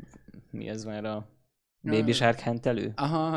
mi 0.50 0.68
ez 0.68 0.84
már 0.84 1.04
a 1.04 1.28
Baby 1.82 2.12
Shark 2.12 2.38
hentelő? 2.38 2.92
Aha, 2.96 3.34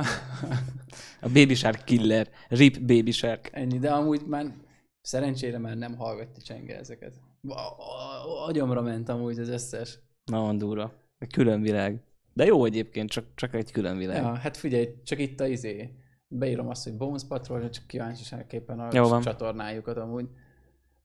A 1.22 1.28
Baby 1.34 1.54
Shark 1.54 1.84
killer. 1.84 2.30
Rip 2.48 2.80
Baby 2.80 3.12
Shark. 3.12 3.50
ennyi, 3.52 3.80
de 3.80 3.92
amúgy 3.92 4.22
már 4.26 4.54
szerencsére 5.02 5.58
már 5.58 5.78
nem 5.78 5.96
hallgatja 5.98 6.44
csenge 6.44 6.78
ezeket. 6.78 7.14
A- 7.48 7.54
a- 7.60 8.46
Agyomra 8.48 8.82
ment 8.82 9.10
amúgy 9.10 9.40
az 9.40 9.50
összes. 9.50 10.00
Nagyon 10.26 10.58
durva. 10.58 10.94
Egy 11.18 11.32
külön 11.32 11.62
világ. 11.62 12.02
De 12.34 12.46
jó 12.46 12.66
egyébként, 12.66 13.10
csak, 13.10 13.26
csak 13.36 13.54
egy 13.54 13.72
külön 13.72 13.98
világ. 13.98 14.22
Ja, 14.22 14.36
hát 14.36 14.58
figyelj, 14.58 14.88
csak 15.04 15.20
itt 15.20 15.40
a 15.40 15.48
izé. 15.48 15.90
Beírom 16.28 16.68
azt, 16.68 16.84
hogy 16.84 16.98
Bones 16.98 17.24
Patrol, 17.28 17.70
csak 17.70 17.88
kíváncsiságképpen 17.88 18.80
a 18.80 18.88
Jó 18.92 19.08
van. 19.08 19.22
csatornájukat 19.22 19.98
amúgy. 19.98 20.28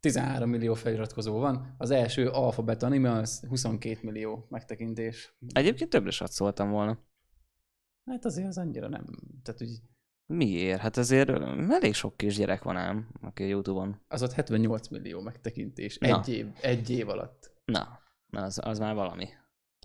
13 0.00 0.50
millió 0.50 0.74
feliratkozó 0.74 1.38
van. 1.38 1.74
Az 1.78 1.90
első 1.90 2.28
alfabet 2.28 2.82
anime 2.82 3.10
az 3.10 3.44
22 3.48 3.98
millió 4.02 4.46
megtekintés. 4.50 5.36
Egyébként 5.52 5.90
többre 5.90 6.10
szóltam 6.10 6.70
volna. 6.70 6.98
Hát 8.08 8.24
azért 8.24 8.48
az 8.48 8.58
annyira 8.58 8.88
nem. 8.88 9.04
Tehát 9.42 9.62
úgy, 9.62 9.80
Miért? 10.26 10.80
Hát 10.80 10.96
azért 10.96 11.30
elég 11.68 11.94
sok 11.94 12.16
kisgyerek 12.16 12.62
van 12.62 12.76
ám, 12.76 13.08
aki 13.22 13.42
a 13.42 13.46
Youtube-on. 13.46 14.00
az 14.08 14.22
ott 14.22 14.32
78 14.32 14.88
millió 14.88 15.20
megtekintés. 15.20 15.98
Na. 15.98 16.18
Egy 16.18 16.28
év, 16.28 16.46
egy 16.60 16.90
év 16.90 17.08
alatt. 17.08 17.52
Na, 17.64 17.98
na 18.26 18.42
az, 18.42 18.60
az 18.64 18.78
már 18.78 18.94
valami. 18.94 19.26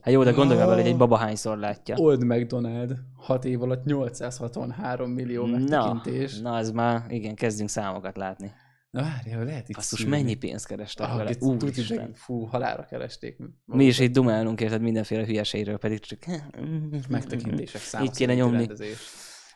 Hát 0.02 0.14
jó, 0.14 0.24
de 0.24 0.32
gondolj 0.32 0.60
bele, 0.60 0.76
hogy 0.76 0.86
egy 0.88 0.98
baba 0.98 1.18
hányszor 1.18 1.58
látja. 1.58 1.96
Old 1.98 2.24
McDonald 2.24 3.00
6 3.16 3.46
év 3.46 3.62
alatt 3.62 3.84
863 3.84 5.12
millió 5.12 5.46
Na, 5.46 5.58
megtekintés. 5.58 6.40
na, 6.40 6.58
ez 6.58 6.72
már, 6.72 7.12
igen, 7.12 7.36
kezdünk 7.36 7.70
számokat 7.70 8.18
látni. 8.18 8.52
Na 8.94 9.02
várjál, 9.02 9.44
lehet 9.46 9.70
itt 9.70 9.76
Basszus, 9.76 10.06
mennyi 10.06 10.36
pénzt 10.36 10.68
kerestek 10.68 11.08
Ah, 11.08 11.18
vele? 11.18 11.30
itt 11.30 11.42
Úristen. 11.42 12.14
Fú, 12.14 12.44
halára 12.46 12.86
keresték. 12.86 13.38
Mi 13.66 13.86
is 13.86 14.00
így 14.00 14.12
dumálunk 14.12 14.62
érted 14.62 14.82
mindenféle 14.82 15.26
hülyeségről, 15.26 15.78
pedig 15.78 16.00
csak... 16.00 16.26
megtekintések 17.10 17.82
száma 17.82 18.06
Így 18.06 18.16
kéne 18.16 18.34
nyomni. 18.34 18.58
rendezés. 18.58 18.98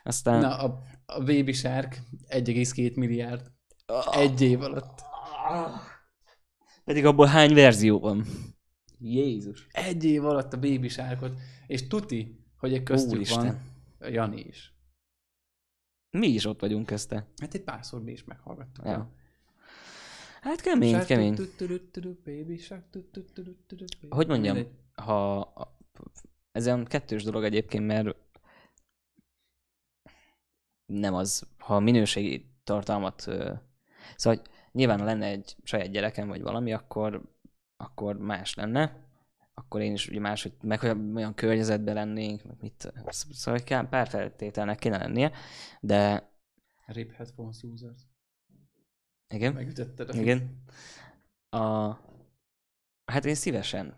Aztán... 0.02 0.40
Na, 0.40 0.58
a, 0.58 0.82
a 1.06 1.18
Baby 1.18 1.52
Shark 1.52 1.98
1,2 2.28 2.94
milliárd 2.96 3.52
egy 4.12 4.40
év 4.40 4.60
alatt. 4.60 5.00
Pedig 6.84 7.04
abból 7.04 7.26
hány 7.26 7.54
verzió 7.54 7.98
van? 7.98 8.24
Jézus. 8.98 9.66
Egy 9.70 10.04
év 10.04 10.24
alatt 10.24 10.52
a 10.52 10.58
Baby 10.58 10.88
Sharkot, 10.88 11.38
és 11.66 11.86
tuti, 11.86 12.44
hogy 12.56 12.72
egy 12.74 12.82
köztük 12.82 13.12
Úristen. 13.12 13.60
van 13.98 14.12
Jani 14.12 14.40
is. 14.40 14.72
Mi 16.10 16.26
is 16.28 16.44
ott 16.44 16.60
vagyunk 16.60 16.86
közte. 16.86 17.26
Hát 17.40 17.54
egy 17.54 17.62
párszor 17.62 18.02
mi 18.02 18.12
is 18.12 18.24
meghallgattuk. 18.24 18.84
Ja. 18.86 19.16
Hát 20.48 20.60
kemény, 20.60 20.92
Shark 20.92 21.06
kemény. 21.06 21.34
baby 22.24 22.56
shark. 22.56 22.84
Hogy 24.08 24.26
mondjam, 24.26 24.66
ha 24.94 25.52
ez 26.52 26.66
olyan 26.66 26.84
kettős 26.84 27.22
dolog 27.22 27.44
egyébként, 27.44 27.86
mert 27.86 28.16
nem 30.86 31.14
az, 31.14 31.48
ha 31.58 31.80
minőségi 31.80 32.50
tartalmat, 32.64 33.20
szóval 34.16 34.42
nyilván 34.72 34.98
ha 34.98 35.04
lenne 35.04 35.26
egy 35.26 35.56
saját 35.62 35.90
gyerekem, 35.90 36.28
vagy 36.28 36.42
valami, 36.42 36.72
akkor, 36.72 37.22
akkor 37.76 38.18
más 38.18 38.54
lenne, 38.54 39.06
akkor 39.54 39.80
én 39.80 39.92
is 39.92 40.08
ugye 40.08 40.20
más, 40.20 40.42
hogy 40.42 40.52
meg 40.62 40.80
hogy 40.80 40.96
olyan 41.14 41.34
környezetben 41.34 41.94
lennénk, 41.94 42.44
meg 42.44 42.56
mit, 42.60 42.92
szóval 43.10 43.60
kell, 43.60 43.88
pár 43.88 44.08
feltételnek 44.08 44.78
kéne 44.78 44.98
lennie, 44.98 45.32
de 45.80 46.30
Rip 46.86 47.12
headphones 47.12 47.62
users. 47.62 48.07
Igen, 49.34 49.52
Megütötted 49.52 50.10
a 50.10 50.14
igen, 50.14 50.62
a, 51.50 51.96
hát 53.04 53.24
én 53.24 53.34
szívesen, 53.34 53.94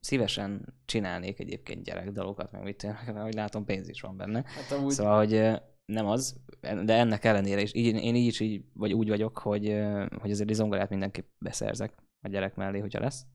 szívesen 0.00 0.74
csinálnék 0.84 1.38
egyébként 1.38 1.84
gyerekdalokat, 1.84 2.52
meg 2.52 2.62
mit 2.62 2.76
tényleg, 2.76 3.16
ahogy 3.16 3.34
látom, 3.34 3.64
pénz 3.64 3.88
is 3.88 4.00
van 4.00 4.16
benne. 4.16 4.44
Hát 4.46 4.70
amúgy 4.70 4.92
Szóval, 4.92 5.16
hogy 5.16 5.60
nem 5.84 6.06
az, 6.06 6.40
de 6.60 6.94
ennek 6.94 7.24
ellenére 7.24 7.60
is, 7.60 7.74
így, 7.74 7.94
én 7.94 8.14
így 8.14 8.26
is 8.26 8.40
így, 8.40 8.64
vagy 8.72 8.92
úgy 8.92 9.08
vagyok, 9.08 9.38
hogy, 9.38 9.82
hogy 10.18 10.30
azért 10.30 10.52
zongorát 10.52 10.90
mindenképp 10.90 11.26
beszerzek 11.38 11.92
a 12.20 12.28
gyerek 12.28 12.54
mellé, 12.54 12.78
hogyha 12.78 13.00
lesz. 13.00 13.26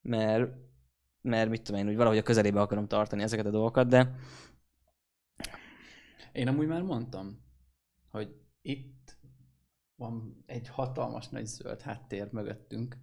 Mert, 0.00 0.50
mert 1.20 1.50
mit 1.50 1.62
tudom 1.62 1.80
én, 1.80 1.88
úgy 1.88 1.96
valahogy 1.96 2.18
a 2.18 2.22
közelébe 2.22 2.60
akarom 2.60 2.86
tartani 2.86 3.22
ezeket 3.22 3.46
a 3.46 3.50
dolgokat, 3.50 3.88
de 3.88 4.14
Én 6.32 6.48
amúgy 6.48 6.66
már 6.66 6.82
mondtam, 6.82 7.40
hogy 8.10 8.34
itt 8.62 9.03
van 9.96 10.42
egy 10.46 10.68
hatalmas 10.68 11.28
nagy 11.28 11.46
zöld 11.46 11.80
háttér 11.80 12.28
mögöttünk. 12.32 12.96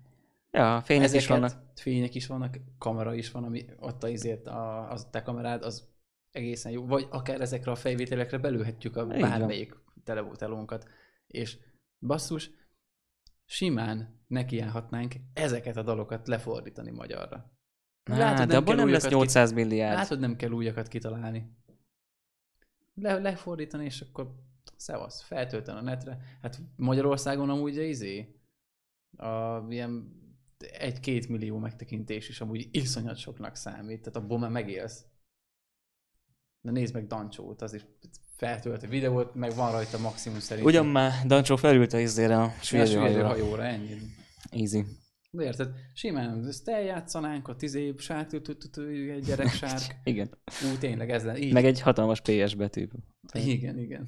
ja, 0.51 0.81
fények 0.81 1.07
is 1.07 1.15
Ezeket- 1.15 1.27
vannak. 1.39 1.71
Fények 1.75 2.15
is 2.15 2.27
vannak, 2.27 2.57
kamera 2.77 3.13
is 3.13 3.31
van, 3.31 3.43
ami 3.43 3.65
ott 3.79 4.03
a 4.03 4.07
izért, 4.07 4.47
a, 4.47 4.91
az 4.91 5.07
te 5.11 5.21
kamerád, 5.21 5.63
az 5.63 5.89
egészen 6.31 6.71
jó. 6.71 6.85
Vagy 6.85 7.07
akár 7.09 7.41
ezekre 7.41 7.71
a 7.71 7.75
fejvételekre 7.75 8.37
belőhetjük 8.37 8.95
a 8.95 9.05
van. 9.05 9.19
bármelyik 9.19 9.75
televótelónkat. 10.03 10.89
És 11.27 11.57
basszus, 11.99 12.51
simán 13.45 14.23
nekiállhatnánk 14.27 15.15
ezeket 15.33 15.77
a 15.77 15.83
dalokat 15.83 16.27
lefordítani 16.27 16.91
magyarra. 16.91 17.51
Nah, 18.03 18.17
Látod, 18.17 18.47
de 18.47 18.55
abból 18.55 18.75
kell 18.75 18.83
nem 18.83 18.93
lesz 18.93 19.01
újakat 19.03 19.19
800 19.19 19.51
milliárd. 19.51 19.97
Látod, 19.97 20.19
nem 20.19 20.35
kell 20.35 20.51
újakat 20.51 20.87
kitalálni. 20.87 21.55
Le, 22.93 23.13
lefordítani, 23.19 23.85
és 23.85 24.01
akkor 24.01 24.35
szevasz, 24.77 25.21
feltölteni 25.21 25.77
a 25.77 25.81
netre. 25.81 26.17
Hát 26.41 26.59
Magyarországon 26.75 27.49
amúgy 27.49 27.77
a 27.77 27.81
izé, 27.81 28.35
a 29.17 29.65
ilyen 29.69 30.19
egy-két 30.79 31.29
millió 31.29 31.57
megtekintés 31.57 32.29
is 32.29 32.41
amúgy 32.41 32.67
iszonyat 32.71 33.17
soknak 33.17 33.55
számít, 33.55 34.01
tehát 34.01 34.15
abból 34.15 34.39
már 34.39 34.49
megélsz. 34.49 35.05
De 36.61 36.71
nézd 36.71 36.93
meg 36.93 37.07
Dancsót, 37.07 37.61
az 37.61 37.73
is 37.73 37.85
feltölt 38.35 38.83
a 38.83 38.87
videót, 38.87 39.35
meg 39.35 39.55
van 39.55 39.71
rajta 39.71 39.97
maximum 39.97 40.39
szerint. 40.39 40.67
Ugyan 40.67 40.85
már 40.85 41.25
Dancsó 41.25 41.55
felült 41.55 41.93
a 41.93 41.99
izére 41.99 42.41
a 42.41 42.51
süllyedő 42.61 43.21
hajóra. 43.21 43.63
ennyi. 43.63 43.97
Easy. 44.51 44.85
De 45.31 45.43
érted, 45.43 45.75
simán 45.93 46.47
ezt 46.47 46.69
eljátszanánk, 46.69 47.47
a 47.47 47.55
sárk, 47.97 48.27
tü- 48.27 48.43
tü- 48.43 48.71
tü- 48.71 49.09
egy 49.09 49.23
gyerek 49.23 49.47
sárk. 49.47 49.95
Igen. 50.03 50.29
Ú, 50.45 50.77
tényleg 50.79 51.09
ez 51.09 51.23
lenne. 51.23 51.51
Meg 51.51 51.65
egy 51.65 51.81
hatalmas 51.81 52.21
PS 52.21 52.55
betű. 52.55 52.87
Igen, 53.33 53.77
igen. 53.77 54.07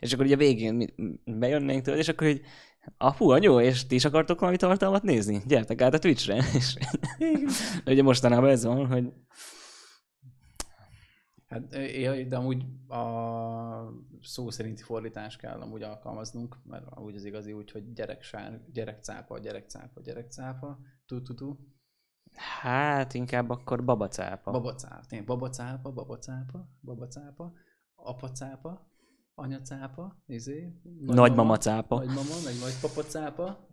És 0.00 0.12
akkor 0.12 0.24
ugye 0.24 0.34
a 0.34 0.38
végén 0.38 0.74
mi- 0.74 0.94
bejönnénk 1.24 1.82
tőle, 1.82 1.98
és 1.98 2.08
akkor 2.08 2.26
így 2.26 2.40
apu, 2.96 3.28
anyu, 3.28 3.60
és 3.60 3.86
ti 3.86 3.94
is 3.94 4.04
akartok 4.04 4.38
valami 4.38 4.56
tartalmat 4.58 5.02
nézni? 5.02 5.42
Gyertek 5.46 5.82
át 5.82 5.94
a 5.94 5.98
Twitchre. 5.98 6.36
És 6.54 6.76
ugye 7.86 8.02
mostanában 8.02 8.48
ez 8.48 8.64
van, 8.64 8.86
hogy 8.86 9.12
Hát, 11.48 11.68
de 12.28 12.36
amúgy 12.36 12.64
a 12.88 13.02
szó 14.22 14.50
szerinti 14.50 14.82
fordítás 14.82 15.36
kell 15.36 15.60
amúgy 15.60 15.82
alkalmaznunk, 15.82 16.58
mert 16.64 16.98
úgy 16.98 17.14
az 17.14 17.24
igazi 17.24 17.52
úgy, 17.52 17.70
hogy 17.70 17.92
gyereksár, 17.92 18.60
gyerekcápa, 18.72 19.38
gyerekcápa, 19.38 20.00
gyerekcápa, 20.00 20.78
tu 21.06 21.22
tu 21.22 21.34
tu 21.34 21.56
hát 22.34 23.14
inkább 23.14 23.50
akkor 23.50 23.84
babacápa. 23.84 24.50
babacápa, 24.50 25.06
tényleg 25.08 25.26
babacápa, 25.26 25.92
babacápa, 25.92 26.68
babacápa, 26.80 27.52
apacápa, 27.94 28.90
anyacápa, 29.38 30.22
izé, 30.26 30.72
Nagymama 31.00 31.56
cápa. 31.56 31.96
nagymama, 31.96 32.34
meg 32.44 32.54
nagypapacápa, 32.60 33.64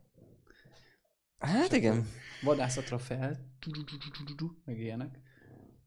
Hát 1.39 1.71
igen. 1.71 2.05
vadászatra 2.43 2.97
fel, 2.97 3.37
meg 4.65 4.79
ilyenek. 4.79 5.19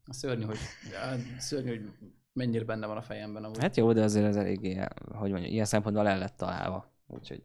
A 0.05 0.13
szörnyű, 0.13 0.43
hogy, 0.43 0.57
á, 1.01 1.15
szörnyű, 1.39 1.69
hogy 1.69 1.91
mennyire 2.33 2.63
benne 2.63 2.87
van 2.87 2.97
a 2.97 3.01
fejemben 3.01 3.43
amúgy. 3.43 3.57
Hát 3.59 3.77
jó, 3.77 3.93
de 3.93 4.03
azért 4.03 4.25
ez 4.25 4.35
eléggé, 4.35 4.75
hogy 5.05 5.31
mondjam, 5.31 5.51
ilyen 5.51 5.65
szempontból 5.65 6.07
el 6.07 6.17
lett 6.17 6.37
találva. 6.37 6.93
Úgyhogy 7.07 7.43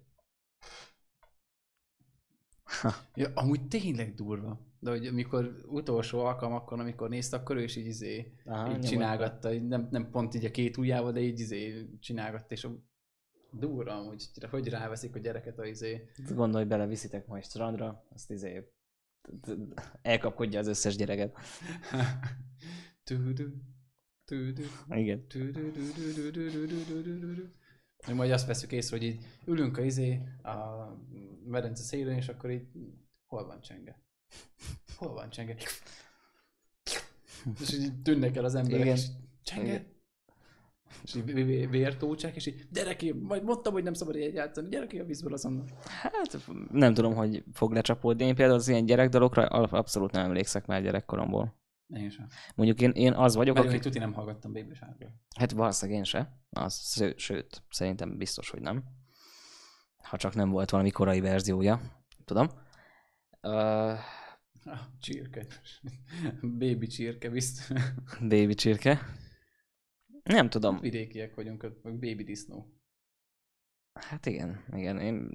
Ja, 3.15 3.31
amúgy 3.35 3.69
tényleg 3.69 4.15
durva. 4.15 4.61
De 4.79 4.91
hogy 4.91 5.07
amikor 5.07 5.57
utolsó 5.67 6.19
alkalmakkor, 6.19 6.81
amikor 6.81 7.09
nézte, 7.09 7.37
akkor 7.37 7.57
ő 7.57 7.63
is 7.63 7.77
így 7.77 7.87
izé, 7.87 8.33
Aha, 8.45 8.73
így 8.73 8.81
csinálgatta, 8.81 9.53
így 9.53 9.67
nem, 9.67 9.89
nem 9.91 10.11
pont 10.11 10.35
így 10.35 10.45
a 10.45 10.51
két 10.51 10.77
ujjával, 10.77 11.13
de 11.13 11.21
így 11.21 11.41
izé 11.41 11.89
csinálgatta, 12.01 12.55
és 12.55 12.65
a 12.65 12.71
durva 13.51 13.99
amúgy, 13.99 14.29
hogy 14.51 14.69
ráveszik 14.69 15.15
a 15.15 15.19
gyereket 15.19 15.59
a 15.59 15.67
izé. 15.67 16.09
gondolj 16.35 16.65
bele, 16.65 16.87
viszitek 16.87 17.27
majd 17.27 17.45
strandra, 17.45 18.07
azt 18.15 18.31
izé 18.31 18.73
elkapkodja 20.03 20.59
az 20.59 20.67
összes 20.67 20.97
gyereket. 20.97 21.39
Igen. 24.89 25.27
Mi 28.07 28.13
majd 28.13 28.31
azt 28.31 28.47
veszük 28.47 28.73
észre, 28.73 28.97
hogy 28.97 29.07
így 29.07 29.25
ülünk 29.45 29.77
a 29.77 29.83
izé, 29.83 30.21
a 30.43 30.51
medence 31.47 31.83
szélén, 31.83 32.17
és 32.17 32.29
akkor 32.29 32.51
így 32.51 32.67
hol 33.27 33.47
van 33.47 33.61
csenge? 33.61 34.01
Hol 34.97 35.13
van 35.13 35.31
csenge? 35.31 35.55
És 37.61 37.73
így 37.73 38.03
tűnnek 38.03 38.37
el 38.37 38.45
az 38.45 38.55
emberek, 38.55 38.81
Igen. 38.81 38.97
és 38.97 39.07
csenge? 39.43 39.67
Igen. 39.67 39.91
És 41.05 41.15
így 41.15 41.25
vé- 41.25 41.45
vé- 41.45 41.71
vértócsák, 41.71 42.37
és 42.37 42.47
így 42.47 42.67
gyere 42.71 42.97
ki, 42.97 43.13
majd 43.13 43.45
mondtam, 43.45 43.73
hogy 43.73 43.83
nem 43.83 43.95
szabad 43.95 44.15
ilyet 44.17 44.35
játszani, 44.35 44.69
gyere 44.69 44.87
ki 44.87 44.99
a 44.99 45.05
vízből 45.05 45.33
azonnal. 45.33 45.65
Hát 45.85 46.39
nem 46.71 46.95
tudom, 46.95 47.15
hogy 47.15 47.45
fog 47.53 47.73
lecsapódni. 47.73 48.25
Én 48.25 48.35
például 48.35 48.59
az 48.59 48.69
ilyen 48.69 48.85
gyerekdalokra 48.87 49.47
al- 49.47 49.73
abszolút 49.73 50.11
nem 50.13 50.25
emlékszek 50.25 50.67
már 50.67 50.83
gyerekkoromból. 50.83 51.61
Én 51.97 52.11
sem. 52.11 52.27
Mondjuk 52.55 52.81
én, 52.81 52.91
én 52.91 53.13
az 53.13 53.35
vagyok, 53.35 53.55
Pedig 53.55 53.71
aki... 53.71 53.79
tuti 53.79 53.99
nem 53.99 54.13
hallgattam 54.13 54.53
Baby 54.53 54.75
Sharkról. 54.75 55.13
Hát 55.37 55.51
valószínűleg 55.51 55.99
én 55.99 56.05
se. 56.05 56.39
Az, 56.51 56.75
sző- 56.75 57.15
sőt, 57.17 57.63
szerintem 57.71 58.17
biztos, 58.17 58.51
hogy 58.51 58.61
nem. 58.61 58.85
Ha 59.97 60.17
csak 60.17 60.35
nem 60.35 60.51
volt 60.51 60.71
valami 60.71 60.91
korai 60.91 61.21
verziója. 61.21 61.81
Tudom. 62.25 62.49
Uh, 63.43 63.99
Ah, 64.65 64.79
csirke. 65.01 65.47
Baby 66.59 66.87
csirke, 66.87 67.31
biztos. 67.31 67.79
baby 68.29 68.55
csirke. 68.55 69.01
Nem 70.23 70.49
tudom. 70.51 70.81
Vidékiek 70.81 71.35
vagyunk, 71.35 71.63
meg 71.83 71.93
baby 71.93 72.25
disznó. 72.25 72.73
Hát 73.93 74.27
igen, 74.27 74.65
igen. 74.73 74.99
Én, 75.01 75.31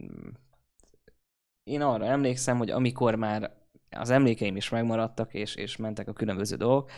én 1.64 1.82
arra 1.82 2.06
emlékszem, 2.06 2.58
hogy 2.58 2.70
amikor 2.70 3.16
már 3.16 3.67
az 3.90 4.10
emlékeim 4.10 4.56
is 4.56 4.70
megmaradtak, 4.70 5.34
és, 5.34 5.56
és 5.56 5.76
mentek 5.76 6.08
a 6.08 6.14
különböző 6.14 6.56
dolgok, 6.56 6.92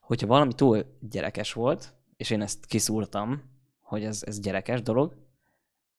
hogyha 0.00 0.26
valami 0.26 0.52
túl 0.54 0.98
gyerekes 1.00 1.52
volt, 1.52 1.94
és 2.16 2.30
én 2.30 2.40
ezt 2.42 2.66
kiszúrtam, 2.66 3.42
hogy 3.80 4.04
ez, 4.04 4.22
ez 4.26 4.40
gyerekes 4.40 4.82
dolog, 4.82 5.16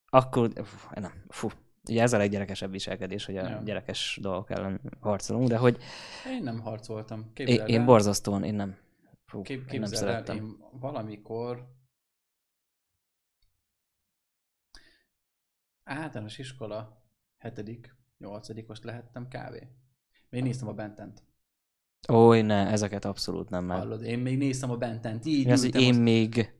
akkor, 0.06 0.52
fú, 0.64 0.88
nem, 1.00 1.24
fú, 1.28 1.48
ugye 1.90 2.02
ez 2.02 2.14
a 2.14 2.18
leggyerekesebb 2.18 2.72
viselkedés, 2.72 3.26
hogy 3.26 3.38
a 3.38 3.48
Ja. 3.48 3.62
gyerekes 3.64 4.20
dolgok 4.22 4.50
ellen 4.50 4.82
harcolunk, 5.00 5.48
de 5.48 5.58
hogy 5.58 5.78
Én 6.28 6.44
nem 6.44 6.60
harcoltam. 6.60 7.20
én, 7.20 7.34
Képzeld 7.34 7.70
én 7.70 7.80
el, 7.80 7.86
borzasztóan, 7.86 8.44
én 8.44 8.54
nem, 8.54 8.78
fú, 9.26 9.42
kép, 9.42 9.58
én 9.58 9.64
nem 9.80 9.90
képzeld 9.90 9.94
el, 9.94 10.24
szerettem. 10.24 10.36
én 10.36 10.58
valamikor 10.72 11.68
általános 15.84 16.38
iskola 16.38 17.04
hetedik, 17.38 17.96
nyolcadikos 18.18 18.82
lehettem 18.82 19.28
kávé. 19.28 19.68
Még 20.30 20.44
néztem 20.44 20.68
a 20.68 20.74
Bentent. 20.74 21.24
Oly, 22.08 22.42
ne, 22.42 22.68
ezeket 22.68 23.06
abszolút 23.06 23.50
nem 23.50 23.66
már. 23.66 23.80
Hallod, 23.80 24.04
én 24.04 24.20
még 24.20 24.38
néztem 24.38 24.72
a 24.72 24.78
Bentent, 24.78 25.26
így 25.26 25.46
Mi 25.46 25.52
az, 25.52 25.62
hogy 25.62 25.82
én 25.82 25.90
azt- 25.90 26.00
még... 26.00 26.54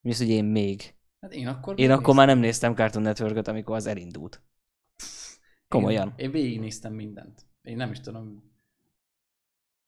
Mi 0.00 0.10
az, 0.10 0.18
hogy 0.18 0.28
én 0.28 0.44
még? 0.44 0.94
Hát 1.20 1.32
én 1.32 1.46
akkor 1.46 1.80
Én 1.80 1.90
akkor 1.90 2.14
már 2.14 2.26
nem 2.26 2.38
néztem 2.38 2.74
Cartoon 2.74 3.04
network 3.04 3.46
amikor 3.46 3.76
az 3.76 3.86
elindult. 3.86 4.42
Komolyan. 5.68 6.08
Én, 6.08 6.24
én 6.24 6.30
végignéztem 6.30 6.92
mindent. 6.92 7.46
Én 7.62 7.76
nem 7.76 7.90
is 7.90 8.00
tudom. 8.00 8.52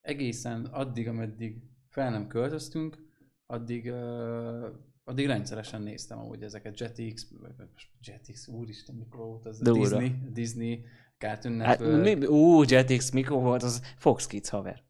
Egészen 0.01 0.65
addig, 0.65 1.09
ameddig 1.09 1.63
fel 1.89 2.11
nem 2.11 2.27
költöztünk, 2.27 2.99
addig 3.47 3.85
uh, 3.85 4.69
addig 5.05 5.27
rendszeresen 5.27 5.83
néztem 5.83 6.19
amúgy 6.19 6.43
ezeket 6.43 6.81
Jetix, 6.81 7.31
Jetix, 8.01 8.49
úristen, 8.49 8.95
mikor 8.95 9.21
volt 9.21 9.47
az? 9.47 9.59
Durva. 9.59 9.99
Disney, 9.99 10.33
Disney, 10.33 10.85
Cartoon 11.19 11.61
Hát, 11.61 11.79
Network. 11.79 12.19
mi, 12.19 12.27
ú, 12.27 12.63
Jetix, 12.67 13.11
mikor 13.11 13.43
volt 13.43 13.63
az 13.63 13.83
Fox 13.97 14.27
Kids 14.27 14.49
haver? 14.49 14.83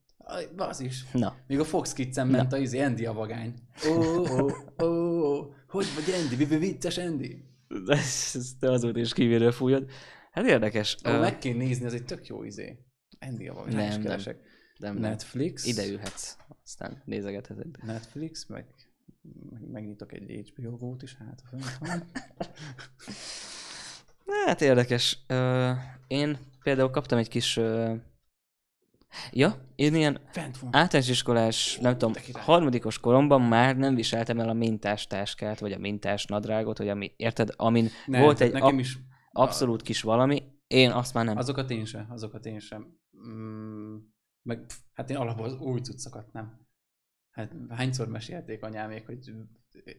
Az 0.56 0.80
is. 0.80 1.04
Na, 1.12 1.36
Még 1.46 1.58
a 1.60 1.64
Fox 1.64 1.92
Kids-en 1.92 2.26
ment 2.26 2.52
a 2.52 2.56
izé, 2.58 2.80
Andy 2.80 3.06
a 3.06 3.12
vagány. 3.12 3.54
Ó, 3.88 3.92
ó, 3.96 4.50
ó, 4.82 4.86
ó, 4.86 5.52
hogy 5.68 5.86
vagy 5.94 6.14
Andy? 6.22 6.44
Vicces 6.58 6.98
Andy? 6.98 7.44
ezt, 7.86 8.62
azóta 8.64 8.98
is 8.98 9.12
kívülről 9.12 9.52
fújod. 9.52 9.90
Hát 10.32 10.46
érdekes. 10.46 10.96
Ó, 11.06 11.10
Ö, 11.10 11.20
meg 11.20 11.38
kéne 11.38 11.64
nézni, 11.64 11.84
az 11.86 11.94
egy 11.94 12.04
tök 12.04 12.26
jó 12.26 12.42
izé. 12.42 12.78
Andy 13.20 13.48
a 13.48 13.54
vagány, 13.54 13.74
Nem, 13.74 13.88
nem. 13.88 14.02
keresek. 14.02 14.38
nem, 14.78 14.92
nem. 14.94 15.10
Netflix. 15.10 15.66
Ide 15.66 15.86
ülhetsz, 15.86 16.36
aztán 16.64 17.02
nézegetheted. 17.04 17.84
Netflix, 17.84 18.46
meg, 18.46 18.66
meg 19.50 19.68
megnyitok 19.70 20.12
egy 20.12 20.52
HBO 20.54 20.76
gót 20.76 21.02
is, 21.02 21.16
hát. 21.16 21.42
Hát 24.46 24.60
érdekes. 24.60 25.18
Ö, 25.26 25.70
én 26.06 26.38
például 26.62 26.90
kaptam 26.90 27.18
egy 27.18 27.28
kis... 27.28 27.56
Ö, 27.56 27.94
ja, 29.30 29.54
én 29.74 29.94
ilyen 29.94 30.20
általános 30.70 31.08
iskolás, 31.08 31.78
nem 31.78 31.98
tudom, 31.98 32.14
harmadikos 32.32 32.98
koromban 32.98 33.42
már 33.42 33.76
nem 33.76 33.94
viseltem 33.94 34.40
el 34.40 34.48
a 34.48 34.52
mintás 34.52 35.06
táskát, 35.06 35.60
vagy 35.60 35.72
a 35.72 35.78
mintás 35.78 36.24
nadrágot, 36.24 36.78
vagy 36.78 36.88
ami, 36.88 37.12
érted, 37.16 37.50
amin 37.56 37.88
Nem, 38.06 38.20
volt 38.20 38.40
egy 38.40 38.52
nekem 38.52 38.68
ab, 38.68 38.78
is 38.78 38.98
abszolút 39.32 39.82
kis 39.82 40.02
valami, 40.02 40.42
én 40.66 40.90
azt 40.90 41.14
már 41.14 41.24
nem. 41.24 41.36
Azokat 41.36 41.70
én 41.70 41.84
sem, 41.84 42.06
azokat 42.10 42.46
én 42.46 42.58
sem. 42.58 42.98
Mm, 43.28 43.96
meg 44.42 44.66
pff, 44.66 44.76
hát 44.92 45.10
én 45.10 45.16
alapból 45.16 45.44
az 45.44 45.58
új 45.60 45.80
cuccokat 45.80 46.32
nem. 46.32 46.67
Hát 47.38 47.52
hányszor 47.68 48.08
mesélték 48.08 48.62
anyámék, 48.62 49.06
hogy 49.06 49.18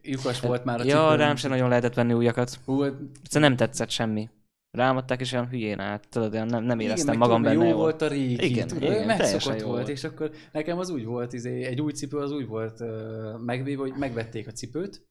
lyukas 0.02 0.40
volt 0.40 0.64
már 0.64 0.80
a 0.80 0.84
ja, 0.84 1.02
cipőm. 1.04 1.18
rám 1.18 1.36
sem 1.36 1.50
nagyon 1.50 1.70
lehetett 1.70 1.94
venni 1.94 2.14
újakat. 2.14 2.60
Hú, 2.66 2.82
hát 2.82 2.94
Egyszerűen 3.24 3.50
nem 3.50 3.60
tetszett 3.60 3.90
semmi. 3.90 4.30
Rámadták, 4.72 5.20
és 5.20 5.32
olyan 5.32 5.48
hülyén 5.48 5.80
állt, 5.80 6.08
tudod, 6.10 6.32
nem, 6.32 6.64
nem 6.64 6.80
éreztem 6.80 7.08
meg 7.08 7.18
magam 7.18 7.42
tudod, 7.42 7.58
benne 7.58 7.66
jó 7.66 7.72
jól. 7.72 7.82
volt 7.82 8.02
a 8.02 8.08
régi, 8.08 8.34
Igen, 8.34 8.46
igen, 8.46 8.68
tudod, 8.68 8.84
igen, 8.84 8.96
igen, 8.96 9.06
megszokott 9.18 9.62
volt, 9.62 9.76
volt. 9.76 9.88
és 9.88 10.04
akkor 10.04 10.32
nekem 10.52 10.78
az 10.78 10.90
úgy 10.90 11.06
volt, 11.06 11.34
izé, 11.34 11.64
egy 11.64 11.82
új 11.82 11.92
cipő 11.92 12.18
az 12.18 12.32
úgy 12.32 12.48
volt 12.48 12.80
uh, 12.80 13.40
megvéve, 13.40 13.82
hogy 13.82 13.94
megvették 13.98 14.48
a 14.48 14.52
cipőt, 14.52 15.08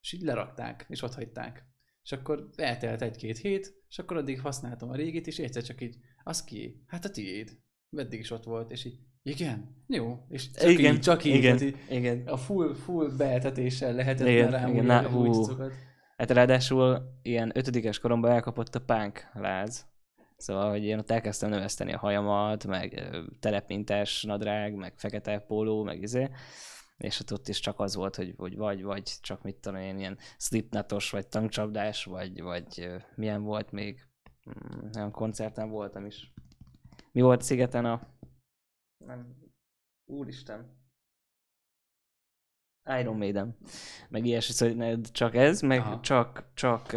és 0.00 0.12
így 0.12 0.22
lerakták, 0.22 0.86
és 0.88 1.02
ott 1.02 1.14
hagyták. 1.14 1.64
És 2.02 2.12
akkor 2.12 2.48
eltelt 2.56 3.02
egy-két 3.02 3.38
hét, 3.38 3.74
és 3.88 3.98
akkor 3.98 4.16
addig 4.16 4.40
használtam 4.40 4.90
a 4.90 4.94
régit, 4.94 5.26
és 5.26 5.38
egyszer 5.38 5.62
csak 5.62 5.80
így, 5.80 5.96
az 6.24 6.44
ki? 6.44 6.84
Hát 6.86 7.04
a 7.04 7.10
tiéd. 7.10 7.58
Eddig 7.96 8.20
is 8.20 8.30
ott 8.30 8.44
volt, 8.44 8.70
és 8.70 8.84
így, 8.84 8.98
igen, 9.22 9.76
jó. 9.86 10.18
És 10.28 10.50
csak 10.50 10.70
igen, 10.70 10.94
így, 10.94 11.00
csak 11.00 11.24
így, 11.24 11.34
igen, 11.34 11.56
tehát 11.56 11.74
így, 11.74 11.96
igen. 11.96 12.26
a 12.26 12.36
full, 12.36 12.74
full 12.74 13.10
beeltetéssel 13.16 13.92
lehetett 13.92 14.28
Igen, 14.28 14.50
már 14.50 14.68
igen, 14.68 14.84
na, 14.84 15.08
hú. 15.08 15.32
cuccokat. 15.32 15.72
Hát 16.16 16.30
ráadásul 16.30 17.02
ilyen 17.22 17.50
ötödikes 17.54 17.98
koromban 17.98 18.30
elkapott 18.30 18.74
a 18.74 18.80
punk 18.80 19.30
láz. 19.32 19.88
Szóval, 20.36 20.70
hogy 20.70 20.84
én 20.84 20.98
ott 20.98 21.10
elkezdtem 21.10 21.50
növeszteni 21.50 21.92
a 21.92 21.98
hajamat, 21.98 22.66
meg 22.66 22.92
ö, 23.12 23.22
telepmintás 23.40 24.22
nadrág, 24.22 24.74
meg 24.74 24.92
fekete 24.96 25.38
póló, 25.38 25.82
meg 25.82 26.02
izé. 26.02 26.30
És 26.96 27.20
ott, 27.20 27.32
ott 27.32 27.48
is 27.48 27.60
csak 27.60 27.80
az 27.80 27.94
volt, 27.94 28.16
hogy, 28.16 28.34
hogy 28.36 28.56
vagy, 28.56 28.82
vagy 28.82 29.02
csak 29.20 29.42
mit 29.42 29.56
tudom 29.56 29.80
én, 29.80 29.98
ilyen 29.98 30.18
slipnatos, 30.38 31.10
vagy 31.10 31.26
tankcsapdás, 31.26 32.04
vagy, 32.04 32.42
vagy 32.42 32.90
milyen 33.14 33.42
volt 33.42 33.72
még. 33.72 34.00
Mm, 34.50 34.88
Olyan 34.96 35.10
koncerten 35.10 35.70
voltam 35.70 36.06
is. 36.06 36.32
Mi 37.12 37.20
volt 37.20 37.42
szigeten 37.42 37.84
a... 37.84 38.00
Nem. 39.06 39.36
Úristen. 40.04 40.78
Iron 43.00 43.16
Maiden. 43.16 43.56
Meg 44.08 44.26
ilyesmi, 44.26 44.54
szóval 44.54 45.00
csak 45.00 45.34
ez, 45.34 45.60
meg 45.60 45.78
Aha. 45.78 46.00
csak, 46.00 46.50
csak, 46.54 46.92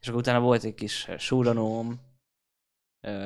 és 0.00 0.08
akkor 0.08 0.20
utána 0.20 0.40
volt 0.40 0.64
egy 0.64 0.74
kis 0.74 1.08
súranóm, 1.18 2.00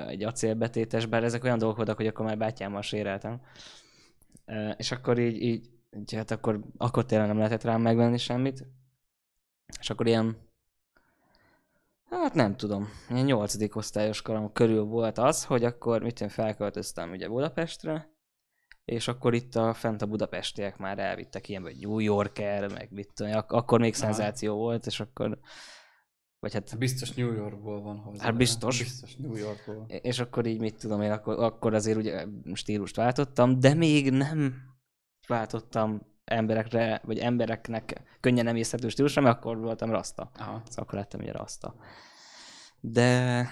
egy 0.06 0.22
acélbetétes, 0.22 1.06
bár 1.06 1.24
ezek 1.24 1.44
olyan 1.44 1.58
dolgok 1.58 1.76
voltak, 1.76 1.96
hogy 1.96 2.06
akkor 2.06 2.26
már 2.26 2.38
bátyámmal 2.38 2.82
séreltem. 2.82 3.40
És 4.76 4.92
akkor 4.92 5.18
így, 5.18 5.42
így, 5.42 5.70
így 5.96 6.14
hát 6.14 6.30
akkor, 6.30 6.64
akkor 6.76 7.04
tényleg 7.04 7.28
nem 7.28 7.36
lehetett 7.36 7.62
rám 7.62 7.80
megvenni 7.80 8.18
semmit. 8.18 8.66
És 9.80 9.90
akkor 9.90 10.06
ilyen, 10.06 10.36
hát 12.22 12.34
nem 12.34 12.56
tudom, 12.56 12.88
ilyen 13.10 13.24
nyolcadik 13.24 13.76
osztályos 13.76 14.22
korom 14.22 14.52
körül 14.52 14.82
volt 14.84 15.18
az, 15.18 15.44
hogy 15.44 15.64
akkor 15.64 16.02
mit 16.02 16.20
én 16.20 16.28
felköltöztem 16.28 17.10
ugye 17.10 17.28
Budapestre, 17.28 18.14
és 18.84 19.08
akkor 19.08 19.34
itt 19.34 19.54
a 19.54 19.74
fent 19.74 20.02
a 20.02 20.06
budapestiek 20.06 20.76
már 20.76 20.98
elvittek 20.98 21.48
ilyen, 21.48 21.62
vagy 21.62 21.76
New 21.80 21.98
Yorker, 21.98 22.72
meg 22.72 22.88
mit 22.90 23.12
tudom, 23.14 23.32
ak- 23.32 23.52
akkor 23.52 23.80
még 23.80 23.94
Aha. 23.94 24.04
szenzáció 24.04 24.56
volt, 24.56 24.86
és 24.86 25.00
akkor, 25.00 25.38
vagy 26.38 26.52
hát 26.52 26.78
Biztos 26.78 27.12
New 27.12 27.32
Yorkból 27.32 27.82
van 27.82 27.96
hozzá. 27.98 28.24
Hát 28.24 28.36
biztos. 28.36 28.78
Biztos 28.78 29.16
New 29.16 29.34
Yorkból. 29.34 29.86
és 29.88 30.18
akkor 30.18 30.46
így 30.46 30.60
mit 30.60 30.78
tudom 30.78 31.02
én, 31.02 31.10
akkor, 31.10 31.38
akkor 31.38 31.74
azért 31.74 31.96
ugye 31.98 32.26
stílust 32.52 32.96
váltottam, 32.96 33.60
de 33.60 33.74
még 33.74 34.10
nem 34.10 34.54
váltottam 35.26 36.00
emberekre, 36.26 37.00
vagy 37.04 37.18
embereknek 37.18 38.02
könnyen 38.20 38.46
emészhető 38.46 38.88
stílusra, 38.88 39.22
mert 39.22 39.36
akkor 39.36 39.58
voltam 39.58 39.90
rasta. 39.90 40.30
Aha. 40.34 40.62
Szóval 40.64 40.84
akkor 40.84 40.98
lettem 40.98 41.20
ugye 41.20 41.32
rasta. 41.32 41.74
De, 42.80 43.48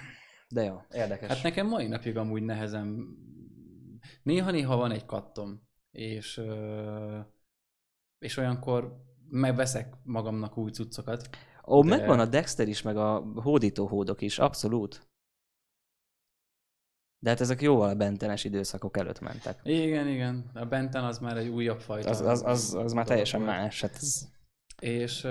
de 0.49 0.63
jó, 0.63 0.81
érdekes. 0.93 1.29
Hát 1.29 1.43
nekem 1.43 1.67
mai 1.67 1.87
napig 1.87 2.17
amúgy 2.17 2.43
nehezen... 2.43 3.07
Néha-néha 4.23 4.77
van 4.77 4.91
egy 4.91 5.05
kattom, 5.05 5.69
és, 5.91 6.41
és 8.19 8.37
olyankor 8.37 8.97
megveszek 9.29 9.95
magamnak 10.03 10.57
új 10.57 10.71
cuccokat. 10.71 11.29
Ó, 11.67 11.83
de- 11.83 11.97
megvan 11.97 12.19
a 12.21 12.27
Dexter 12.27 12.69
is, 12.69 12.83
meg 12.83 12.97
a 12.97 13.25
hódító 13.35 13.87
hódok 13.87 14.21
is, 14.21 14.39
abszolút. 14.39 15.09
De 17.25 17.31
hát 17.31 17.41
ezek 17.41 17.63
jóval 17.63 17.89
a 17.89 17.95
bentenes 17.95 18.45
időszakok 18.45 18.97
előtt 18.97 19.21
mentek. 19.21 19.61
Igen, 19.63 20.09
igen. 20.09 20.51
A 20.55 20.65
Benten 20.65 21.05
az 21.05 21.19
már 21.19 21.37
egy 21.37 21.49
újabb 21.49 21.81
fajta. 21.81 22.09
Az, 22.09 22.21
az, 22.21 22.43
az, 22.43 22.75
az 22.75 22.93
már 22.93 23.07
teljesen 23.07 23.41
volt. 23.45 23.53
más. 23.53 23.81
Hát 23.81 23.95
ez... 23.97 24.29
És 24.81 25.23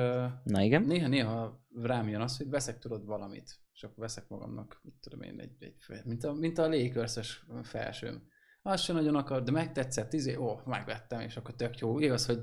Na 0.44 0.62
igen. 0.62 0.84
néha-néha 0.84 1.66
rám 1.82 2.08
jön 2.08 2.22
az, 2.22 2.38
hogy 2.38 2.50
veszek 2.50 2.80
tudod 2.80 3.06
valamit, 3.06 3.60
és 3.74 3.84
akkor 3.84 3.98
veszek 3.98 4.28
magamnak, 4.28 4.80
mit 4.84 4.94
tudom 5.02 5.22
én, 5.22 5.40
egy, 5.40 5.52
egy 5.60 5.76
mint 6.04 6.24
a, 6.24 6.34
mint 6.34 6.58
a 6.58 6.68
légkörszös 6.68 7.46
felsőm. 7.64 8.24
Azt 8.62 8.84
sem 8.84 8.96
nagyon 8.96 9.16
akar, 9.16 9.44
de 9.44 9.52
megtetszett, 9.52 10.14
izé, 10.14 10.36
ó, 10.36 10.60
megvettem, 10.66 11.20
és 11.20 11.38
akkor 11.38 11.56
tök 11.56 11.78
jó. 11.78 12.00
Igaz, 12.00 12.26
hogy 12.26 12.40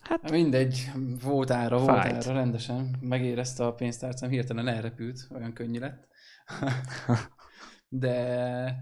Hát 0.00 0.30
mindegy, 0.30 0.90
volt 1.22 1.50
ára, 1.50 1.76
volt 1.78 1.90
Fájt. 1.90 2.14
ára, 2.14 2.32
rendesen. 2.32 2.96
Megérezte 3.00 3.66
a 3.66 3.74
pénztárcám, 3.74 4.30
hirtelen 4.30 4.68
elrepült, 4.68 5.28
olyan 5.34 5.52
könnyű 5.52 5.78
lett. 5.78 6.10
de, 8.02 8.76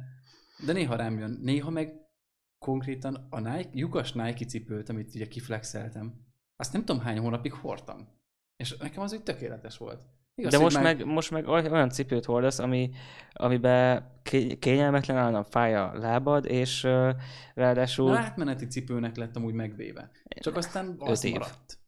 de 0.66 0.72
néha 0.72 0.96
rám 0.96 1.18
jön. 1.18 1.38
Néha 1.42 1.70
meg 1.70 1.94
konkrétan 2.58 3.26
a 3.30 3.40
Nike, 3.40 3.70
lyukas 3.72 4.12
Nike 4.12 4.44
cipőt, 4.44 4.88
amit 4.88 5.14
ugye 5.14 5.28
kiflexeltem, 5.28 6.28
azt 6.56 6.72
nem 6.72 6.84
tudom 6.84 7.02
hány 7.02 7.18
hónapig 7.18 7.52
hordtam. 7.52 8.08
És 8.56 8.76
nekem 8.76 9.02
az 9.02 9.12
úgy 9.12 9.22
tökéletes 9.22 9.76
volt. 9.76 10.06
Igaz, 10.34 10.52
De 10.52 10.58
most 10.58 10.82
meg, 10.82 11.04
most 11.04 11.30
meg 11.30 11.48
oly- 11.48 11.70
olyan 11.70 11.90
cipőt 11.90 12.24
hordasz, 12.24 12.58
ami, 12.58 12.90
amiben 13.32 14.10
ké- 14.22 14.58
kényelmetlen 14.58 15.16
állandóan 15.16 15.44
fáj 15.44 15.74
a 15.74 15.92
lábad, 15.94 16.44
és 16.46 16.84
uh, 16.84 17.10
ráadásul... 17.54 18.10
Na, 18.10 18.18
átmeneti 18.18 18.66
cipőnek 18.66 19.16
lett 19.16 19.36
amúgy 19.36 19.54
megvéve. 19.54 20.10
Csak 20.40 20.56
aztán 20.56 20.96
az 20.98 21.22
maradt. 21.22 21.79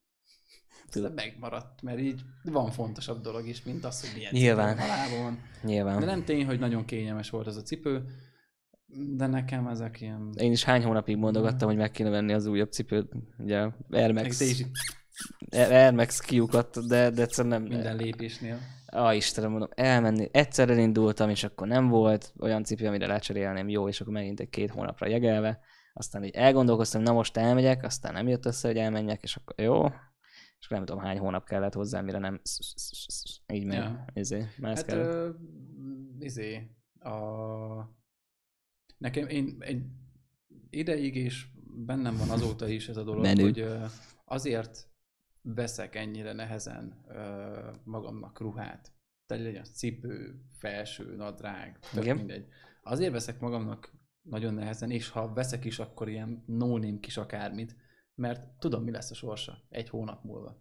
Aztán 0.96 1.12
megmaradt, 1.12 1.82
mert 1.82 1.98
így 1.98 2.20
van 2.44 2.70
fontosabb 2.70 3.20
dolog 3.20 3.48
is, 3.48 3.62
mint 3.62 3.84
az, 3.84 4.00
hogy 4.00 4.10
milyen 4.14 4.32
Nyilván. 4.32 4.76
cipő 4.76 4.88
van 4.88 4.90
a 4.90 4.96
lábon. 4.96 5.38
Nyilván. 5.62 6.00
De 6.00 6.06
nem 6.06 6.24
tény, 6.24 6.46
hogy 6.46 6.58
nagyon 6.58 6.84
kényelmes 6.84 7.30
volt 7.30 7.46
az 7.46 7.56
a 7.56 7.62
cipő, 7.62 8.04
de 9.16 9.26
nekem 9.26 9.66
ezek 9.66 10.00
ilyen... 10.00 10.32
Én 10.36 10.52
is 10.52 10.64
hány 10.64 10.84
hónapig 10.84 11.16
mondogattam, 11.16 11.68
hogy 11.68 11.76
meg 11.76 11.90
kéne 11.90 12.10
venni 12.10 12.32
az 12.32 12.46
újabb 12.46 12.70
cipőt, 12.70 13.12
ugye 13.38 13.68
Air 13.90 14.12
Max, 14.12 14.40
is 14.40 14.64
Air 15.50 15.92
Max 15.92 16.18
kiukat, 16.18 16.86
de, 16.86 17.10
de 17.10 17.22
egyszerűen 17.22 17.60
nem... 17.60 17.70
minden 17.70 17.96
lépésnél. 17.96 18.58
Ah, 18.86 19.16
Istenem, 19.16 19.50
mondom, 19.50 19.68
elmenni. 19.74 20.28
Egyszer 20.32 20.70
elindultam, 20.70 21.30
és 21.30 21.44
akkor 21.44 21.66
nem 21.66 21.88
volt 21.88 22.32
olyan 22.38 22.64
cipő, 22.64 22.86
amire 22.86 23.06
lecserélném, 23.06 23.68
jó, 23.68 23.88
és 23.88 24.00
akkor 24.00 24.12
megint 24.12 24.40
egy 24.40 24.48
két 24.48 24.70
hónapra 24.70 25.06
jegelve. 25.06 25.60
Aztán 25.94 26.24
így 26.24 26.34
elgondolkoztam, 26.34 27.02
na 27.02 27.12
most 27.12 27.36
elmegyek, 27.36 27.84
aztán 27.84 28.12
nem 28.12 28.28
jött 28.28 28.46
össze, 28.46 28.68
hogy 28.68 28.76
elmenjek, 28.76 29.22
és 29.22 29.36
akkor 29.36 29.54
jó. 29.64 29.88
És 30.62 30.68
nem 30.68 30.84
tudom, 30.84 31.02
hány 31.02 31.18
hónap 31.18 31.44
kellett 31.44 31.74
hozzá, 31.74 32.00
mire 32.00 32.18
nem 32.18 32.40
így 33.52 33.64
meg, 33.64 33.76
Ja. 33.76 34.04
izé, 34.14 34.46
Hát, 34.62 34.92
ö, 34.92 35.30
izé, 36.18 36.70
a... 37.00 37.10
Nekem 38.98 39.26
én 39.28 39.56
egy 39.58 39.82
ideig 40.70 41.16
és 41.16 41.46
bennem 41.86 42.16
van 42.16 42.30
azóta 42.30 42.68
is 42.68 42.88
ez 42.88 42.96
a 42.96 43.02
dolog, 43.02 43.22
Menő. 43.22 43.42
hogy 43.42 43.66
azért 44.24 44.90
veszek 45.42 45.94
ennyire 45.94 46.32
nehezen 46.32 47.04
magamnak 47.84 48.40
ruhát. 48.40 48.92
Tehát 49.26 49.44
legyen 49.44 49.64
cipő, 49.64 50.40
felső, 50.58 51.16
nadrág, 51.16 51.78
tök 51.92 52.02
Igen. 52.02 52.16
mindegy. 52.16 52.46
Azért 52.82 53.12
veszek 53.12 53.40
magamnak 53.40 53.92
nagyon 54.22 54.54
nehezen, 54.54 54.90
és 54.90 55.08
ha 55.08 55.32
veszek 55.32 55.64
is, 55.64 55.78
akkor 55.78 56.08
ilyen 56.08 56.42
no 56.46 56.98
kis 57.00 57.16
akármit, 57.16 57.76
mert 58.14 58.58
tudom, 58.58 58.82
mi 58.82 58.90
lesz 58.90 59.10
a 59.10 59.14
sorsa 59.14 59.62
egy 59.68 59.88
hónap 59.88 60.24
múlva. 60.24 60.60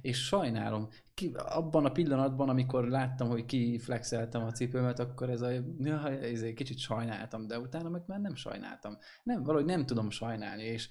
És 0.00 0.24
sajnálom, 0.26 0.88
ki, 1.14 1.32
abban 1.34 1.84
a 1.84 1.92
pillanatban, 1.92 2.48
amikor 2.48 2.88
láttam, 2.88 3.28
hogy 3.28 3.44
ki 3.44 3.78
flexeltem 3.78 4.42
a 4.42 4.52
cipőmet, 4.52 4.98
akkor 4.98 5.30
ez 5.30 5.40
a, 5.40 5.50
ja, 5.78 6.08
ez 6.08 6.42
egy 6.42 6.54
kicsit 6.54 6.78
sajnáltam, 6.78 7.46
de 7.46 7.58
utána 7.58 7.88
meg 7.88 8.02
már 8.06 8.20
nem 8.20 8.34
sajnáltam. 8.34 8.98
Nem, 9.22 9.42
valahogy 9.42 9.66
nem 9.66 9.86
tudom 9.86 10.10
sajnálni, 10.10 10.62
és 10.62 10.88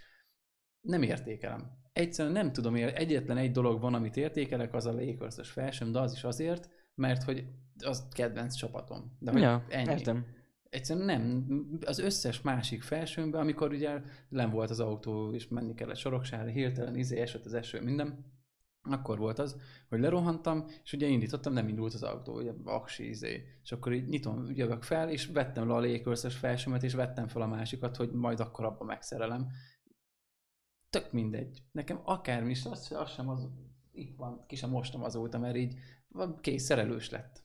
nem 0.81 1.01
értékelem. 1.01 1.71
Egyszerűen 1.93 2.33
nem 2.33 2.51
tudom, 2.53 2.75
egyetlen 2.75 3.37
egy 3.37 3.51
dolog 3.51 3.81
van, 3.81 3.93
amit 3.93 4.17
értékelek, 4.17 4.73
az 4.73 4.85
a 4.85 4.93
Lakers-ös 4.93 5.49
felsőm, 5.49 5.91
de 5.91 5.99
az 5.99 6.13
is 6.13 6.23
azért, 6.23 6.69
mert 6.95 7.23
hogy 7.23 7.47
az 7.85 8.07
kedvenc 8.11 8.55
csapatom. 8.55 9.17
De 9.19 9.31
hogy 9.31 9.41
Ja, 9.41 9.65
ennyi. 9.69 9.91
értem. 9.91 10.25
Egyszerűen 10.77 11.05
nem. 11.05 11.47
Az 11.85 11.99
összes 11.99 12.41
másik 12.41 12.81
felsőmben, 12.81 13.41
amikor 13.41 13.71
ugye 13.71 14.01
len 14.29 14.49
volt 14.49 14.69
az 14.69 14.79
autó, 14.79 15.33
és 15.33 15.47
menni 15.47 15.73
kellett 15.73 15.95
soroksára, 15.97 16.49
hirtelen 16.49 16.95
izé 16.95 17.19
esett 17.19 17.45
az 17.45 17.53
eső, 17.53 17.81
minden, 17.81 18.25
akkor 18.81 19.17
volt 19.17 19.39
az, 19.39 19.61
hogy 19.89 19.99
lerohantam, 19.99 20.65
és 20.83 20.93
ugye 20.93 21.07
indítottam, 21.07 21.53
nem 21.53 21.67
indult 21.67 21.93
az 21.93 22.03
autó, 22.03 22.35
ugye 22.37 22.53
aksi 22.63 23.09
izé. 23.09 23.43
És 23.63 23.71
akkor 23.71 23.93
így 23.93 24.07
nyitom, 24.07 24.51
jövök 24.55 24.83
fel, 24.83 25.09
és 25.09 25.25
vettem 25.25 25.67
le 25.67 25.73
a 25.73 25.79
légkörszös 25.79 26.35
felsőmet, 26.35 26.83
és 26.83 26.93
vettem 26.93 27.27
fel 27.27 27.41
a 27.41 27.47
másikat, 27.47 27.95
hogy 27.95 28.11
majd 28.11 28.39
akkor 28.39 28.65
abba 28.65 28.83
megszerelem. 28.83 29.47
Tök 30.89 31.11
mindegy. 31.11 31.63
Nekem 31.71 32.01
akármi 32.03 32.49
is, 32.49 32.65
az, 32.65 32.91
az 32.91 33.11
sem 33.11 33.29
az, 33.29 33.47
itt 33.91 34.15
van, 34.15 34.45
ki 34.47 34.55
sem 34.55 34.69
mostam 34.69 35.03
azóta, 35.03 35.39
mert 35.39 35.55
így 35.55 35.75
kész 36.41 36.63
szerelős 36.63 37.09
lett. 37.09 37.43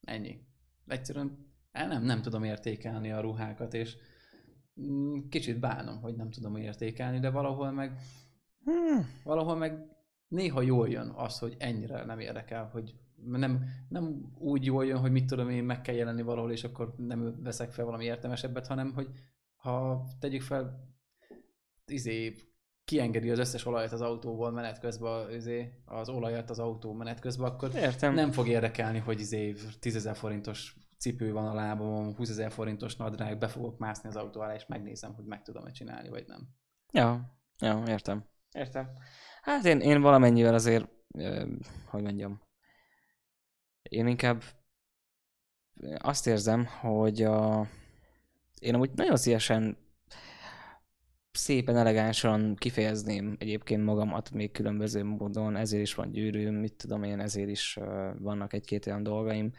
Ennyi. 0.00 0.44
Egyszerűen 0.86 1.45
el 1.76 1.88
nem, 1.88 2.02
nem 2.02 2.22
tudom 2.22 2.44
értékelni 2.44 3.12
a 3.12 3.20
ruhákat, 3.20 3.74
és 3.74 3.96
mm, 4.80 5.18
kicsit 5.28 5.58
bánom, 5.60 6.00
hogy 6.00 6.14
nem 6.14 6.30
tudom 6.30 6.56
értékelni, 6.56 7.18
de 7.18 7.30
valahol 7.30 7.70
meg 7.70 7.98
Hmm. 8.66 9.08
valahol 9.24 9.56
meg 9.56 9.96
néha 10.28 10.62
jól 10.62 10.88
jön 10.88 11.08
az, 11.08 11.38
hogy 11.38 11.56
ennyire 11.58 12.04
nem 12.04 12.18
érdekel, 12.18 12.68
hogy 12.72 12.94
nem, 13.24 13.64
nem 13.88 14.32
úgy 14.38 14.64
jól 14.64 14.86
jön, 14.86 14.98
hogy 14.98 15.10
mit 15.10 15.26
tudom 15.26 15.48
én, 15.48 15.64
meg 15.64 15.80
kell 15.80 15.94
jelenni 15.94 16.22
valahol, 16.22 16.52
és 16.52 16.64
akkor 16.64 16.94
nem 16.96 17.42
veszek 17.42 17.72
fel 17.72 17.84
valami 17.84 18.04
értelmesebbet, 18.04 18.66
hanem 18.66 18.92
hogy 18.92 19.08
ha 19.56 20.06
tegyük 20.20 20.42
fel, 20.42 20.94
izé, 21.86 22.34
kiengedi 22.84 23.30
az 23.30 23.38
összes 23.38 23.66
olajat 23.66 23.92
az 23.92 24.00
autóból 24.00 24.50
menet 24.50 24.78
közben, 24.78 25.30
izé, 25.30 25.72
az 25.84 26.08
olajat 26.08 26.50
az 26.50 26.58
autó 26.58 26.92
menet 26.92 27.20
közben, 27.20 27.50
akkor 27.50 27.74
Értem. 27.74 28.14
nem 28.14 28.32
fog 28.32 28.48
érdekelni, 28.48 28.98
hogy 28.98 29.20
izé 29.20 29.54
10 29.80 29.96
ezer 29.96 30.16
forintos 30.16 30.76
cipő 30.98 31.32
van 31.32 31.46
a 31.46 31.54
lábamon, 31.54 32.14
20 32.14 32.30
ezer 32.30 32.52
forintos 32.52 32.96
nadrág, 32.96 33.38
be 33.38 33.48
fogok 33.48 33.78
mászni 33.78 34.08
az 34.08 34.16
autó 34.16 34.40
alá, 34.40 34.54
és 34.54 34.66
megnézem, 34.66 35.14
hogy 35.14 35.24
meg 35.24 35.42
tudom-e 35.42 35.70
csinálni, 35.70 36.08
vagy 36.08 36.24
nem. 36.26 36.48
Ja, 36.92 37.38
ja, 37.58 37.82
értem. 37.86 38.24
Értem. 38.52 38.90
Hát 39.42 39.64
én, 39.64 39.80
én 39.80 40.00
valamennyivel 40.00 40.54
azért, 40.54 40.88
ö, 41.14 41.46
hogy 41.86 42.02
mondjam, 42.02 42.42
én 43.82 44.06
inkább 44.06 44.42
azt 45.98 46.26
érzem, 46.26 46.64
hogy 46.64 47.22
a, 47.22 47.66
én 48.60 48.74
amúgy 48.74 48.90
nagyon 48.94 49.16
szívesen 49.16 49.76
szépen, 51.32 51.76
elegánsan 51.76 52.54
kifejezném 52.54 53.36
egyébként 53.38 53.84
magamat 53.84 54.30
még 54.30 54.52
különböző 54.52 55.04
módon, 55.04 55.56
ezért 55.56 55.82
is 55.82 55.94
van 55.94 56.10
gyűrűm, 56.10 56.54
mit 56.54 56.74
tudom 56.74 57.02
én, 57.02 57.20
ezért 57.20 57.48
is 57.48 57.78
vannak 58.18 58.52
egy-két 58.52 58.86
olyan 58.86 59.02
dolgaim. 59.02 59.52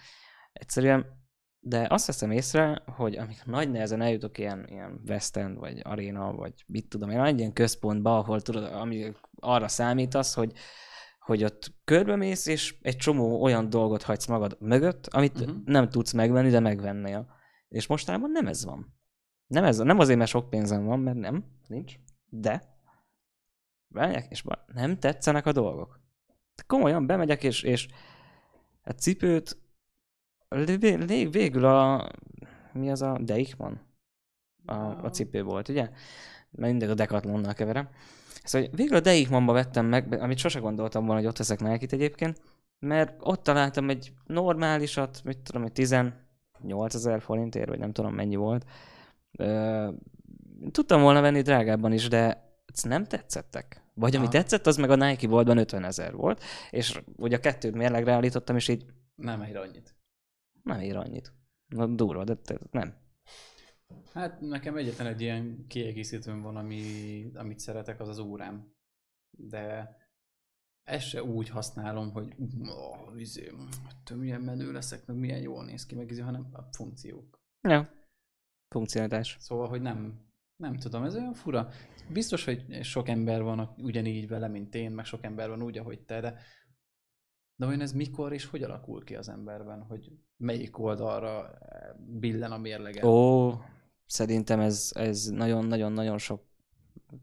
Egyszerűen, 0.53 1.26
de 1.67 1.87
azt 1.89 2.05
veszem 2.05 2.31
észre, 2.31 2.83
hogy 2.85 3.17
amikor 3.17 3.45
nagy 3.45 3.71
nehezen 3.71 4.01
eljutok 4.01 4.37
ilyen, 4.37 4.65
ilyen 4.69 5.01
West 5.07 5.37
End, 5.37 5.57
vagy 5.57 5.79
Arena, 5.83 6.33
vagy 6.33 6.53
mit 6.67 6.89
tudom 6.89 7.09
én, 7.09 7.19
egy 7.19 7.39
ilyen 7.39 7.53
központba, 7.53 8.17
ahol 8.17 8.41
tudod, 8.41 8.63
ami 8.63 9.11
arra 9.35 9.67
számítasz, 9.67 10.33
hogy, 10.33 10.51
hogy 11.19 11.43
ott 11.43 11.73
körbemész, 11.83 12.45
és 12.45 12.75
egy 12.81 12.95
csomó 12.95 13.41
olyan 13.43 13.69
dolgot 13.69 14.03
hagysz 14.03 14.25
magad 14.25 14.57
mögött, 14.59 15.07
amit 15.07 15.39
uh-huh. 15.39 15.55
nem 15.65 15.89
tudsz 15.89 16.11
megvenni, 16.11 16.49
de 16.49 16.59
megvennél. 16.59 17.27
És 17.67 17.87
mostában 17.87 18.31
nem 18.31 18.47
ez 18.47 18.65
van. 18.65 18.95
Nem, 19.47 19.63
ez, 19.63 19.77
nem 19.77 19.99
azért, 19.99 20.17
mert 20.17 20.29
sok 20.29 20.49
pénzem 20.49 20.85
van, 20.85 20.99
mert 20.99 21.17
nem, 21.17 21.45
nincs, 21.67 21.95
de 22.29 22.75
bemegyek, 23.87 24.25
és 24.29 24.43
nem 24.73 24.99
tetszenek 24.99 25.45
a 25.45 25.51
dolgok. 25.51 25.99
Komolyan 26.67 27.05
bemegyek, 27.05 27.43
és, 27.43 27.63
és 27.63 27.87
a 28.83 28.91
cipőt 28.91 29.66
végül 31.31 31.65
a... 31.65 32.09
Mi 32.73 32.91
az 32.91 33.01
a 33.01 33.17
Deichmann? 33.21 33.73
A, 34.65 34.75
a 34.75 35.09
cipő 35.09 35.43
volt, 35.43 35.69
ugye? 35.69 35.89
Mert 36.51 36.71
mindig 36.71 36.89
a 36.89 36.93
Decathlonnal 36.93 37.53
keverem. 37.53 37.89
Szóval 38.43 38.69
végül 38.71 38.95
a 38.95 38.99
Deichmannba 38.99 39.53
vettem 39.53 39.85
meg, 39.85 40.21
amit 40.21 40.37
sose 40.37 40.59
gondoltam 40.59 41.05
volna, 41.05 41.19
hogy 41.19 41.29
ott 41.29 41.37
veszek 41.37 41.59
nike 41.59 41.85
egyébként, 41.89 42.41
mert 42.79 43.17
ott 43.19 43.43
találtam 43.43 43.89
egy 43.89 44.13
normálisat, 44.25 45.21
mit 45.23 45.37
tudom, 45.37 45.63
egy 45.63 45.71
18 45.71 46.13
ezer 46.93 47.21
forintért, 47.21 47.69
vagy 47.69 47.79
nem 47.79 47.91
tudom 47.91 48.13
mennyi 48.13 48.35
volt. 48.35 48.65
Tudtam 50.71 51.01
volna 51.01 51.21
venni 51.21 51.41
drágábban 51.41 51.93
is, 51.93 52.07
de 52.07 52.45
nem 52.83 53.05
tetszettek. 53.05 53.81
Vagy 53.93 54.15
ami 54.15 54.25
Aha. 54.25 54.33
tetszett, 54.33 54.67
az 54.67 54.77
meg 54.77 54.89
a 54.89 54.95
Nike 54.95 55.27
boltban 55.27 55.57
50 55.57 55.83
ezer 55.83 56.15
volt, 56.15 56.43
és 56.69 57.01
ugye 57.15 57.35
a 57.35 57.39
kettőt 57.39 57.75
mérlegre 57.75 58.11
állítottam, 58.11 58.55
és 58.55 58.67
így 58.67 58.85
Nem 59.15 59.41
ér 59.41 59.57
annyit. 59.57 59.96
Nem 60.67 60.79
ér 60.79 60.95
annyit. 60.95 61.33
Na, 61.67 61.87
durva, 61.87 62.23
de 62.23 62.35
te, 62.35 62.59
nem. 62.71 62.93
Hát 64.13 64.41
nekem 64.41 64.77
egyetlen 64.77 65.07
egy 65.07 65.21
ilyen 65.21 65.65
kiegészítőm 65.67 66.41
van, 66.41 66.55
ami, 66.55 66.81
amit 67.33 67.59
szeretek, 67.59 67.99
az 67.99 68.07
az 68.07 68.19
órám. 68.19 68.73
De 69.29 69.95
ezt 70.83 71.07
se 71.07 71.23
úgy 71.23 71.49
használom, 71.49 72.11
hogy 72.11 72.35
oh, 72.63 73.19
izé, 73.19 73.51
milyen 74.15 74.41
menő 74.41 74.71
leszek, 74.71 75.05
meg 75.05 75.17
milyen 75.17 75.41
jól 75.41 75.65
néz 75.65 75.85
ki, 75.85 75.95
meg 75.95 76.09
izé, 76.11 76.21
hanem 76.21 76.49
a 76.51 76.61
funkciók. 76.71 77.41
Ja. 77.61 77.89
Funkcionalitás. 78.67 79.37
Szóval, 79.39 79.67
hogy 79.67 79.81
nem, 79.81 80.27
nem 80.55 80.77
tudom, 80.77 81.03
ez 81.03 81.15
olyan 81.15 81.33
fura. 81.33 81.69
Biztos, 82.09 82.45
hogy 82.45 82.83
sok 82.83 83.07
ember 83.07 83.41
van 83.43 83.73
ugyanígy 83.77 84.27
vele, 84.27 84.47
mint 84.47 84.75
én, 84.75 84.91
meg 84.91 85.05
sok 85.05 85.23
ember 85.23 85.49
van 85.49 85.63
úgy, 85.63 85.77
ahogy 85.77 86.01
te, 86.05 86.19
de 86.19 86.39
de 87.57 87.65
olyan 87.65 87.81
ez 87.81 87.91
mikor 87.91 88.33
és 88.33 88.45
hogy 88.45 88.63
alakul 88.63 89.03
ki 89.03 89.15
az 89.15 89.29
emberben, 89.29 89.81
hogy 89.81 90.11
melyik 90.37 90.79
oldalra 90.79 91.57
eh, 91.59 91.79
billen 92.19 92.51
a 92.51 92.57
mérlege? 92.57 93.05
Ó, 93.05 93.53
szerintem 94.05 94.59
ez, 94.59 94.91
ez 94.93 95.25
nagyon-nagyon-nagyon 95.25 96.17
sok 96.17 96.43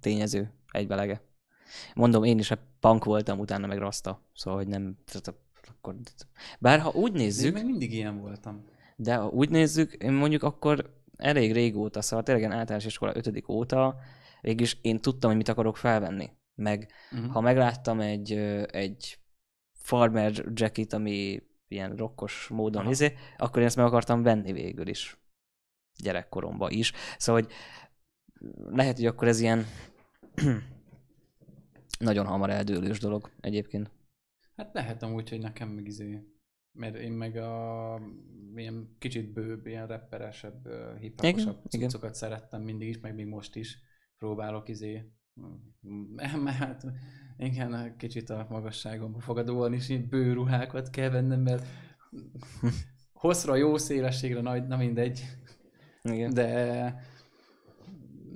tényező 0.01 0.53
egybelege. 0.71 1.21
Mondom, 1.95 2.25
én 2.25 2.39
is 2.39 2.51
a 2.51 2.59
punk 2.81 3.05
voltam, 3.05 3.39
utána 3.39 3.67
meg 3.67 3.79
rasta. 3.79 4.21
Szóval, 4.35 4.59
hogy 4.59 4.69
nem... 4.69 4.97
Akkor, 5.77 5.95
bár 6.61 6.81
ha 6.81 6.91
úgy 6.91 7.13
De 7.13 7.19
én 7.19 7.25
nézzük, 7.25 7.55
még 7.55 7.65
mindig 7.65 7.93
ilyen 7.93 8.21
voltam. 8.21 8.65
de 8.97 9.15
ha 9.15 9.29
úgy 9.29 9.51
nézzük, 9.51 9.93
én 9.93 10.13
mondjuk 10.13 10.43
akkor 10.43 11.03
elég 11.17 11.53
régóta, 11.53 12.03
szóval 12.03 12.25
tényleg 12.25 12.45
általános 12.45 12.85
iskola 12.85 13.17
5. 13.17 13.49
óta, 13.49 13.97
végülis 14.41 14.79
én 14.83 15.01
tudtam, 15.01 15.29
hogy 15.29 15.39
mit 15.39 15.49
akarok 15.49 15.77
felvenni. 15.77 16.31
Meg 16.55 16.93
Uh-huh. 17.13 17.33
ha 17.33 17.41
megláttam 17.41 18.01
egy, 18.01 18.33
egy 18.71 19.19
farmer 19.85 20.33
jacket, 20.55 20.93
ami 20.93 21.43
ilyen 21.69 21.97
rokkos 21.97 22.49
módon 22.49 22.81
Aha. 22.81 22.91
izé, 22.91 23.13
akkor 23.37 23.61
én 23.61 23.67
ezt 23.67 23.77
meg 23.77 23.87
akartam 23.87 24.23
venni 24.23 24.53
végül 24.53 24.89
is. 24.89 25.19
Gyerekkoromban 26.03 26.71
is. 26.71 26.93
Szóval, 27.19 27.43
hogy 27.43 27.53
lehet, 28.57 28.97
hogy 28.97 29.07
akkor 29.07 29.29
ez 29.29 29.41
ilyen 29.41 29.65
nagyon 31.99 32.27
hamar 32.27 32.51
eldőlős 32.51 32.99
dolog 32.99 33.31
egyébként. 33.41 33.91
Hát 34.57 34.75
lehet 34.75 35.03
amúgy, 35.03 35.29
hogy 35.29 35.41
nekem 35.41 35.69
meg 35.69 35.87
izé, 35.87 36.23
mert 36.73 36.97
én 36.97 37.13
meg 37.13 37.37
a 37.37 38.01
ilyen 38.55 38.97
kicsit 38.99 39.33
bőbb, 39.33 39.67
ilyen 39.67 39.87
rapperesebb, 39.87 40.69
hip-hoposabb 40.99 41.65
cuccokat 41.69 42.15
szerettem 42.15 42.63
mindig 42.63 42.89
is, 42.89 43.01
meg 43.01 43.15
még 43.15 43.27
most 43.27 43.57
is 43.57 43.79
próbálok 44.19 44.69
izé, 44.69 45.13
mert 46.37 46.57
hát 46.57 46.85
igen, 47.39 47.97
kicsit 47.97 48.31
a 48.31 48.47
magasságomba 48.51 49.21
fogadóan 49.21 49.73
is 49.73 49.89
így 49.89 50.09
bő 50.09 50.33
ruhákat 50.33 50.91
kell 50.91 51.11
vennem, 51.11 51.41
mert 51.41 51.67
hosszra, 53.13 53.57
jó 53.57 53.77
szélességre 53.77 54.41
nagy, 54.41 54.67
na 54.67 54.77
mindegy. 54.77 55.25
Igen. 56.03 56.35
De 56.35 57.03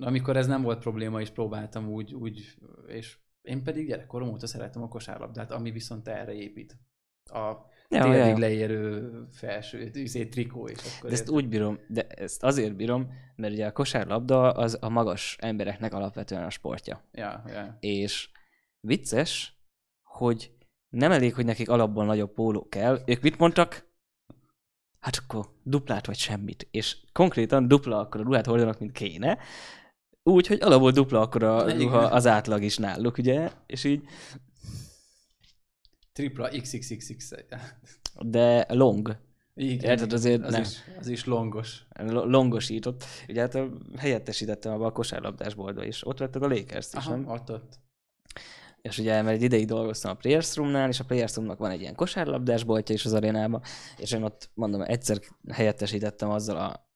amikor 0.01 0.37
ez 0.37 0.47
nem 0.47 0.63
volt 0.63 0.79
probléma, 0.79 1.21
és 1.21 1.31
próbáltam 1.31 1.89
úgy, 1.89 2.15
úgy 2.15 2.59
és 2.87 3.19
én 3.43 3.63
pedig 3.63 3.87
gyerekkorom 3.87 4.29
óta 4.29 4.47
szeretem 4.47 4.83
a 4.83 4.89
kosárlabdát, 4.89 5.51
ami 5.51 5.71
viszont 5.71 6.09
erre 6.09 6.33
épít. 6.33 6.77
A 7.25 7.67
Ja, 7.91 8.03
térdig 8.03 8.33
ja, 8.33 8.39
leérő 8.39 9.11
felső, 9.33 9.91
izé, 9.95 10.27
trikó, 10.27 10.69
és 10.69 10.79
akkor 10.79 11.09
De 11.09 11.15
ezt 11.15 11.23
érted? 11.23 11.35
úgy 11.35 11.49
bírom, 11.49 11.79
de 11.89 12.07
ezt 12.07 12.43
azért 12.43 12.77
bírom, 12.77 13.13
mert 13.37 13.53
ugye 13.53 13.67
a 13.67 13.73
kosárlabda 13.73 14.53
az 14.53 14.79
a 14.81 14.89
magas 14.89 15.37
embereknek 15.41 15.95
alapvetően 15.95 16.45
a 16.45 16.51
sportja. 16.51 17.03
Ja, 17.13 17.43
ja. 17.47 17.77
És 17.81 18.31
vicces, 18.81 19.57
hogy 20.03 20.53
nem 20.89 21.13
elég, 21.13 21.35
hogy 21.35 21.45
nekik 21.45 21.69
alapból 21.69 22.05
nagyobb 22.05 22.33
póló 22.33 22.69
kell. 22.69 23.03
Ők 23.07 23.21
mit 23.23 23.39
mondtak? 23.39 23.87
Hát 25.01 25.17
akkor 25.17 25.49
duplát 25.63 26.07
vagy 26.07 26.17
semmit. 26.17 26.69
És 26.71 26.97
konkrétan 27.13 27.69
dupla 27.69 27.99
akkor 27.99 28.21
a 28.21 28.25
ruhát 28.25 28.47
hordanak, 28.47 28.79
mint 28.79 28.93
kéne. 28.93 29.39
úgy, 30.23 30.47
hogy 30.47 30.61
alapból 30.61 30.91
dupla 30.91 31.21
akkor 31.21 31.43
a 31.43 31.73
ruha 31.73 31.99
az 31.99 32.27
átlag 32.27 32.63
is 32.63 32.77
náluk, 32.77 33.19
ugye? 33.19 33.51
És 33.67 33.85
így, 33.85 34.05
Tripla 36.13 36.49
XXXX. 36.49 37.33
de 38.21 38.67
long, 38.75 39.17
Igen, 39.55 39.91
Érted, 39.91 40.13
azért 40.13 40.45
az 40.45 40.53
nem. 40.53 40.63
is, 40.63 40.77
az 40.99 41.07
is 41.07 41.25
longos. 41.25 41.83
lo- 41.97 42.25
longosított. 42.25 43.05
Ugye 43.29 43.41
hát 43.41 43.59
helyettesítettem 43.97 44.73
abba 44.73 44.87
a 44.87 44.93
kosárlabdásboltba 44.93 45.85
is. 45.85 46.07
Ott 46.07 46.19
vetted 46.19 46.43
a 46.43 46.49
Lakers-t 46.49 46.95
is, 46.95 46.99
Aha, 47.07 47.11
nem? 47.17 47.29
ott, 47.29 47.51
ott. 47.51 47.81
És 48.83 48.99
ugye, 48.99 49.23
mert 49.23 49.37
egy 49.37 49.43
ideig 49.43 49.67
dolgoztam 49.67 50.11
a 50.11 50.15
Players 50.15 50.57
Room-nál, 50.57 50.89
és 50.89 51.01
a 51.01 51.05
Players 51.05 51.35
Room-nak 51.35 51.59
van 51.59 51.71
egy 51.71 51.81
ilyen 51.81 51.95
kosárlabdás 51.95 52.65
boltja 52.65 52.95
is 52.95 53.05
az 53.05 53.13
arénában, 53.13 53.63
és 53.97 54.13
én 54.13 54.23
ott, 54.23 54.51
mondom, 54.55 54.81
egyszer 54.83 55.19
helyettesítettem 55.53 56.31
azzal 56.31 56.57
a 56.57 56.87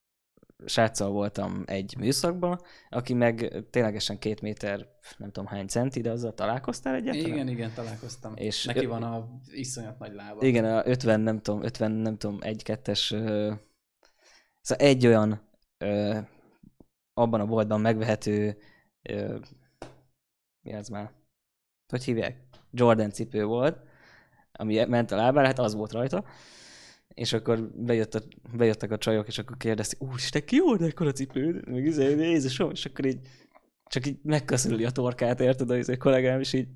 sráccal 0.65 1.11
voltam 1.11 1.63
egy 1.67 1.97
műszakban, 1.99 2.61
aki 2.91 3.15
meg 3.15 3.65
ténylegesen 3.71 4.19
két 4.19 4.41
méter, 4.41 4.89
nem 5.17 5.31
tudom 5.31 5.49
hány 5.49 5.67
centi, 5.67 6.01
de 6.01 6.11
azzal 6.11 6.35
találkoztál 6.35 6.95
egyáltalán? 6.95 7.29
Igen, 7.31 7.49
igen, 7.49 7.73
találkoztam. 7.75 8.33
És- 8.37 8.65
Neki 8.65 8.87
van 8.87 9.03
a 9.03 9.29
iszonyat 9.47 9.99
nagy 9.99 10.13
lába. 10.15 10.43
Igen, 10.47 10.65
a 10.65 10.87
50, 10.87 11.21
nem 11.21 11.41
tudom, 11.41 11.63
50, 11.63 11.91
nem 11.91 12.17
tudom, 12.19 12.39
1-2-es, 12.41 13.13
ö, 13.13 13.53
szóval 14.61 14.87
egy 14.87 15.07
olyan 15.07 15.49
ö, 15.79 16.19
abban 17.15 17.41
a 17.41 17.47
boltban 17.47 17.81
megvehető, 17.81 18.57
ö, 19.03 19.39
mi 20.63 20.73
ez 20.73 20.89
már, 20.89 21.11
hogy 21.93 22.05
hívják? 22.05 22.37
Jordan 22.71 23.11
cipő 23.11 23.45
volt, 23.45 23.77
ami 24.53 24.85
ment 24.85 25.11
a 25.11 25.17
lábára, 25.17 25.47
hát 25.47 25.59
az 25.59 25.75
volt 25.75 25.93
rajta, 25.93 26.25
és 27.15 27.33
akkor 27.33 27.71
bejött 27.75 28.15
a, 28.15 28.23
bejöttek 28.57 28.91
a 28.91 28.99
csajok, 28.99 29.27
és 29.27 29.39
akkor 29.39 29.57
kérdezték, 29.57 30.03
úristen, 30.03 30.45
ki 30.45 30.63
de 30.79 30.85
ekkora 30.85 31.13
cipőd? 31.13 31.69
Meg 31.69 31.85
izé, 31.85 32.17
Jézusom, 32.17 32.71
és 32.71 32.85
akkor 32.85 33.05
így 33.05 33.19
csak 33.85 34.07
így 34.07 34.19
megköszöli 34.23 34.85
a 34.85 34.91
torkát, 34.91 35.41
érted, 35.41 35.71
a 35.71 35.77
izé 35.77 35.97
kollégám, 35.97 36.41
és 36.41 36.53
így 36.53 36.69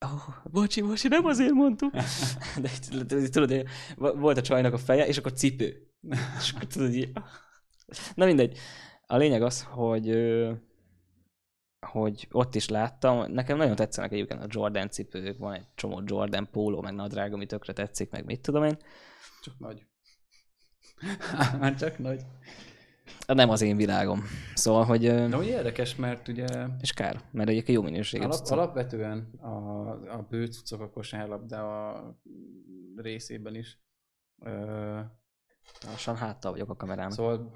oh, 0.00 0.50
bocsi, 0.50 0.80
bocsi, 0.80 1.08
nem 1.08 1.24
azért 1.24 1.52
mondtuk. 1.52 1.92
De 3.06 3.28
tudod, 3.28 3.66
volt 3.96 4.36
a 4.36 4.42
csajnak 4.42 4.72
a 4.72 4.78
feje, 4.78 5.06
és 5.06 5.18
akkor 5.18 5.32
cipő. 5.32 5.88
És 6.40 6.52
akkor 6.52 6.66
tudod, 6.66 6.94
így... 6.94 7.12
Na 8.14 8.24
mindegy. 8.24 8.58
A 9.06 9.16
lényeg 9.16 9.42
az, 9.42 9.62
hogy 9.62 10.08
hogy 11.84 12.28
ott 12.30 12.54
is 12.54 12.68
láttam, 12.68 13.32
nekem 13.32 13.56
nagyon 13.56 13.76
tetszenek 13.76 14.12
egyébként 14.12 14.42
a 14.42 14.46
Jordan 14.48 14.90
cipők, 14.90 15.38
van 15.38 15.52
egy 15.52 15.66
csomó 15.74 16.02
Jordan 16.04 16.48
póló, 16.50 16.80
meg 16.80 16.94
nadrág, 16.94 17.32
ami 17.32 17.46
tökre 17.46 17.72
tetszik, 17.72 18.10
meg 18.10 18.24
mit 18.24 18.40
tudom 18.40 18.64
én. 18.64 18.78
Csak 19.42 19.58
nagy. 19.58 19.86
Már 21.60 21.74
csak 21.74 21.98
nagy. 21.98 22.20
Nem 23.26 23.50
az 23.50 23.62
én 23.62 23.76
világom. 23.76 24.22
Szóval, 24.54 24.84
hogy... 24.84 25.00
De 25.00 25.36
hogy 25.36 25.46
érdekes, 25.46 25.96
mert 25.96 26.28
ugye 26.28 26.46
És 26.80 26.92
kár, 26.92 27.20
mert 27.30 27.48
egyébként 27.48 27.78
jó 27.78 27.84
minőségű. 27.84 28.22
alap, 28.24 28.36
cuccok. 28.36 28.58
alapvetően 28.58 29.30
a, 29.40 29.88
a 29.90 30.26
bőcucok 30.30 30.80
a 30.80 30.90
kosárlabda 30.90 31.88
a 31.88 32.16
részében 32.96 33.54
is. 33.54 33.78
Ö, 34.38 35.00
Lassan 35.86 36.16
háttal 36.16 36.52
vagyok 36.52 36.70
a 36.70 36.76
kamerán. 36.76 37.10
Szóval 37.10 37.52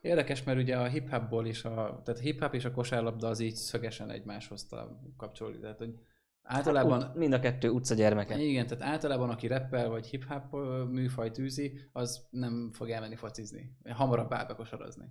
érdekes, 0.00 0.42
mert 0.44 0.58
ugye 0.58 0.76
a 0.76 0.86
hip-hopból 0.86 1.46
is, 1.46 1.64
a, 1.64 2.00
tehát 2.04 2.20
hip-hop 2.20 2.54
és 2.54 2.64
a 2.64 2.70
kosárlabda 2.72 3.28
az 3.28 3.40
így 3.40 3.54
szögesen 3.54 4.10
egymáshoz 4.10 4.68
kapcsolódik. 5.16 5.60
Tehát, 5.60 5.78
hogy 5.78 5.94
általában, 6.42 6.98
Ut- 7.02 7.14
mind 7.14 7.32
a 7.32 7.40
kettő 7.40 7.68
utca 7.68 7.94
gyermeke. 7.94 8.38
igen, 8.38 8.66
tehát 8.66 8.84
általában 8.84 9.30
aki 9.30 9.46
rappel 9.46 9.88
vagy 9.88 10.06
hip-hop 10.06 10.56
műfajt 10.90 11.38
űzi, 11.38 11.78
az 11.92 12.26
nem 12.30 12.70
fog 12.72 12.90
elmenni 12.90 13.16
focizni. 13.16 13.76
Hamarabb 13.90 14.32
áll 14.32 14.46
bekosarazni. 14.46 15.04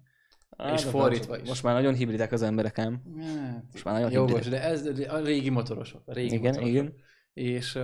Á, 0.58 0.74
és 0.74 0.84
fordítva 0.84 1.38
is. 1.40 1.48
Most 1.48 1.64
már 1.64 1.74
nagyon 1.74 1.94
hibridek 1.94 2.32
az 2.32 2.42
emberek 2.42 2.78
ám. 2.78 3.02
Hát, 3.20 3.64
Most 3.72 3.84
már 3.84 3.94
nagyon 3.94 4.12
jogos, 4.12 4.32
hibridek. 4.32 4.60
de 4.60 4.68
ez 4.68 4.86
a 5.10 5.18
régi 5.18 5.50
motorosok. 5.50 6.02
A 6.06 6.14
régi 6.14 6.28
Igen, 6.36 6.42
motorosok. 6.42 6.68
igen. 6.70 6.94
És, 7.34 7.80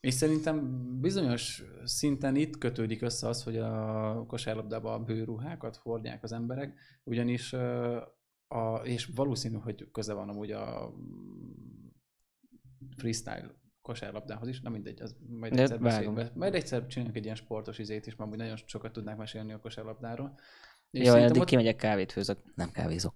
és 0.00 0.14
szerintem 0.14 0.78
bizonyos 1.00 1.62
szinten 1.84 2.36
itt 2.36 2.58
kötődik 2.58 3.02
össze 3.02 3.28
az, 3.28 3.42
hogy 3.42 3.56
a 3.56 4.24
kosárlabdában 4.26 5.00
a 5.00 5.04
bőruhákat 5.04 5.76
hordják 5.76 6.22
az 6.22 6.32
emberek, 6.32 6.78
ugyanis 7.04 7.52
a, 8.48 8.74
és 8.82 9.10
valószínű, 9.14 9.56
hogy 9.56 9.90
köze 9.92 10.12
van 10.12 10.28
amúgy 10.28 10.50
a 10.50 10.94
freestyle 12.96 13.54
kosárlabdához 13.82 14.48
is, 14.48 14.60
na 14.60 14.70
mindegy, 14.70 15.02
az 15.02 15.16
majd 15.28 15.54
De 15.54 15.62
egyszer 15.62 15.80
beszélünk. 15.80 16.34
Majd 16.34 16.54
egyszer 16.54 16.86
csinálunk 16.86 17.16
egy 17.16 17.24
ilyen 17.24 17.36
sportos 17.36 17.78
izét 17.78 18.06
is, 18.06 18.16
mert 18.16 18.36
nagyon 18.36 18.56
sokat 18.66 18.92
tudnák 18.92 19.16
mesélni 19.16 19.52
a 19.52 19.60
kosárlabdáról. 19.60 20.34
És 20.90 21.06
Jó, 21.06 21.14
eddig 21.14 21.40
ott- 21.40 21.46
kimegyek 21.46 21.76
kávét 21.76 22.12
főzök. 22.12 22.38
Nem 22.54 22.70
kávézok. 22.70 23.12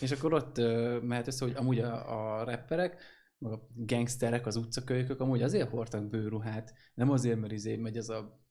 és 0.00 0.10
akkor 0.10 0.32
ott 0.32 0.56
mehet 1.02 1.26
össze, 1.26 1.44
hogy 1.44 1.54
amúgy 1.56 1.78
a, 1.78 2.38
a 2.38 2.44
rapperek, 2.44 3.02
meg 3.38 3.52
a 3.52 3.68
gangsterek, 3.74 4.46
az 4.46 4.56
utcakölykök 4.56 5.20
amúgy 5.20 5.42
azért 5.42 5.68
hordtak 5.68 6.08
bőruhát, 6.08 6.74
nem 6.94 7.10
azért, 7.10 7.40
mert 7.40 7.52
izé 7.52 7.76
megy 7.76 7.96
ez 7.96 8.08
a 8.08 8.44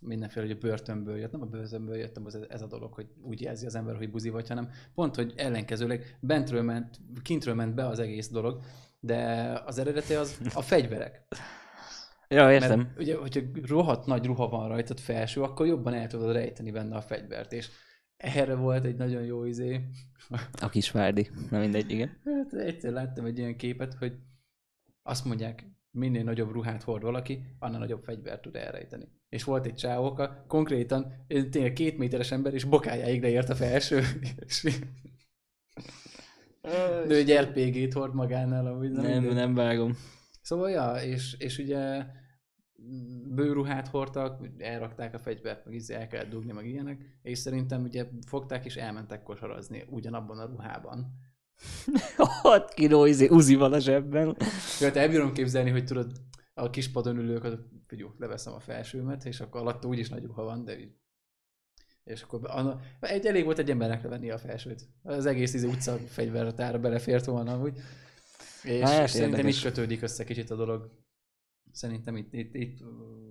mindenféle, 0.00 0.46
hogy 0.46 0.56
a 0.56 0.60
börtönből 0.60 1.18
jött, 1.18 1.32
nem 1.32 1.42
a 1.42 1.46
börtönből 1.46 1.96
jöttem, 1.96 2.24
az 2.24 2.38
ez 2.48 2.62
a 2.62 2.66
dolog, 2.66 2.92
hogy 2.94 3.06
úgy 3.22 3.40
jelzi 3.40 3.66
az 3.66 3.74
ember, 3.74 3.96
hogy 3.96 4.10
buzi 4.10 4.28
vagy, 4.28 4.48
hanem 4.48 4.70
pont, 4.94 5.14
hogy 5.14 5.32
ellenkezőleg 5.36 6.18
bentről 6.20 6.62
ment, 6.62 7.00
kintről 7.22 7.54
ment 7.54 7.74
be 7.74 7.86
az 7.86 7.98
egész 7.98 8.28
dolog, 8.28 8.62
de 9.00 9.52
az 9.66 9.78
eredete 9.78 10.18
az 10.18 10.40
a 10.54 10.62
fegyverek. 10.62 11.22
Ja, 12.34 12.52
értem. 12.52 12.78
Mert 12.78 12.98
ugye, 12.98 13.16
hogyha 13.16 13.40
rohadt 13.66 14.06
nagy 14.06 14.26
ruha 14.26 14.48
van 14.48 14.68
rajtad 14.68 15.00
felső, 15.00 15.42
akkor 15.42 15.66
jobban 15.66 15.94
el 15.94 16.06
tudod 16.06 16.32
rejteni 16.32 16.70
benne 16.70 16.96
a 16.96 17.00
fegyvert, 17.00 17.52
és 17.52 17.68
erre 18.16 18.54
volt 18.54 18.84
egy 18.84 18.96
nagyon 18.96 19.22
jó 19.22 19.44
izé, 19.44 19.80
A 20.60 20.68
Kisvárdi. 20.68 21.30
Na 21.50 21.58
mindegy, 21.58 21.90
igen. 21.90 22.20
Hát 22.24 22.52
egyszer 22.52 22.92
láttam 22.92 23.24
egy 23.24 23.38
ilyen 23.38 23.56
képet, 23.56 23.94
hogy 23.94 24.12
azt 25.02 25.24
mondják, 25.24 25.66
minél 25.90 26.24
nagyobb 26.24 26.52
ruhát 26.52 26.82
hord 26.82 27.02
valaki, 27.02 27.42
annál 27.58 27.78
nagyobb 27.78 28.02
fegyvert 28.02 28.42
tud 28.42 28.56
elrejteni. 28.56 29.08
És 29.28 29.44
volt 29.44 29.66
egy 29.66 29.74
csávóka, 29.74 30.44
konkrétan 30.48 31.12
tényleg 31.50 31.72
két 31.72 31.98
méteres 31.98 32.32
ember, 32.32 32.54
és 32.54 32.64
bokájáig 32.64 33.22
leért 33.22 33.48
a 33.48 33.54
felső. 33.54 34.02
És 34.46 34.78
de 37.06 37.14
egy 37.14 37.32
RPG-t 37.32 37.92
hord 37.92 38.14
magánál, 38.14 38.66
amúgy 38.66 38.90
Nem, 38.90 39.04
mindegy. 39.04 39.34
nem 39.34 39.54
vágom. 39.54 39.96
Szóval, 40.42 40.70
ja, 40.70 40.94
és, 40.94 41.34
és 41.38 41.58
ugye 41.58 42.04
bőruhát 43.28 43.88
hordtak, 43.88 44.48
elrakták 44.58 45.14
a 45.14 45.18
fegyvert, 45.18 45.64
meg 45.64 45.74
izé 45.74 45.94
el 45.94 46.06
kellett 46.06 46.30
dugni, 46.30 46.52
meg 46.52 46.66
ilyenek, 46.66 47.18
és 47.22 47.38
szerintem 47.38 47.82
ugye 47.82 48.06
fogták 48.26 48.64
és 48.64 48.76
elmentek 48.76 49.22
kosarazni 49.22 49.84
ugyanabban 49.88 50.38
a 50.38 50.46
ruhában. 50.46 51.18
6 52.16 52.74
kiló 52.74 53.04
izé, 53.04 53.28
uzi 53.28 53.54
van 53.54 53.72
a 53.72 53.78
zsebben. 53.78 54.36
Hát 54.80 54.96
elbírom 54.96 55.32
képzelni, 55.32 55.70
hogy 55.70 55.84
tudod, 55.84 56.12
a 56.54 56.70
kis 56.70 56.88
padon 56.88 57.18
ülők, 57.18 57.44
az, 57.44 57.58
figyú, 57.86 58.14
leveszem 58.18 58.52
a 58.52 58.60
felsőmet, 58.60 59.24
és 59.24 59.40
akkor 59.40 59.60
alatta 59.60 59.88
úgyis 59.88 60.08
nagy 60.08 60.24
ruha 60.24 60.42
van, 60.42 60.64
de 60.64 60.78
így. 60.78 60.92
És 62.04 62.22
akkor 62.22 62.40
anna, 62.42 62.80
egy, 63.00 63.26
elég 63.26 63.44
volt 63.44 63.58
egy 63.58 63.70
embernek 63.70 64.02
levenni 64.02 64.30
a 64.30 64.38
felsőt. 64.38 64.88
Az 65.02 65.26
egész 65.26 65.54
izé 65.54 65.66
utca 65.66 65.96
fegyvertára 65.96 66.78
belefért 66.78 67.24
volna 67.24 67.52
amúgy. 67.52 67.78
És, 68.62 68.80
Hát, 68.80 69.04
és 69.04 69.10
szerintem 69.10 69.46
itt 69.46 69.60
kötődik 69.60 70.02
össze 70.02 70.24
kicsit 70.24 70.50
a 70.50 70.56
dolog. 70.56 70.90
Szerintem 71.72 72.16
itt, 72.16 72.32
itt, 72.32 72.54
itt 72.54 72.78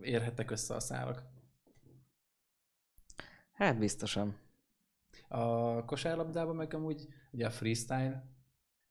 érhettek 0.01 0.51
össze 0.51 0.75
a 0.75 0.79
szálak. 0.79 1.23
Hát 3.51 3.79
biztosan. 3.79 4.37
A 5.31 5.85
kosárlabdában 5.85 6.55
meg 6.55 6.73
amúgy 6.73 7.07
ugye 7.31 7.45
a 7.45 7.49
freestyle, 7.49 8.29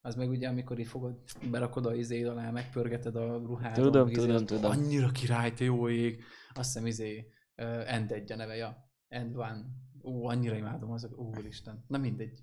az 0.00 0.14
meg 0.14 0.28
ugye 0.28 0.48
amikor 0.48 0.78
így 0.78 0.86
fogod, 0.86 1.20
berakod 1.50 1.86
a 1.86 1.94
izé 1.94 2.24
alá, 2.24 2.50
megpörgeted 2.50 3.16
a 3.16 3.36
ruhát. 3.36 3.74
Tudom, 3.74 4.08
izé, 4.08 4.20
tudom, 4.20 4.34
az 4.34 4.42
tudom. 4.42 4.70
Annyira 4.70 5.10
király, 5.10 5.52
te 5.52 5.64
jó 5.64 5.88
ég. 5.88 6.24
Azt 6.54 6.72
hiszem 6.72 6.86
izé, 6.86 7.32
uh, 7.56 7.92
End 7.92 8.12
egy 8.12 8.32
a 8.32 8.36
neve, 8.36 8.54
ja. 8.56 8.90
End 9.08 9.36
One. 9.36 9.64
Ó, 10.02 10.28
annyira 10.28 10.56
imádom 10.56 10.90
azok, 10.90 11.18
úristen. 11.18 11.84
Na 11.88 11.98
mindegy. 11.98 12.42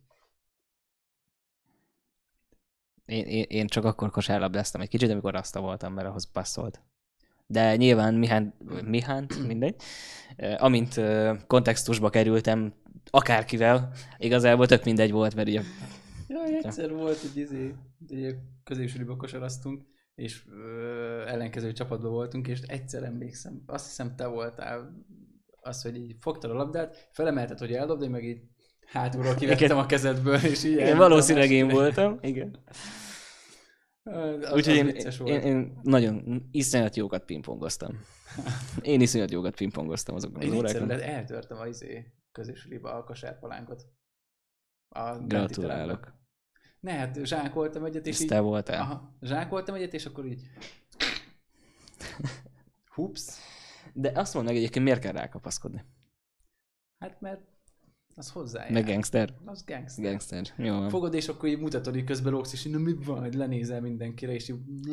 Én, 3.05 3.25
én, 3.25 3.45
én 3.47 3.67
csak 3.67 3.83
akkor 3.83 4.11
kosárlabdáztam 4.11 4.81
egy 4.81 4.89
kicsit, 4.89 5.09
amikor 5.09 5.33
rasta 5.33 5.61
voltam, 5.61 5.93
mert 5.93 6.07
ahhoz 6.07 6.31
passzolt. 6.31 6.81
De 7.47 7.75
nyilván 7.75 8.13
Mihán, 8.13 8.53
Mihán, 8.85 9.27
mindegy. 9.47 9.75
Amint 10.57 11.01
kontextusba 11.47 12.09
kerültem, 12.09 12.73
akárkivel, 13.09 13.91
igazából 14.17 14.67
tök 14.67 14.83
mindegy 14.83 15.11
volt, 15.11 15.35
mert 15.35 15.47
ugye 15.47 15.61
Ja, 16.27 16.43
egyszer 16.43 16.93
volt 16.93 17.19
egy 17.23 17.37
izé, 17.37 17.73
egy 18.09 18.35
középsőlibe 18.63 19.13
kosaraztunk, 19.17 19.83
és 20.15 20.43
ö, 20.49 21.27
ellenkező 21.27 21.71
csapatban 21.71 22.11
voltunk, 22.11 22.47
és 22.47 22.59
egyszer 22.61 23.03
emlékszem, 23.03 23.63
azt 23.65 23.85
hiszem 23.85 24.15
te 24.15 24.25
voltál, 24.25 25.05
az, 25.61 25.81
hogy 25.81 25.95
így 25.95 26.15
fogtad 26.19 26.51
a 26.51 26.53
labdát, 26.53 27.09
felemelted, 27.11 27.59
hogy 27.59 27.71
eldobd, 27.71 28.01
én 28.01 28.09
meg 28.09 28.23
így 28.23 28.41
hátulról 28.85 29.35
kivettem 29.35 29.77
a 29.77 29.85
kezedből, 29.85 30.35
és 30.35 30.63
így 30.63 30.71
igen, 30.71 30.97
valószínűleg 30.97 31.51
én 31.51 31.67
voltam. 31.67 32.17
Igen. 32.21 32.55
Az, 34.09 34.43
az 34.43 34.53
Úgyhogy 34.53 34.75
én, 34.75 34.87
én, 35.25 35.41
én, 35.41 35.79
nagyon 35.83 36.43
iszonyat 36.51 36.95
jókat 36.95 37.25
pingpongoztam. 37.25 37.99
Én 38.81 39.01
iszonyat 39.01 39.31
jókat 39.31 39.55
pingpongoztam 39.55 40.15
azokon 40.15 40.37
az 40.37 40.43
Én 40.43 40.53
órákon. 40.53 40.87
le- 40.87 41.03
eltörtem 41.03 41.57
a 41.57 41.67
izé 41.67 42.13
középsuliba 42.31 42.93
a 42.93 43.03
kosárpalánkot. 43.03 43.85
a 44.89 45.17
Gratulálok. 45.17 46.13
Ne, 46.79 46.91
hát 46.91 47.25
zsákoltam 47.25 47.85
egyet, 47.85 48.07
és 48.07 48.19
így... 48.19 48.27
te 48.27 48.39
voltál. 48.39 48.81
Aha, 48.81 49.17
zsákoltam 49.21 49.75
egyet, 49.75 49.93
és 49.93 50.05
akkor 50.05 50.25
így... 50.25 50.43
Hups. 52.95 53.23
De 53.93 54.11
azt 54.19 54.33
mondd 54.33 54.45
meg 54.45 54.55
egyébként, 54.55 54.85
miért 54.85 54.99
kell 54.99 55.11
rákapaszkodni? 55.11 55.85
Hát 56.97 57.21
mert 57.21 57.41
az 58.15 58.29
hozzájár. 58.31 58.71
Meg 58.71 58.85
gangster. 58.85 59.33
Az 59.45 59.63
gangster. 59.65 60.05
Gangster. 60.05 60.53
Jó. 60.57 60.89
Fogod, 60.89 61.13
és 61.13 61.27
akkor 61.27 61.49
így 61.49 61.59
mutatod, 61.59 61.93
hogy 61.93 62.03
közben 62.03 62.33
lógsz, 62.33 62.53
és 62.53 62.65
így, 62.65 62.71
na 62.71 62.79
mi 62.79 62.93
van, 62.93 63.19
hogy 63.19 63.33
lenézel 63.33 63.81
mindenkire, 63.81 64.33
és 64.33 64.49
így, 64.49 64.89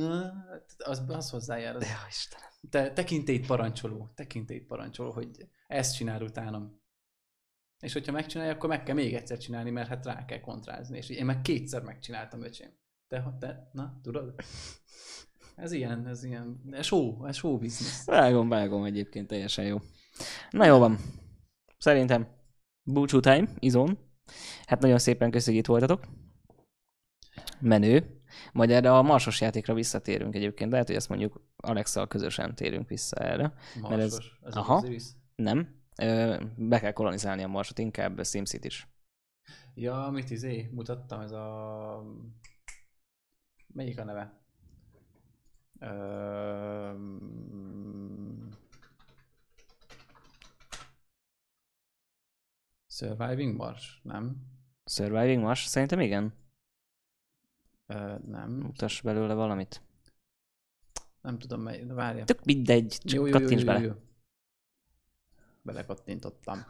az, 0.79 1.03
az 1.09 1.31
hozzájár. 1.31 1.77
Az, 1.77 1.83
Ja, 1.83 1.97
Istenem. 2.09 2.49
te, 2.71 2.93
tekintélyt 2.93 3.47
parancsoló, 3.47 4.13
tekintélyt 4.15 4.67
parancsoló, 4.67 5.11
hogy 5.11 5.49
ezt 5.67 5.97
csinál 5.97 6.23
utánam. 6.23 6.81
És 7.81 7.93
hogyha 7.93 8.13
megcsinálja, 8.13 8.53
akkor 8.53 8.69
meg 8.69 8.83
kell 8.83 8.95
még 8.95 9.15
egyszer 9.15 9.39
csinálni, 9.39 9.71
mert 9.71 9.89
hát 9.89 10.05
rá 10.05 10.25
kell 10.25 10.41
kontrázni. 10.41 10.97
És 10.97 11.09
én 11.09 11.25
meg 11.25 11.43
kétszer 11.43 11.83
megcsináltam, 11.83 12.43
öcsém. 12.43 12.71
Te, 13.09 13.37
te, 13.41 13.71
na, 13.73 14.01
tudod? 14.03 14.35
Ez 15.57 15.73
ilyen, 15.73 16.07
ez 16.07 16.25
ilyen, 16.25 16.61
ez 16.71 16.87
show, 16.87 17.27
ez 17.27 17.37
show 17.37 17.59
business. 17.59 18.05
Vágom, 18.05 18.49
vágom 18.49 18.85
egyébként, 18.85 19.27
teljesen 19.27 19.65
jó. 19.65 19.79
Na 20.51 20.65
jó 20.65 20.79
van. 20.79 20.99
Szerintem 21.79 22.41
búcsú 22.83 23.21
time, 23.21 23.49
izon. 23.59 23.99
Hát 24.67 24.81
nagyon 24.81 24.99
szépen 24.99 25.31
köszönjük, 25.31 25.63
itt 25.63 25.69
voltatok. 25.69 26.05
Menő. 27.61 28.21
Majd 28.53 28.71
erre 28.71 28.97
a 28.97 29.03
marsos 29.03 29.41
játékra 29.41 29.75
visszatérünk 29.75 30.35
egyébként. 30.35 30.71
Lehet, 30.71 30.87
hogy 30.87 30.97
ezt 30.97 31.09
mondjuk 31.09 31.41
Alex-szal 31.57 32.07
közösen 32.09 32.55
térünk 32.55 32.89
vissza 32.89 33.17
erre. 33.17 33.55
Mert 33.81 34.01
ez- 34.01 34.13
Marsos, 34.13 34.39
ez 34.43 34.55
aha. 34.55 34.75
az. 34.75 35.17
Nem. 35.35 35.81
Be 36.57 36.81
kell 36.81 36.93
kolonizálni 36.93 37.43
a 37.43 37.49
marsot, 37.49 37.79
inkább 37.79 38.25
SimCity 38.25 38.65
is. 38.65 38.89
Ja, 39.75 40.05
amit 40.07 40.31
izé, 40.31 40.69
mutattam, 40.73 41.21
ez 41.21 41.31
a... 41.33 42.03
Melyik 43.67 43.99
a 44.01 44.05
neve? 44.05 44.41
Surviving 53.07 53.57
Mars? 53.57 54.01
Nem. 54.03 54.37
Surviving 54.85 55.43
Mars? 55.43 55.65
Szerintem 55.65 56.01
igen. 56.01 56.33
Ö, 57.87 58.15
nem. 58.27 58.51
Mutass 58.51 59.01
belőle 59.01 59.35
valamit. 59.35 59.83
Nem 61.21 61.39
tudom 61.39 61.61
mely, 61.61 61.85
de 61.85 61.93
várja. 61.95 62.25
Tök 62.25 62.45
mindegy, 62.45 62.89
csak 62.89 63.13
Jó, 63.13 63.27
jó, 63.27 63.33
jó, 63.33 63.39
kattints 63.41 63.61
jó, 63.61 63.67
bele. 63.67 63.81
jó. 63.81 63.93
Belekattintottam. 65.63 66.65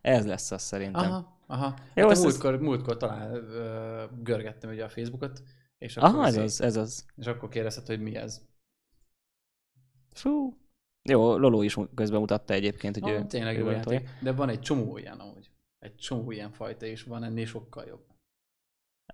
Ez 0.00 0.26
lesz 0.26 0.50
az 0.50 0.62
szerintem. 0.62 1.02
Aha, 1.10 1.40
aha. 1.46 1.78
Jó, 1.94 2.02
Jó, 2.02 2.08
hát 2.08 2.18
múltkor, 2.18 2.60
múltkor 2.60 2.96
talán 2.96 3.30
ö, 3.34 4.04
görgettem 4.22 4.70
ugye 4.70 4.84
a 4.84 4.88
Facebookot, 4.88 5.42
és 5.78 5.96
Aha, 5.96 6.06
akkor, 6.08 6.24
ez 6.26 6.34
izé- 6.34 6.42
az, 6.44 6.60
ez 6.60 6.76
az. 6.76 7.06
és 7.16 7.26
akkor 7.26 7.48
kérdezted, 7.48 7.86
hogy 7.86 8.00
mi 8.00 8.14
ez. 8.16 8.42
Fú. 10.10 10.56
Jó, 11.08 11.36
Loló 11.36 11.62
is 11.62 11.76
közben 11.94 12.20
mutatta 12.20 12.54
egyébként, 12.54 12.98
hogy 12.98 13.10
ő... 13.10 13.16
Ah, 13.16 13.26
tényleg 13.26 13.56
ő 13.56 13.58
jó 13.58 13.80
tolja. 13.80 14.00
játék, 14.00 14.08
de 14.20 14.32
van 14.32 14.48
egy 14.48 14.60
csomó 14.60 14.98
ilyen 14.98 15.18
amúgy. 15.18 15.50
Egy 15.78 15.94
csomó 15.94 16.30
ilyen 16.30 16.50
fajta, 16.50 16.86
és 16.86 17.02
van 17.02 17.24
ennél 17.24 17.46
sokkal 17.46 17.84
jobb. 17.86 18.04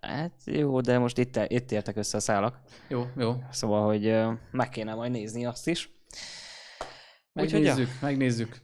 Hát 0.00 0.40
jó, 0.44 0.80
de 0.80 0.98
most 0.98 1.18
itt, 1.18 1.36
itt 1.46 1.70
értek 1.70 1.96
össze 1.96 2.16
a 2.16 2.20
szálak. 2.20 2.60
Jó, 2.88 3.06
jó. 3.16 3.42
Szóval, 3.50 3.86
hogy 3.86 4.14
meg 4.50 4.68
kéne 4.68 4.94
majd 4.94 5.10
nézni 5.10 5.46
azt 5.46 5.68
is. 5.68 5.90
Úgyhogy 7.32 7.62
ja. 7.62 7.74
Megnézzük, 7.74 8.00
megnézzük. 8.00 8.60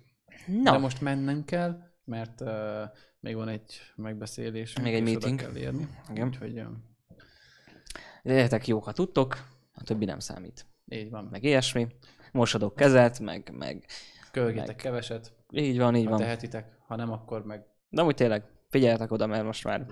Na, 0.47 0.73
De 0.73 0.79
most 0.79 1.01
mennem 1.01 1.45
kell, 1.45 1.79
mert 2.05 2.41
uh, 2.41 2.51
még 3.21 3.35
van 3.35 3.49
egy 3.49 3.81
megbeszélés. 3.97 4.79
Még 4.81 4.95
egy 4.95 5.03
meeting. 5.03 5.41
Kell 5.41 5.57
érni. 5.57 5.89
Igen. 6.11 6.27
Úgyhogy 6.27 6.59
uh, 6.59 6.67
legyetek 8.23 8.67
jók, 8.67 8.85
ha 8.85 8.93
tudtok, 8.93 9.45
a 9.73 9.83
többi 9.83 10.05
nem 10.05 10.19
számít. 10.19 10.67
így 10.87 11.11
van. 11.11 11.25
Meg 11.25 11.43
ilyesmi. 11.43 11.87
Mosadok 12.33 12.75
kezet, 12.75 13.21
meg, 13.21 13.51
meg 13.59 13.85
Kölgétek 14.33 14.67
meg- 14.67 14.77
keveset, 14.77 15.33
így 15.51 15.79
van, 15.79 15.97
így 15.97 16.05
ha 16.05 16.11
van. 16.11 16.19
tehetitek, 16.19 16.77
ha 16.87 16.97
nem, 16.97 17.13
akkor 17.13 17.45
meg 17.45 17.67
De 17.89 18.03
úgy 18.03 18.15
tényleg, 18.15 18.45
figyeljetek 18.69 19.11
oda, 19.13 19.27
mert 19.27 19.45
most 19.45 19.65
már, 19.65 19.87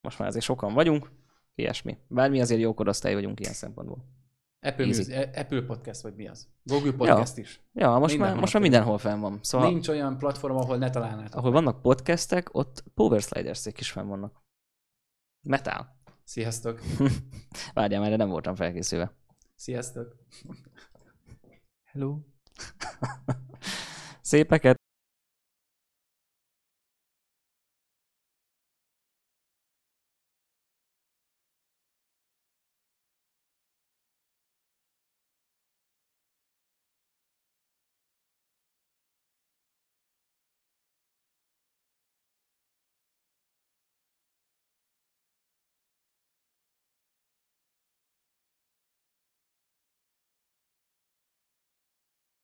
most 0.00 0.18
már 0.18 0.28
azért 0.28 0.44
sokan 0.44 0.74
vagyunk. 0.74 1.10
Ilyesmi. 1.54 1.98
Bár 2.08 2.30
mi 2.30 2.40
azért 2.40 2.60
jó 2.60 2.74
korosztály 2.74 3.14
vagyunk 3.14 3.40
ilyen 3.40 3.52
szempontból. 3.52 4.04
Apple. 4.60 4.86
Music, 4.86 5.16
Apple 5.36 5.62
Podcast, 5.62 6.00
vagy 6.00 6.14
mi 6.14 6.28
az? 6.28 6.48
Google 6.62 6.92
Podcast 6.92 7.36
is. 7.38 7.60
Ja, 7.72 7.98
most 7.98 8.18
már, 8.18 8.36
most 8.36 8.52
már 8.52 8.62
mindenhol 8.62 8.98
fenn 8.98 9.20
van. 9.20 9.38
Szóval, 9.42 9.70
Nincs 9.70 9.88
olyan 9.88 10.18
platform, 10.18 10.56
ahol 10.56 10.76
ne 10.76 10.90
találnátok. 10.90 11.34
ahol 11.34 11.50
vannak 11.50 11.82
podcastek, 11.82 12.54
ott 12.54 12.84
Power 12.94 13.20
sliders 13.20 13.66
is 13.76 13.90
fenn 13.90 14.06
vannak. 14.08 14.42
Metal. 15.46 15.96
Sziasztok! 16.24 16.80
Várjál, 17.74 18.00
mert 18.00 18.16
nem 18.16 18.28
voltam 18.28 18.54
felkészülve. 18.54 19.12
Sziasztok! 19.54 20.16
Hello! 21.92 22.20
Szépeket! 24.20 24.77